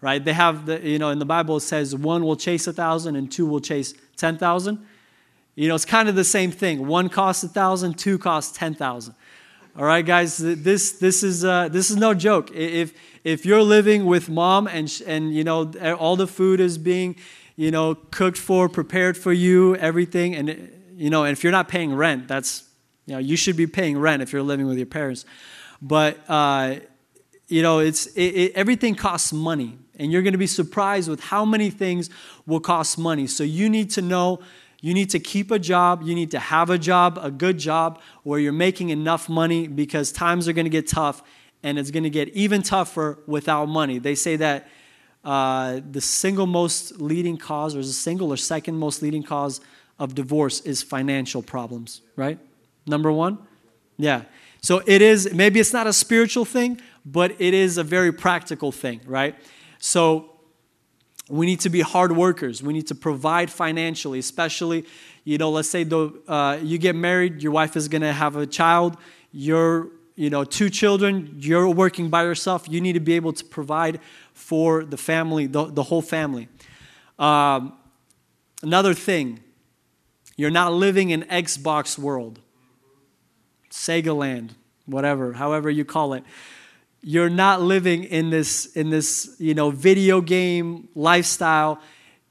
Right? 0.00 0.24
They 0.24 0.32
have 0.32 0.66
the, 0.66 0.80
you 0.80 0.98
know, 0.98 1.10
in 1.10 1.18
the 1.18 1.26
Bible 1.26 1.58
it 1.58 1.60
says 1.60 1.94
one 1.94 2.24
will 2.24 2.36
chase 2.36 2.66
a 2.66 2.72
thousand 2.72 3.14
and 3.16 3.30
two 3.30 3.46
will 3.46 3.60
chase 3.60 3.94
10,000. 4.16 4.84
You 5.54 5.68
know, 5.68 5.74
it's 5.74 5.84
kind 5.84 6.08
of 6.08 6.14
the 6.14 6.24
same 6.24 6.50
thing. 6.50 6.86
One 6.86 7.10
costs 7.10 7.44
a 7.44 7.48
thousand, 7.48 7.98
two 7.98 8.18
costs 8.18 8.56
10,000. 8.56 9.14
All 9.76 9.84
right, 9.84 10.04
guys, 10.04 10.38
this, 10.38 10.92
this, 10.92 11.22
is, 11.22 11.44
uh, 11.44 11.68
this 11.68 11.90
is 11.90 11.96
no 11.96 12.14
joke. 12.14 12.50
If, 12.52 12.94
if 13.24 13.44
you're 13.46 13.62
living 13.62 14.06
with 14.06 14.28
mom 14.28 14.66
and, 14.66 14.90
and, 15.06 15.34
you 15.34 15.44
know, 15.44 15.70
all 15.98 16.16
the 16.16 16.26
food 16.26 16.60
is 16.60 16.78
being, 16.78 17.16
you 17.56 17.70
know, 17.70 17.94
cooked 17.94 18.38
for, 18.38 18.68
prepared 18.68 19.16
for 19.16 19.32
you, 19.32 19.76
everything, 19.76 20.34
and, 20.34 20.70
you 20.94 21.10
know, 21.10 21.24
and 21.24 21.32
if 21.32 21.44
you're 21.44 21.52
not 21.52 21.68
paying 21.68 21.94
rent, 21.94 22.28
that's, 22.28 22.64
you 23.06 23.14
know, 23.14 23.18
you 23.18 23.36
should 23.36 23.56
be 23.56 23.66
paying 23.66 23.98
rent 23.98 24.22
if 24.22 24.32
you're 24.32 24.42
living 24.42 24.66
with 24.66 24.76
your 24.76 24.86
parents. 24.86 25.24
But, 25.80 26.18
uh, 26.28 26.76
you 27.48 27.62
know, 27.62 27.80
it's, 27.80 28.06
it, 28.06 28.22
it, 28.22 28.52
everything 28.54 28.94
costs 28.94 29.32
money. 29.32 29.78
And 29.98 30.10
you're 30.10 30.22
going 30.22 30.32
to 30.32 30.38
be 30.38 30.46
surprised 30.46 31.08
with 31.08 31.20
how 31.20 31.44
many 31.44 31.70
things 31.70 32.10
will 32.46 32.60
cost 32.60 32.98
money. 32.98 33.26
So 33.26 33.44
you 33.44 33.68
need 33.68 33.90
to 33.90 34.02
know, 34.02 34.40
you 34.80 34.94
need 34.94 35.10
to 35.10 35.20
keep 35.20 35.50
a 35.50 35.58
job, 35.58 36.02
you 36.02 36.14
need 36.14 36.30
to 36.30 36.38
have 36.38 36.70
a 36.70 36.78
job, 36.78 37.18
a 37.20 37.30
good 37.30 37.58
job, 37.58 38.00
where 38.22 38.40
you're 38.40 38.52
making 38.52 38.88
enough 38.88 39.28
money 39.28 39.68
because 39.68 40.10
times 40.12 40.48
are 40.48 40.52
going 40.52 40.64
to 40.64 40.70
get 40.70 40.88
tough 40.88 41.22
and 41.62 41.78
it's 41.78 41.90
going 41.90 42.02
to 42.04 42.10
get 42.10 42.28
even 42.30 42.62
tougher 42.62 43.18
without 43.26 43.66
money. 43.66 43.98
They 43.98 44.14
say 44.14 44.36
that 44.36 44.68
uh, 45.24 45.80
the 45.88 46.00
single 46.00 46.46
most 46.46 47.00
leading 47.00 47.36
cause, 47.36 47.76
or 47.76 47.82
the 47.82 47.84
single 47.84 48.32
or 48.32 48.36
second 48.36 48.76
most 48.76 49.02
leading 49.02 49.22
cause 49.22 49.60
of 49.98 50.14
divorce 50.14 50.60
is 50.60 50.82
financial 50.82 51.42
problems, 51.42 52.00
right? 52.16 52.38
Number 52.86 53.12
one? 53.12 53.38
Yeah. 53.96 54.22
So 54.60 54.82
it 54.86 55.02
is, 55.02 55.32
maybe 55.32 55.60
it's 55.60 55.72
not 55.72 55.86
a 55.86 55.92
spiritual 55.92 56.44
thing, 56.44 56.80
but 57.04 57.32
it 57.40 57.54
is 57.54 57.78
a 57.78 57.84
very 57.84 58.12
practical 58.12 58.70
thing, 58.72 59.00
right? 59.06 59.34
So 59.78 60.30
we 61.28 61.46
need 61.46 61.60
to 61.60 61.70
be 61.70 61.80
hard 61.80 62.12
workers. 62.16 62.62
We 62.62 62.72
need 62.72 62.86
to 62.88 62.94
provide 62.94 63.50
financially, 63.50 64.18
especially, 64.18 64.84
you 65.24 65.38
know, 65.38 65.50
let's 65.50 65.68
say 65.68 65.84
the, 65.84 66.12
uh, 66.28 66.58
you 66.62 66.78
get 66.78 66.94
married, 66.94 67.42
your 67.42 67.52
wife 67.52 67.76
is 67.76 67.88
going 67.88 68.02
to 68.02 68.12
have 68.12 68.36
a 68.36 68.46
child, 68.46 68.96
you're 69.32 69.88
you 70.14 70.28
know 70.28 70.44
two 70.44 70.68
children 70.68 71.34
you're 71.38 71.68
working 71.68 72.10
by 72.10 72.22
yourself 72.22 72.68
you 72.68 72.80
need 72.80 72.92
to 72.92 73.00
be 73.00 73.14
able 73.14 73.32
to 73.32 73.44
provide 73.44 73.98
for 74.34 74.84
the 74.84 74.96
family 74.96 75.46
the, 75.46 75.64
the 75.64 75.82
whole 75.82 76.02
family 76.02 76.48
um, 77.18 77.72
another 78.62 78.94
thing 78.94 79.40
you're 80.36 80.50
not 80.50 80.72
living 80.72 81.10
in 81.10 81.22
xbox 81.22 81.98
world 81.98 82.40
sega 83.72 84.16
land 84.16 84.54
whatever 84.86 85.32
however 85.32 85.68
you 85.68 85.84
call 85.84 86.12
it 86.12 86.22
you're 87.02 87.28
not 87.28 87.60
living 87.60 88.04
in 88.04 88.30
this 88.30 88.66
in 88.66 88.90
this 88.90 89.34
you 89.38 89.54
know 89.54 89.70
video 89.70 90.20
game 90.20 90.88
lifestyle. 90.94 91.80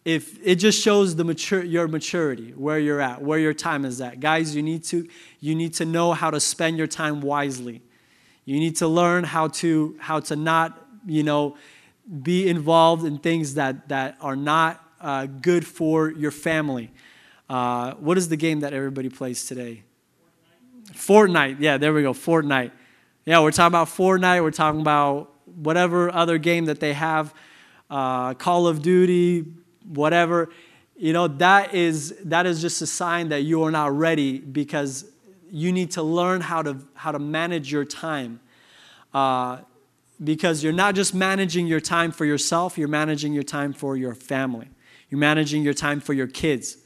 If 0.04 0.40
it 0.44 0.56
just 0.56 0.82
shows 0.82 1.16
the 1.16 1.24
mature 1.24 1.64
your 1.64 1.88
maturity 1.88 2.54
where 2.56 2.80
you're 2.80 3.02
at 3.02 3.22
where 3.22 3.38
your 3.38 3.54
time 3.54 3.86
is 3.86 4.00
at. 4.02 4.20
Guys 4.20 4.56
you 4.56 4.64
need 4.64 4.84
to 4.86 5.08
you 5.42 5.54
need 5.56 5.74
to 5.76 5.86
know 5.86 6.14
how 6.14 6.32
to 6.32 6.40
spend 6.40 6.78
your 6.78 6.88
time 6.88 7.22
wisely. 7.22 7.82
You 8.46 8.60
need 8.60 8.78
to 8.78 8.88
learn 8.88 9.26
how 9.26 9.50
to 9.50 9.96
how 10.00 10.22
to 10.22 10.36
not 10.36 10.88
you 11.06 11.24
know 11.24 11.58
be 12.24 12.48
involved 12.48 13.06
in 13.06 13.20
things 13.20 13.56
that 13.56 13.90
that 13.90 14.18
are 14.22 14.38
not 14.38 14.84
uh, 15.02 15.26
good 15.26 15.68
for 15.68 16.10
your 16.12 16.32
family. 16.32 16.92
Uh, 17.50 17.94
what 17.96 18.18
is 18.18 18.30
the 18.30 18.38
game 18.38 18.62
that 18.62 18.72
everybody 18.72 19.10
plays 19.10 19.46
today 19.46 19.84
fortnite. 20.94 21.58
yeah 21.60 21.78
there 21.78 21.94
we 21.94 22.02
go 22.02 22.14
fortnite 22.14 22.72
yeah 23.26 23.40
we're 23.40 23.52
talking 23.52 23.68
about 23.68 23.88
fortnite 23.88 24.42
we're 24.42 24.52
talking 24.52 24.82
about 24.82 25.34
whatever 25.46 26.12
other 26.14 26.38
game 26.38 26.66
that 26.66 26.80
they 26.80 26.94
have 26.94 27.34
uh, 27.90 28.34
call 28.36 28.68
of 28.68 28.82
duty 28.82 29.46
whatever, 29.88 30.50
you 30.96 31.14
know, 31.14 31.28
that 31.28 31.74
is, 31.74 32.16
that 32.26 32.46
is 32.46 32.62
just 32.62 32.82
a 32.82 32.88
sign 32.88 33.30
that 33.30 33.42
you 33.42 33.64
are 33.64 33.72
not 33.72 33.96
ready 33.96 34.40
because 34.40 35.06
you 35.50 35.72
need 35.72 35.92
to 35.92 36.04
learn 36.04 36.42
how 36.42 36.62
to, 36.62 36.78
how 36.94 37.12
to 37.12 37.20
manage 37.20 37.72
your 37.72 37.86
time. 37.86 38.40
Uh, 39.14 39.60
because 40.24 40.64
you're 40.64 40.72
not 40.72 40.94
just 40.94 41.16
managing 41.16 41.66
your 41.66 41.80
time 41.80 42.12
for 42.12 42.26
yourself, 42.26 42.78
you're 42.78 42.88
managing 42.88 43.34
your 43.34 43.44
time 43.44 43.74
for 43.74 43.98
your 43.98 44.14
family. 44.14 44.70
You're 45.10 45.20
managing 45.20 45.64
your 45.64 45.74
time 45.74 46.00
for 46.00 46.14
your 46.14 46.28
kids. 46.28 46.78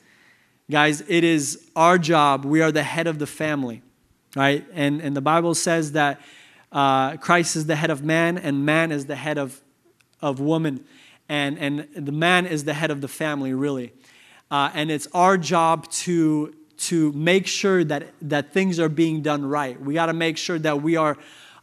Guys, 0.72 1.02
it 1.08 1.24
is 1.24 1.70
our 1.76 1.98
job. 1.98 2.46
We 2.46 2.62
are 2.62 2.72
the 2.72 2.82
head 2.82 3.08
of 3.08 3.20
the 3.20 3.28
family, 3.28 3.84
right? 4.36 4.66
And, 4.74 5.02
and 5.02 5.16
the 5.16 5.22
Bible 5.22 5.56
says 5.56 5.94
that 5.94 6.22
uh, 6.72 7.18
Christ 7.18 7.56
is 7.56 7.66
the 7.66 7.76
head 7.76 7.90
of 7.90 8.04
man 8.04 8.38
and 8.38 8.66
man 8.66 8.92
is 8.92 9.06
the 9.06 9.16
head 9.16 9.38
of, 9.38 9.62
of 10.22 10.40
woman 10.40 10.84
and, 11.28 11.58
and 11.58 11.88
the 11.96 12.12
man 12.12 12.46
is 12.46 12.66
the 12.66 12.74
head 12.74 12.92
of 12.92 13.02
the 13.02 13.08
family, 13.08 13.54
really. 13.54 13.94
Uh, 14.52 14.70
and 14.74 14.92
it's 14.92 15.08
our 15.14 15.38
job 15.38 15.90
to, 15.90 16.54
to 16.78 17.12
make 17.14 17.48
sure 17.48 17.84
that, 17.84 18.14
that 18.22 18.54
things 18.54 18.80
are 18.80 18.90
being 18.90 19.22
done 19.22 19.44
right. 19.44 19.80
We 19.80 19.96
got 19.96 20.06
to 20.08 20.14
make 20.14 20.38
sure 20.38 20.60
that 20.60 20.82
we 20.84 20.98
are 20.98 21.18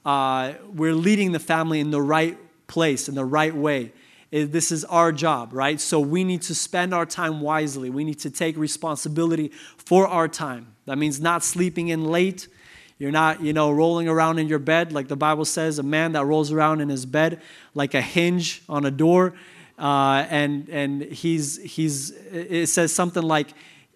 uh, 0.04 0.54
we're 0.74 0.94
leading 0.94 1.32
the 1.32 1.38
family 1.38 1.80
in 1.80 1.90
the 1.90 2.02
right 2.02 2.36
place, 2.66 3.08
in 3.08 3.14
the 3.14 3.24
right 3.24 3.54
way. 3.54 3.92
This 4.30 4.72
is 4.72 4.84
our 4.86 5.12
job, 5.12 5.52
right? 5.52 5.78
So 5.78 6.00
we 6.00 6.24
need 6.24 6.42
to 6.42 6.54
spend 6.54 6.94
our 6.94 7.04
time 7.04 7.40
wisely. 7.40 7.90
We 7.90 8.02
need 8.02 8.18
to 8.20 8.30
take 8.30 8.56
responsibility 8.56 9.52
for 9.76 10.08
our 10.08 10.26
time. 10.26 10.74
That 10.86 10.96
means 10.96 11.20
not 11.20 11.44
sleeping 11.44 11.88
in 11.88 12.06
late. 12.06 12.48
You're 13.02 13.10
not, 13.10 13.42
you 13.42 13.52
know, 13.52 13.72
rolling 13.72 14.06
around 14.06 14.38
in 14.38 14.46
your 14.46 14.60
bed 14.60 14.92
like 14.92 15.08
the 15.08 15.16
Bible 15.16 15.44
says, 15.44 15.80
a 15.80 15.82
man 15.82 16.12
that 16.12 16.24
rolls 16.24 16.52
around 16.52 16.80
in 16.80 16.88
his 16.88 17.04
bed 17.04 17.42
like 17.74 17.94
a 17.94 18.00
hinge 18.00 18.62
on 18.68 18.86
a 18.86 18.92
door 18.92 19.34
uh, 19.76 20.24
and 20.30 20.68
and 20.68 21.02
he's 21.02 21.60
he's 21.64 22.10
it 22.30 22.68
says 22.68 22.92
something 22.92 23.24
like 23.24 23.48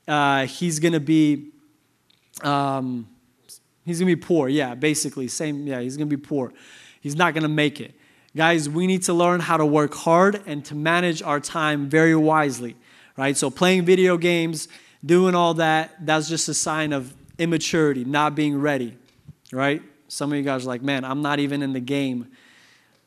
uh, 0.09 0.47
he's 0.47 0.81
gonna 0.81 0.99
be 0.99 1.53
um, 2.43 3.07
he's 3.85 4.01
gonna 4.01 4.11
be 4.11 4.17
poor. 4.17 4.49
Yeah, 4.49 4.75
basically 4.75 5.29
same. 5.29 5.69
Yeah, 5.69 5.79
he's 5.79 5.97
gonna 5.97 6.07
be 6.07 6.17
poor. 6.17 6.53
He's 7.01 7.15
not 7.15 7.33
gonna 7.33 7.47
make 7.47 7.81
it. 7.81 7.95
Guys, 8.35 8.69
we 8.69 8.89
need 8.89 9.05
to 9.05 9.15
learn 9.15 9.39
how 9.39 9.57
to 9.57 9.65
work 9.65 9.95
hard 9.95 10.43
and 10.47 10.65
to 10.65 10.75
manage 10.75 11.23
our 11.23 11.39
time 11.39 11.89
very 11.89 12.17
wisely, 12.17 12.75
right? 13.17 13.37
So 13.37 13.51
playing 13.51 13.85
video 13.85 14.17
games, 14.17 14.67
doing 15.05 15.37
all 15.37 15.55
that, 15.55 15.95
that's 16.05 16.29
just 16.29 16.49
a 16.49 16.55
sign 16.55 16.93
of 16.93 17.15
immaturity, 17.39 18.05
not 18.05 18.35
being 18.35 18.61
ready, 18.61 18.97
right? 19.53 19.83
Some 20.09 20.33
of 20.33 20.39
you 20.39 20.45
guys 20.45 20.65
are 20.65 20.69
like, 20.69 20.83
man, 20.83 21.05
I'm 21.05 21.23
not 21.23 21.39
even 21.39 21.63
in 21.63 21.73
the 21.73 21.81
game 21.81 22.29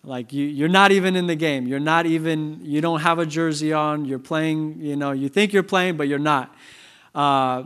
like 0.03 0.31
you, 0.31 0.45
you're 0.45 0.69
not 0.69 0.91
even 0.91 1.15
in 1.15 1.27
the 1.27 1.35
game. 1.35 1.67
You're 1.67 1.79
not 1.79 2.05
even, 2.05 2.59
you 2.63 2.79
don't 2.81 3.01
have 3.01 3.19
a 3.19 3.25
jersey 3.25 3.73
on. 3.73 4.05
You're 4.05 4.19
playing, 4.19 4.79
you 4.79 4.95
know, 4.95 5.11
you 5.11 5.27
think 5.29 5.51
you're 5.51 5.63
playing, 5.63 5.97
but 5.97 6.07
you're 6.07 6.19
not. 6.19 6.55
Uh, 7.13 7.63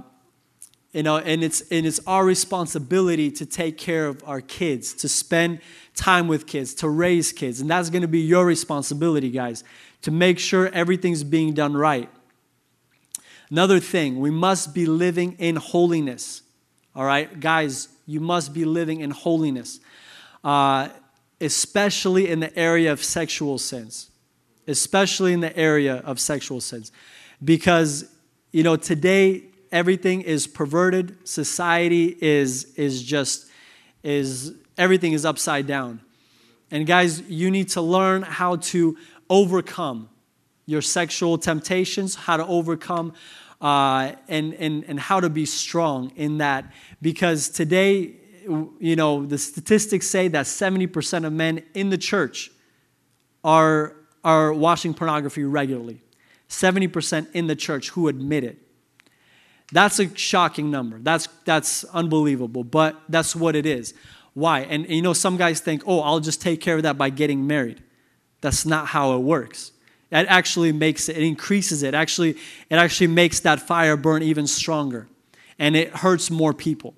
you 0.91 1.03
know, 1.03 1.17
and 1.17 1.43
it's, 1.43 1.61
and 1.71 1.85
it's 1.85 1.99
our 2.05 2.23
responsibility 2.23 3.31
to 3.31 3.45
take 3.45 3.77
care 3.77 4.07
of 4.07 4.23
our 4.25 4.41
kids, 4.41 4.93
to 4.93 5.09
spend 5.09 5.59
time 5.95 6.27
with 6.27 6.45
kids, 6.45 6.73
to 6.75 6.89
raise 6.89 7.31
kids. 7.31 7.61
And 7.61 7.69
that's 7.69 7.89
going 7.89 8.03
to 8.03 8.07
be 8.07 8.19
your 8.19 8.45
responsibility, 8.45 9.31
guys, 9.31 9.63
to 10.03 10.11
make 10.11 10.37
sure 10.37 10.69
everything's 10.69 11.23
being 11.23 11.53
done 11.53 11.75
right. 11.75 12.09
Another 13.49 13.79
thing, 13.79 14.19
we 14.19 14.29
must 14.29 14.73
be 14.73 14.85
living 14.85 15.35
in 15.39 15.55
holiness. 15.55 16.42
All 16.95 17.05
right, 17.05 17.39
guys, 17.39 17.87
you 18.05 18.19
must 18.19 18.53
be 18.53 18.65
living 18.65 19.01
in 19.01 19.11
holiness. 19.11 19.79
Uh, 20.43 20.89
especially 21.41 22.29
in 22.29 22.39
the 22.39 22.57
area 22.57 22.91
of 22.91 23.03
sexual 23.03 23.57
sins. 23.57 24.09
Especially 24.67 25.33
in 25.33 25.41
the 25.41 25.55
area 25.57 25.95
of 26.05 26.19
sexual 26.19 26.61
sins. 26.61 26.91
Because, 27.43 28.09
you 28.51 28.63
know, 28.63 28.75
today 28.75 29.43
everything 29.71 30.21
is 30.21 30.47
perverted, 30.47 31.27
society 31.27 32.15
is, 32.21 32.73
is 32.75 33.03
just, 33.03 33.49
is, 34.03 34.53
everything 34.77 35.13
is 35.13 35.25
upside 35.25 35.67
down. 35.67 35.99
And 36.71 36.87
guys, 36.87 37.21
you 37.29 37.51
need 37.51 37.69
to 37.69 37.81
learn 37.81 38.21
how 38.21 38.57
to 38.57 38.97
overcome 39.29 40.09
your 40.65 40.81
sexual 40.81 41.37
temptations, 41.37 42.15
how 42.15 42.37
to 42.37 42.45
overcome 42.45 43.13
uh, 43.63 44.11
and, 44.27 44.53
and, 44.55 44.83
and 44.87 44.99
how 44.99 45.21
to 45.21 45.29
be 45.29 45.45
strong 45.45 46.11
in 46.17 46.39
that. 46.39 46.71
Because 47.01 47.47
today, 47.47 48.13
you 48.79 48.95
know, 48.97 49.25
the 49.25 49.37
statistics 49.37 50.07
say 50.07 50.27
that 50.27 50.45
70% 50.45 51.25
of 51.25 51.31
men 51.31 51.63
in 51.73 51.89
the 51.89 51.97
church 51.97 52.51
are, 53.43 53.95
are 54.23 54.53
watching 54.53 54.93
pornography 54.93 55.45
regularly. 55.45 56.01
70% 56.49 57.31
in 57.33 57.47
the 57.47 57.55
church 57.55 57.89
who 57.91 58.09
admit 58.09 58.43
it. 58.43 58.57
That's 59.71 59.97
a 59.99 60.15
shocking 60.15 60.69
number. 60.69 60.99
That's, 60.99 61.27
that's 61.45 61.85
unbelievable, 61.85 62.65
but 62.65 63.01
that's 63.07 63.33
what 63.33 63.55
it 63.55 63.65
is. 63.65 63.93
Why? 64.33 64.61
And, 64.61 64.83
and 64.85 64.93
you 64.93 65.01
know, 65.01 65.13
some 65.13 65.37
guys 65.37 65.61
think, 65.61 65.83
oh, 65.87 66.01
I'll 66.01 66.19
just 66.19 66.41
take 66.41 66.59
care 66.59 66.75
of 66.75 66.83
that 66.83 66.97
by 66.97 67.09
getting 67.09 67.47
married. 67.47 67.81
That's 68.41 68.65
not 68.65 68.87
how 68.87 69.15
it 69.15 69.19
works. 69.19 69.71
It 70.13 70.27
actually 70.29 70.71
makes 70.71 71.09
it, 71.09 71.17
it 71.17 71.23
increases 71.23 71.81
it. 71.81 71.95
Actually, 71.95 72.37
it 72.69 72.75
actually 72.75 73.07
makes 73.07 73.39
that 73.41 73.59
fire 73.59 73.97
burn 73.97 74.21
even 74.21 74.45
stronger. 74.45 75.07
And 75.57 75.75
it 75.75 75.89
hurts 75.89 76.29
more 76.29 76.53
people. 76.53 76.93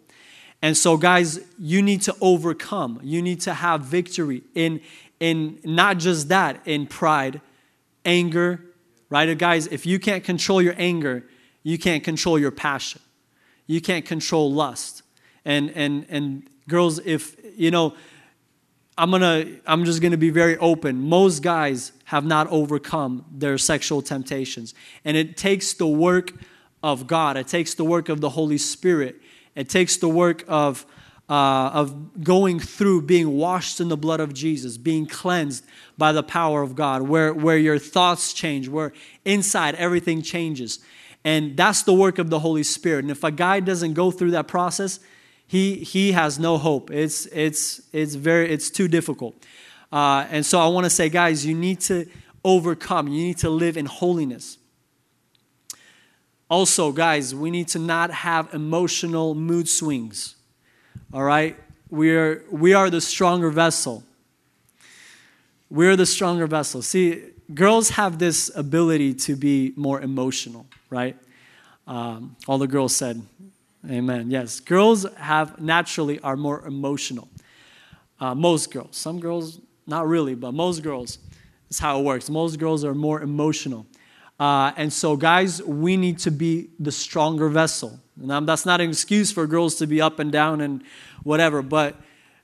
And 0.62 0.76
so, 0.76 0.98
guys, 0.98 1.40
you 1.58 1.82
need 1.82 2.02
to 2.04 2.16
overcome. 2.20 3.00
You 3.04 3.22
need 3.22 3.40
to 3.42 3.54
have 3.54 3.82
victory 3.82 4.44
in, 4.54 4.82
in 5.22 5.60
not 5.64 5.98
just 5.98 6.28
that, 6.28 6.62
in 6.66 6.88
pride, 6.88 7.40
anger, 8.04 8.62
right? 9.10 9.38
Guys, 9.38 9.68
if 9.68 9.86
you 9.86 9.98
can't 9.98 10.24
control 10.24 10.62
your 10.62 10.76
anger, 10.78 11.24
you 11.64 11.78
can't 11.78 12.04
control 12.04 12.38
your 12.38 12.52
passion. 12.52 13.02
You 13.66 13.80
can't 13.80 14.06
control 14.06 14.52
lust. 14.52 15.04
And 15.46 15.72
and 15.72 16.06
and 16.10 16.50
girls, 16.68 17.00
if 17.00 17.36
you 17.56 17.72
know, 17.72 17.96
I'm 18.98 19.12
gonna 19.12 19.46
I'm 19.66 19.86
just 19.86 20.02
gonna 20.02 20.18
be 20.18 20.32
very 20.32 20.58
open. 20.58 21.08
Most 21.08 21.42
guys 21.42 21.92
have 22.06 22.26
not 22.26 22.48
overcome 22.48 23.26
their 23.32 23.58
sexual 23.58 24.02
temptations. 24.02 24.74
And 25.04 25.18
it 25.18 25.38
takes 25.38 25.74
the 25.74 25.88
work 25.88 26.34
of 26.82 27.08
God, 27.08 27.36
it 27.36 27.48
takes 27.48 27.74
the 27.74 27.84
work 27.84 28.10
of 28.10 28.22
the 28.22 28.30
Holy 28.30 28.58
Spirit 28.58 29.22
it 29.56 29.70
takes 29.70 29.98
the 29.98 30.10
work 30.10 30.44
of, 30.48 30.86
uh, 31.30 31.34
of 31.74 32.24
going 32.24 32.60
through 32.60 33.04
being 33.04 33.38
washed 33.38 33.80
in 33.80 33.88
the 33.88 33.98
blood 33.98 34.20
of 34.20 34.34
Jesus, 34.34 34.78
being 34.78 35.06
cleansed 35.06 35.66
by 35.98 36.12
the 36.12 36.24
power 36.24 36.62
of 36.62 36.76
God, 36.76 37.04
where, 37.04 37.34
where 37.34 37.58
your 37.58 37.80
thoughts 37.80 38.34
change, 38.34 38.68
where 38.68 38.92
inside 39.24 39.76
everything 39.76 40.22
changes. 40.22 40.80
And 41.24 41.58
that's 41.58 41.84
the 41.84 41.94
work 41.94 42.20
of 42.20 42.30
the 42.30 42.40
Holy 42.40 42.64
Spirit. 42.64 43.06
And 43.06 43.12
if 43.12 43.24
a 43.24 43.32
guy 43.32 43.62
doesn't 43.62 43.94
go 43.94 44.12
through 44.12 44.32
that 44.32 44.48
process, 44.48 45.00
he, 45.48 45.76
he 45.76 46.12
has 46.12 46.38
no 46.38 46.58
hope. 46.58 46.92
It's, 46.92 47.28
it's, 47.28 47.82
it's, 47.94 48.16
very, 48.16 48.52
it's 48.52 48.70
too 48.70 48.88
difficult. 48.88 49.36
Uh, 49.92 50.26
and 50.30 50.46
so 50.46 50.60
I 50.60 50.68
want 50.68 50.86
to 50.86 50.90
say, 50.90 51.10
guys, 51.10 51.46
you 51.46 51.56
need 51.56 51.80
to 51.82 52.08
overcome, 52.44 53.08
you 53.08 53.24
need 53.24 53.38
to 53.40 53.50
live 53.50 53.78
in 53.78 53.86
holiness. 53.86 54.58
Also, 56.50 56.92
guys, 56.92 57.34
we 57.34 57.50
need 57.50 57.68
to 57.70 57.80
not 57.80 58.12
have 58.12 58.54
emotional 58.54 59.34
mood 59.34 59.68
swings. 59.68 60.36
All 61.14 61.24
right? 61.24 61.58
We 61.90 62.16
are, 62.16 62.44
we 62.52 62.74
are 62.74 62.90
the 62.90 63.02
stronger 63.02 63.50
vessel. 63.50 64.04
We're 65.70 65.96
the 65.96 66.06
stronger 66.06 66.46
vessel. 66.46 66.82
See, 66.82 67.24
girls 67.54 67.90
have 67.92 68.20
this 68.20 68.52
ability 68.56 69.16
to 69.16 69.36
be 69.36 69.74
more 69.76 70.02
emotional, 70.02 70.68
right? 70.90 71.18
Um, 71.88 72.36
all 72.48 72.58
the 72.58 72.68
girls 72.68 72.96
said, 72.96 73.22
Amen. 73.90 74.32
Yes, 74.32 74.60
girls 74.60 75.06
have 75.16 75.62
naturally 75.62 76.20
are 76.22 76.36
more 76.36 76.66
emotional. 76.66 77.28
Uh, 78.20 78.34
most 78.34 78.72
girls. 78.72 78.98
Some 78.98 79.20
girls, 79.20 79.60
not 79.88 80.08
really, 80.08 80.36
but 80.36 80.54
most 80.54 80.82
girls, 80.82 81.20
is 81.70 81.80
how 81.80 82.00
it 82.00 82.04
works. 82.04 82.30
Most 82.30 82.58
girls 82.58 82.84
are 82.84 82.96
more 82.96 83.22
emotional. 83.22 83.86
Uh, 84.40 84.72
and 84.76 84.92
so, 84.92 85.16
guys, 85.16 85.62
we 85.64 85.96
need 85.98 86.20
to 86.20 86.32
be 86.32 86.70
the 86.80 86.92
stronger 86.92 87.50
vessel. 87.50 88.00
And 88.22 88.48
that's 88.48 88.66
not 88.66 88.82
an 88.82 88.90
excuse 88.90 89.32
for 89.32 89.48
girls 89.48 89.76
to 89.76 89.88
be 89.88 90.02
up 90.02 90.20
and 90.20 90.32
down 90.32 90.62
and 90.62 90.84
whatever, 91.24 91.62
but 91.62 91.96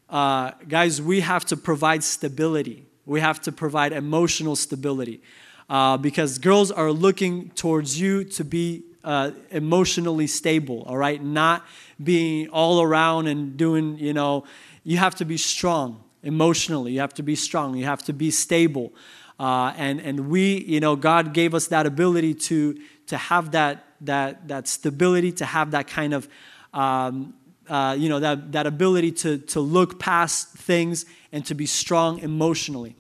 uh, 0.10 0.52
guys, 0.68 1.02
we 1.02 1.22
have 1.22 1.46
to 1.46 1.58
provide 1.58 2.04
stability. 2.04 2.86
We 3.06 3.22
have 3.22 3.42
to 3.42 3.52
provide 3.52 3.94
emotional 3.94 4.56
stability 4.56 5.22
uh, 5.70 5.98
because 5.98 6.38
girls 6.38 6.70
are 6.72 6.92
looking 6.92 7.50
towards 7.52 8.00
you 8.00 8.26
to 8.26 8.44
be 8.44 8.84
uh, 9.04 9.32
emotionally 9.50 10.28
stable, 10.28 10.84
all 10.86 10.98
right? 10.98 11.24
Not 11.24 11.66
being 12.04 12.50
all 12.50 12.82
around 12.82 13.28
and 13.28 13.56
doing, 13.56 13.98
you 13.98 14.14
know, 14.14 14.44
you 14.84 14.98
have 14.98 15.16
to 15.16 15.26
be 15.26 15.38
strong 15.38 16.04
emotionally. 16.24 16.94
You 16.94 17.00
have 17.00 17.14
to 17.16 17.24
be 17.24 17.36
strong. 17.36 17.76
You 17.76 17.86
have 17.86 18.04
to 18.04 18.14
be 18.14 18.32
stable. 18.32 18.94
Uh, 19.40 19.74
and, 19.76 20.00
and 20.00 20.30
we, 20.30 20.64
you 20.66 20.80
know, 20.80 20.96
God 20.96 21.34
gave 21.34 21.56
us 21.56 21.68
that 21.68 21.86
ability 21.86 22.36
to, 22.36 22.80
to 23.08 23.18
have 23.18 23.52
that, 23.52 23.86
that, 24.02 24.48
that 24.48 24.68
stability, 24.68 25.32
to 25.34 25.46
have 25.46 25.72
that 25.72 25.88
kind 25.88 26.14
of, 26.14 26.30
um, 26.74 27.34
uh, 27.68 27.96
you 27.98 28.08
know, 28.08 28.20
that, 28.20 28.52
that 28.52 28.68
ability 28.68 29.12
to, 29.12 29.40
to 29.40 29.60
look 29.60 30.00
past 30.00 30.50
things 30.50 31.06
and 31.32 31.46
to 31.46 31.56
be 31.56 31.66
strong 31.66 32.20
emotionally. 32.20 32.96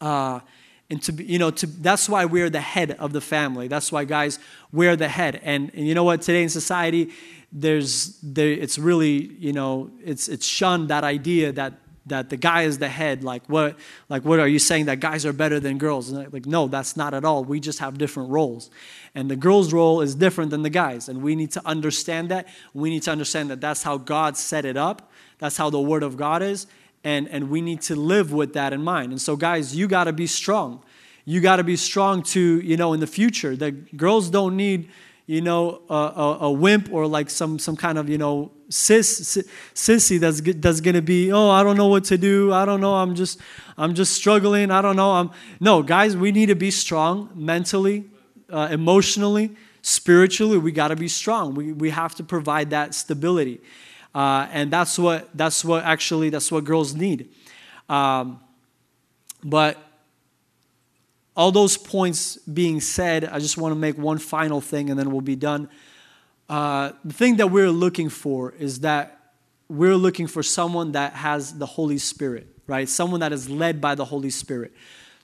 Uh, 0.00 0.40
and 0.90 1.02
to 1.02 1.12
be, 1.12 1.24
you 1.24 1.38
know, 1.38 1.50
to, 1.50 1.66
that's 1.66 2.08
why 2.08 2.26
we're 2.26 2.50
the 2.50 2.60
head 2.60 2.90
of 2.98 3.14
the 3.14 3.20
family. 3.22 3.68
That's 3.68 3.90
why, 3.90 4.04
guys, 4.04 4.38
we're 4.72 4.96
the 4.96 5.08
head. 5.08 5.40
And, 5.42 5.70
and 5.74 5.88
you 5.88 5.94
know 5.94 6.04
what? 6.04 6.20
Today 6.20 6.42
in 6.42 6.50
society, 6.50 7.12
there's, 7.50 8.18
there, 8.22 8.50
it's 8.50 8.78
really, 8.78 9.32
you 9.38 9.54
know, 9.54 9.90
it's, 10.04 10.28
it's 10.28 10.44
shunned 10.44 10.88
that 10.88 11.04
idea 11.04 11.52
that 11.52 11.74
that 12.06 12.30
the 12.30 12.36
guy 12.36 12.62
is 12.62 12.78
the 12.78 12.88
head 12.88 13.22
like 13.22 13.46
what 13.46 13.78
like 14.08 14.24
what 14.24 14.40
are 14.40 14.48
you 14.48 14.58
saying 14.58 14.86
that 14.86 14.98
guys 14.98 15.24
are 15.24 15.32
better 15.32 15.60
than 15.60 15.78
girls? 15.78 16.10
Like 16.10 16.46
no 16.46 16.66
that's 16.66 16.96
not 16.96 17.14
at 17.14 17.24
all. 17.24 17.44
We 17.44 17.60
just 17.60 17.78
have 17.78 17.98
different 17.98 18.30
roles. 18.30 18.70
And 19.14 19.30
the 19.30 19.36
girl's 19.36 19.72
role 19.72 20.00
is 20.00 20.14
different 20.14 20.50
than 20.50 20.62
the 20.62 20.70
guys 20.70 21.08
and 21.08 21.22
we 21.22 21.36
need 21.36 21.52
to 21.52 21.62
understand 21.66 22.30
that. 22.30 22.48
We 22.74 22.90
need 22.90 23.02
to 23.04 23.10
understand 23.12 23.50
that 23.50 23.60
that's 23.60 23.82
how 23.82 23.98
god 23.98 24.36
set 24.36 24.64
it 24.64 24.76
up. 24.76 25.10
That's 25.38 25.56
how 25.56 25.70
the 25.70 25.80
word 25.80 26.02
of 26.02 26.16
god 26.16 26.42
is 26.42 26.66
and 27.04 27.28
and 27.28 27.50
we 27.50 27.60
need 27.60 27.82
to 27.82 27.96
live 27.96 28.32
with 28.32 28.54
that 28.54 28.72
in 28.72 28.82
mind. 28.82 29.12
And 29.12 29.20
so 29.20 29.36
guys 29.36 29.76
you 29.76 29.86
got 29.86 30.04
to 30.04 30.12
be 30.12 30.26
strong. 30.26 30.82
You 31.24 31.40
got 31.40 31.56
to 31.56 31.64
be 31.64 31.76
strong 31.76 32.22
to 32.24 32.60
you 32.60 32.76
know 32.76 32.94
in 32.94 33.00
the 33.00 33.06
future. 33.06 33.54
The 33.54 33.70
girls 33.70 34.28
don't 34.28 34.56
need 34.56 34.88
you 35.26 35.40
know, 35.40 35.82
a, 35.88 35.94
a, 35.94 36.38
a, 36.42 36.50
wimp 36.50 36.92
or 36.92 37.06
like 37.06 37.30
some, 37.30 37.58
some 37.58 37.76
kind 37.76 37.96
of, 37.96 38.08
you 38.08 38.18
know, 38.18 38.50
sis, 38.72 39.38
sissy 39.74 40.18
that's, 40.18 40.40
that's 40.40 40.80
going 40.80 40.94
to 40.94 41.02
be, 41.02 41.30
oh, 41.30 41.50
I 41.50 41.62
don't 41.62 41.76
know 41.76 41.88
what 41.88 42.04
to 42.04 42.18
do. 42.18 42.52
I 42.52 42.64
don't 42.64 42.80
know. 42.80 42.94
I'm 42.94 43.14
just, 43.14 43.40
I'm 43.76 43.94
just 43.94 44.14
struggling. 44.14 44.70
I 44.70 44.80
don't 44.80 44.96
know. 44.96 45.12
I'm, 45.12 45.30
no, 45.60 45.82
guys, 45.82 46.16
we 46.16 46.32
need 46.32 46.46
to 46.46 46.54
be 46.54 46.70
strong 46.70 47.30
mentally, 47.34 48.04
uh, 48.50 48.68
emotionally, 48.70 49.54
spiritually. 49.82 50.58
We 50.58 50.72
got 50.72 50.88
to 50.88 50.96
be 50.96 51.08
strong. 51.08 51.54
We, 51.54 51.72
we 51.72 51.90
have 51.90 52.14
to 52.16 52.24
provide 52.24 52.70
that 52.70 52.94
stability. 52.94 53.60
Uh, 54.14 54.46
and 54.50 54.70
that's 54.70 54.98
what, 54.98 55.28
that's 55.34 55.64
what 55.64 55.84
actually, 55.84 56.30
that's 56.30 56.50
what 56.50 56.64
girls 56.64 56.94
need. 56.94 57.28
Um, 57.88 58.40
but 59.44 59.78
all 61.36 61.52
those 61.52 61.76
points 61.76 62.36
being 62.36 62.80
said, 62.80 63.24
I 63.24 63.38
just 63.38 63.56
want 63.56 63.72
to 63.72 63.78
make 63.78 63.98
one 63.98 64.18
final 64.18 64.60
thing 64.60 64.90
and 64.90 64.98
then 64.98 65.10
we'll 65.10 65.20
be 65.20 65.36
done. 65.36 65.68
Uh, 66.48 66.92
the 67.04 67.14
thing 67.14 67.36
that 67.36 67.48
we're 67.50 67.70
looking 67.70 68.08
for 68.08 68.52
is 68.52 68.80
that 68.80 69.18
we're 69.68 69.96
looking 69.96 70.26
for 70.26 70.42
someone 70.42 70.92
that 70.92 71.14
has 71.14 71.58
the 71.58 71.66
Holy 71.66 71.98
Spirit, 71.98 72.46
right? 72.66 72.88
Someone 72.88 73.20
that 73.20 73.32
is 73.32 73.48
led 73.48 73.80
by 73.80 73.94
the 73.94 74.04
Holy 74.04 74.30
Spirit. 74.30 74.72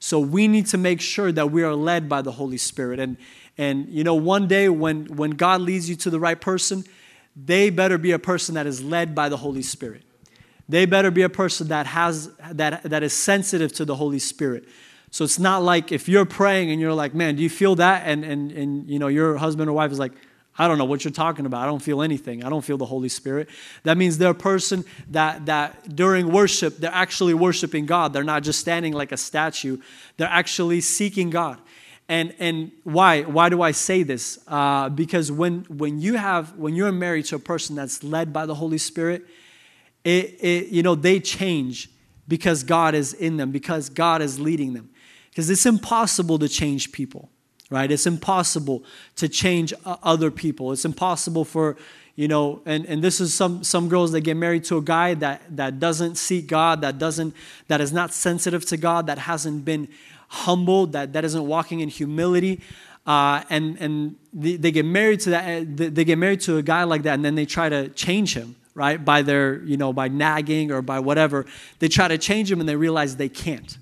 So 0.00 0.20
we 0.20 0.48
need 0.48 0.66
to 0.66 0.78
make 0.78 1.00
sure 1.00 1.32
that 1.32 1.50
we 1.50 1.62
are 1.62 1.74
led 1.74 2.08
by 2.08 2.22
the 2.22 2.32
Holy 2.32 2.56
Spirit. 2.56 3.00
And, 3.00 3.16
and 3.58 3.88
you 3.88 4.04
know, 4.04 4.14
one 4.14 4.46
day 4.46 4.68
when, 4.68 5.06
when 5.16 5.32
God 5.32 5.60
leads 5.60 5.90
you 5.90 5.96
to 5.96 6.10
the 6.10 6.20
right 6.20 6.40
person, 6.40 6.84
they 7.36 7.70
better 7.70 7.98
be 7.98 8.12
a 8.12 8.18
person 8.18 8.54
that 8.54 8.66
is 8.66 8.82
led 8.82 9.14
by 9.14 9.28
the 9.28 9.36
Holy 9.36 9.62
Spirit. 9.62 10.02
They 10.68 10.86
better 10.86 11.10
be 11.10 11.22
a 11.22 11.28
person 11.28 11.68
that 11.68 11.86
has 11.86 12.30
that, 12.50 12.82
that 12.84 13.02
is 13.02 13.12
sensitive 13.12 13.72
to 13.74 13.84
the 13.84 13.96
Holy 13.96 14.18
Spirit. 14.18 14.68
So 15.10 15.24
it's 15.24 15.38
not 15.38 15.62
like 15.62 15.90
if 15.90 16.08
you're 16.08 16.26
praying 16.26 16.70
and 16.70 16.80
you're 16.80 16.92
like, 16.92 17.14
man, 17.14 17.36
do 17.36 17.42
you 17.42 17.48
feel 17.48 17.74
that? 17.76 18.02
And, 18.06 18.24
and, 18.24 18.52
and 18.52 18.90
you 18.90 18.98
know, 18.98 19.06
your 19.06 19.36
husband 19.36 19.70
or 19.70 19.72
wife 19.72 19.90
is 19.90 19.98
like, 19.98 20.12
I 20.58 20.66
don't 20.66 20.76
know 20.76 20.84
what 20.84 21.04
you're 21.04 21.12
talking 21.12 21.46
about. 21.46 21.62
I 21.62 21.66
don't 21.66 21.82
feel 21.82 22.02
anything. 22.02 22.44
I 22.44 22.48
don't 22.48 22.64
feel 22.64 22.76
the 22.76 22.86
Holy 22.86 23.08
Spirit. 23.08 23.48
That 23.84 23.96
means 23.96 24.18
they're 24.18 24.30
a 24.30 24.34
person 24.34 24.84
that, 25.10 25.46
that 25.46 25.94
during 25.94 26.32
worship, 26.32 26.78
they're 26.78 26.90
actually 26.92 27.34
worshiping 27.34 27.86
God. 27.86 28.12
They're 28.12 28.24
not 28.24 28.42
just 28.42 28.58
standing 28.58 28.92
like 28.92 29.12
a 29.12 29.16
statue. 29.16 29.78
They're 30.16 30.28
actually 30.28 30.80
seeking 30.80 31.30
God. 31.30 31.60
And, 32.08 32.34
and 32.38 32.72
why? 32.84 33.22
Why 33.22 33.50
do 33.50 33.62
I 33.62 33.70
say 33.70 34.02
this? 34.02 34.38
Uh, 34.48 34.88
because 34.88 35.30
when, 35.30 35.64
when, 35.68 36.00
you 36.00 36.14
have, 36.14 36.56
when 36.56 36.74
you're 36.74 36.90
married 36.90 37.26
to 37.26 37.36
a 37.36 37.38
person 37.38 37.76
that's 37.76 38.02
led 38.02 38.32
by 38.32 38.46
the 38.46 38.54
Holy 38.54 38.78
Spirit, 38.78 39.26
it, 40.04 40.42
it, 40.42 40.68
you 40.68 40.82
know, 40.82 40.94
they 40.94 41.20
change 41.20 41.90
because 42.26 42.62
God 42.62 42.94
is 42.94 43.12
in 43.12 43.36
them, 43.36 43.50
because 43.52 43.90
God 43.90 44.22
is 44.22 44.40
leading 44.40 44.72
them. 44.72 44.90
Because 45.30 45.50
it's 45.50 45.66
impossible 45.66 46.38
to 46.40 46.48
change 46.48 46.92
people, 46.92 47.30
right? 47.70 47.90
It's 47.90 48.06
impossible 48.06 48.82
to 49.16 49.28
change 49.28 49.74
other 49.84 50.30
people. 50.30 50.72
It's 50.72 50.84
impossible 50.84 51.44
for, 51.44 51.76
you 52.16 52.28
know, 52.28 52.62
and, 52.64 52.86
and 52.86 53.02
this 53.02 53.20
is 53.20 53.34
some, 53.34 53.62
some 53.62 53.88
girls 53.88 54.12
that 54.12 54.22
get 54.22 54.36
married 54.36 54.64
to 54.64 54.78
a 54.78 54.82
guy 54.82 55.14
that, 55.14 55.42
that 55.56 55.78
doesn't 55.78 56.16
seek 56.16 56.46
God, 56.46 56.80
that 56.80 56.98
doesn't, 56.98 57.34
that 57.68 57.80
is 57.80 57.92
not 57.92 58.12
sensitive 58.12 58.64
to 58.66 58.76
God, 58.76 59.06
that 59.06 59.18
hasn't 59.18 59.64
been 59.64 59.88
humbled, 60.28 60.92
that, 60.92 61.12
that 61.12 61.24
isn't 61.24 61.46
walking 61.46 61.80
in 61.80 61.88
humility. 61.88 62.60
Uh, 63.06 63.42
and 63.48 63.78
and 63.80 64.16
they, 64.34 64.56
they, 64.56 64.70
get 64.70 64.84
married 64.84 65.18
to 65.18 65.30
that 65.30 65.76
they 65.78 66.04
get 66.04 66.18
married 66.18 66.42
to 66.42 66.58
a 66.58 66.62
guy 66.62 66.84
like 66.84 67.04
that 67.04 67.14
and 67.14 67.24
then 67.24 67.34
they 67.36 67.46
try 67.46 67.66
to 67.66 67.88
change 67.90 68.34
him 68.34 68.54
right 68.74 69.02
by 69.02 69.22
their 69.22 69.62
you 69.62 69.78
know 69.78 69.94
by 69.94 70.08
nagging 70.08 70.70
or 70.70 70.82
by 70.82 71.00
whatever 71.00 71.46
they 71.78 71.88
try 71.88 72.06
to 72.06 72.18
change 72.18 72.52
him 72.52 72.60
and 72.60 72.68
they 72.68 72.76
realize 72.76 73.16
they 73.16 73.30
can't 73.30 73.78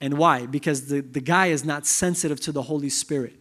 and 0.00 0.18
why? 0.18 0.46
Because 0.46 0.88
the, 0.88 1.00
the 1.00 1.20
guy 1.20 1.46
is 1.46 1.64
not 1.64 1.86
sensitive 1.86 2.40
to 2.40 2.52
the 2.52 2.62
Holy 2.62 2.90
Spirit. 2.90 3.34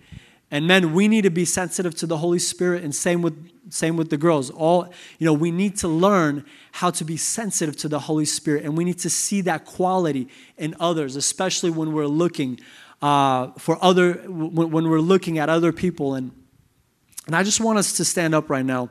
And 0.51 0.67
men, 0.67 0.93
we 0.93 1.07
need 1.07 1.23
to 1.23 1.29
be 1.29 1.43
sensitive 1.43 1.95
to 1.95 2.05
the 2.05 2.17
Holy 2.17 2.39
Spirit, 2.39 2.83
and 2.83 2.93
same 2.93 3.21
with 3.21 3.51
same 3.69 3.97
with 3.97 4.11
the 4.11 4.17
girls. 4.17 4.51
All 4.51 4.93
you 5.17 5.25
know, 5.25 5.33
we 5.33 5.49
need 5.51 5.75
to 5.77 5.87
learn 5.87 6.45
how 6.71 6.91
to 6.91 7.03
be 7.03 7.17
sensitive 7.17 7.75
to 7.77 7.87
the 7.87 7.99
Holy 7.99 8.25
Spirit, 8.25 8.63
and 8.63 8.77
we 8.77 8.85
need 8.85 8.99
to 8.99 9.09
see 9.09 9.41
that 9.41 9.65
quality 9.65 10.29
in 10.57 10.75
others, 10.79 11.15
especially 11.15 11.71
when 11.71 11.93
we're 11.93 12.07
looking 12.07 12.59
uh, 13.01 13.51
for 13.57 13.83
other 13.83 14.13
when, 14.13 14.69
when 14.69 14.89
we're 14.89 14.99
looking 14.99 15.39
at 15.39 15.49
other 15.49 15.73
people. 15.73 16.13
And 16.13 16.31
and 17.25 17.35
I 17.35 17.43
just 17.43 17.59
want 17.59 17.79
us 17.79 17.93
to 17.97 18.05
stand 18.05 18.35
up 18.35 18.49
right 18.49 18.65
now, 18.65 18.89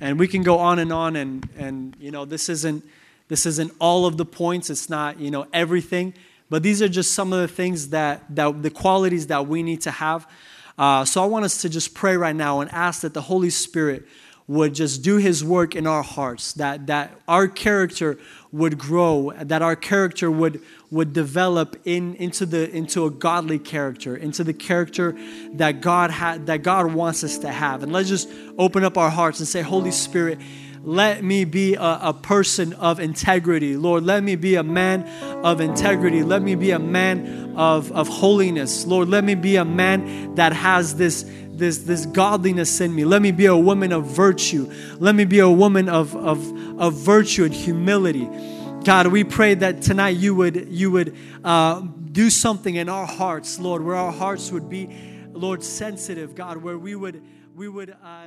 and 0.00 0.18
we 0.18 0.26
can 0.26 0.42
go 0.42 0.58
on 0.58 0.80
and 0.80 0.92
on. 0.92 1.14
And 1.14 1.48
and 1.56 1.96
you 2.00 2.10
know, 2.10 2.24
this 2.24 2.48
isn't 2.48 2.84
this 3.28 3.46
isn't 3.46 3.72
all 3.78 4.04
of 4.04 4.16
the 4.16 4.24
points. 4.24 4.68
It's 4.68 4.90
not 4.90 5.20
you 5.20 5.30
know 5.30 5.46
everything. 5.52 6.12
But 6.50 6.62
these 6.62 6.80
are 6.80 6.88
just 6.88 7.12
some 7.14 7.32
of 7.32 7.40
the 7.40 7.48
things 7.48 7.88
that, 7.90 8.24
that 8.34 8.62
the 8.62 8.70
qualities 8.70 9.26
that 9.26 9.46
we 9.46 9.62
need 9.62 9.82
to 9.82 9.90
have. 9.90 10.26
Uh, 10.78 11.04
so 11.04 11.22
I 11.22 11.26
want 11.26 11.44
us 11.44 11.60
to 11.62 11.68
just 11.68 11.94
pray 11.94 12.16
right 12.16 12.36
now 12.36 12.60
and 12.60 12.70
ask 12.72 13.02
that 13.02 13.12
the 13.14 13.22
Holy 13.22 13.50
Spirit 13.50 14.06
would 14.46 14.74
just 14.74 15.02
do 15.02 15.18
his 15.18 15.44
work 15.44 15.76
in 15.76 15.86
our 15.86 16.02
hearts, 16.02 16.54
that, 16.54 16.86
that 16.86 17.12
our 17.28 17.46
character 17.46 18.16
would 18.50 18.78
grow, 18.78 19.30
that 19.42 19.60
our 19.60 19.76
character 19.76 20.30
would, 20.30 20.62
would 20.90 21.12
develop 21.12 21.76
in, 21.84 22.14
into, 22.14 22.46
the, 22.46 22.70
into 22.74 23.04
a 23.04 23.10
godly 23.10 23.58
character, 23.58 24.16
into 24.16 24.42
the 24.42 24.54
character 24.54 25.14
that 25.52 25.82
God, 25.82 26.10
ha- 26.10 26.38
that 26.46 26.62
God 26.62 26.94
wants 26.94 27.22
us 27.22 27.36
to 27.38 27.52
have. 27.52 27.82
And 27.82 27.92
let's 27.92 28.08
just 28.08 28.30
open 28.56 28.84
up 28.84 28.96
our 28.96 29.10
hearts 29.10 29.38
and 29.38 29.46
say, 29.46 29.60
Holy 29.60 29.90
Spirit, 29.90 30.38
let 30.82 31.24
me 31.24 31.44
be 31.44 31.74
a, 31.74 31.98
a, 32.02 32.12
person 32.12 32.72
of 32.74 33.00
integrity. 33.00 33.76
Lord, 33.76 34.04
let 34.04 34.22
me 34.22 34.36
be 34.36 34.54
a 34.54 34.62
man 34.62 35.06
of 35.44 35.60
integrity. 35.60 36.22
Let 36.22 36.42
me 36.42 36.54
be 36.54 36.70
a 36.70 36.78
man 36.78 37.54
of, 37.56 37.90
of 37.92 38.08
holiness. 38.08 38.86
Lord, 38.86 39.08
let 39.08 39.24
me 39.24 39.34
be 39.34 39.56
a 39.56 39.64
man 39.64 40.34
that 40.36 40.52
has 40.52 40.96
this, 40.96 41.24
this, 41.50 41.78
this 41.78 42.06
godliness 42.06 42.80
in 42.80 42.94
me. 42.94 43.04
Let 43.04 43.22
me 43.22 43.32
be 43.32 43.46
a 43.46 43.56
woman 43.56 43.92
of 43.92 44.06
virtue. 44.06 44.72
Let 44.98 45.14
me 45.14 45.24
be 45.24 45.40
a 45.40 45.50
woman 45.50 45.88
of, 45.88 46.14
of, 46.14 46.78
of 46.78 46.94
virtue 46.94 47.44
and 47.44 47.54
humility. 47.54 48.28
God, 48.84 49.08
we 49.08 49.24
pray 49.24 49.54
that 49.54 49.82
tonight 49.82 50.16
you 50.16 50.34
would, 50.36 50.68
you 50.68 50.90
would 50.92 51.16
uh, 51.44 51.80
do 52.12 52.30
something 52.30 52.76
in 52.76 52.88
our 52.88 53.06
hearts, 53.06 53.58
Lord, 53.58 53.82
where 53.82 53.96
our 53.96 54.12
hearts 54.12 54.52
would 54.52 54.68
be, 54.68 54.88
Lord, 55.32 55.64
sensitive, 55.64 56.34
God, 56.34 56.58
where 56.58 56.78
we 56.78 56.94
would, 56.94 57.22
we 57.54 57.68
would. 57.68 57.90
Uh, 57.90 58.26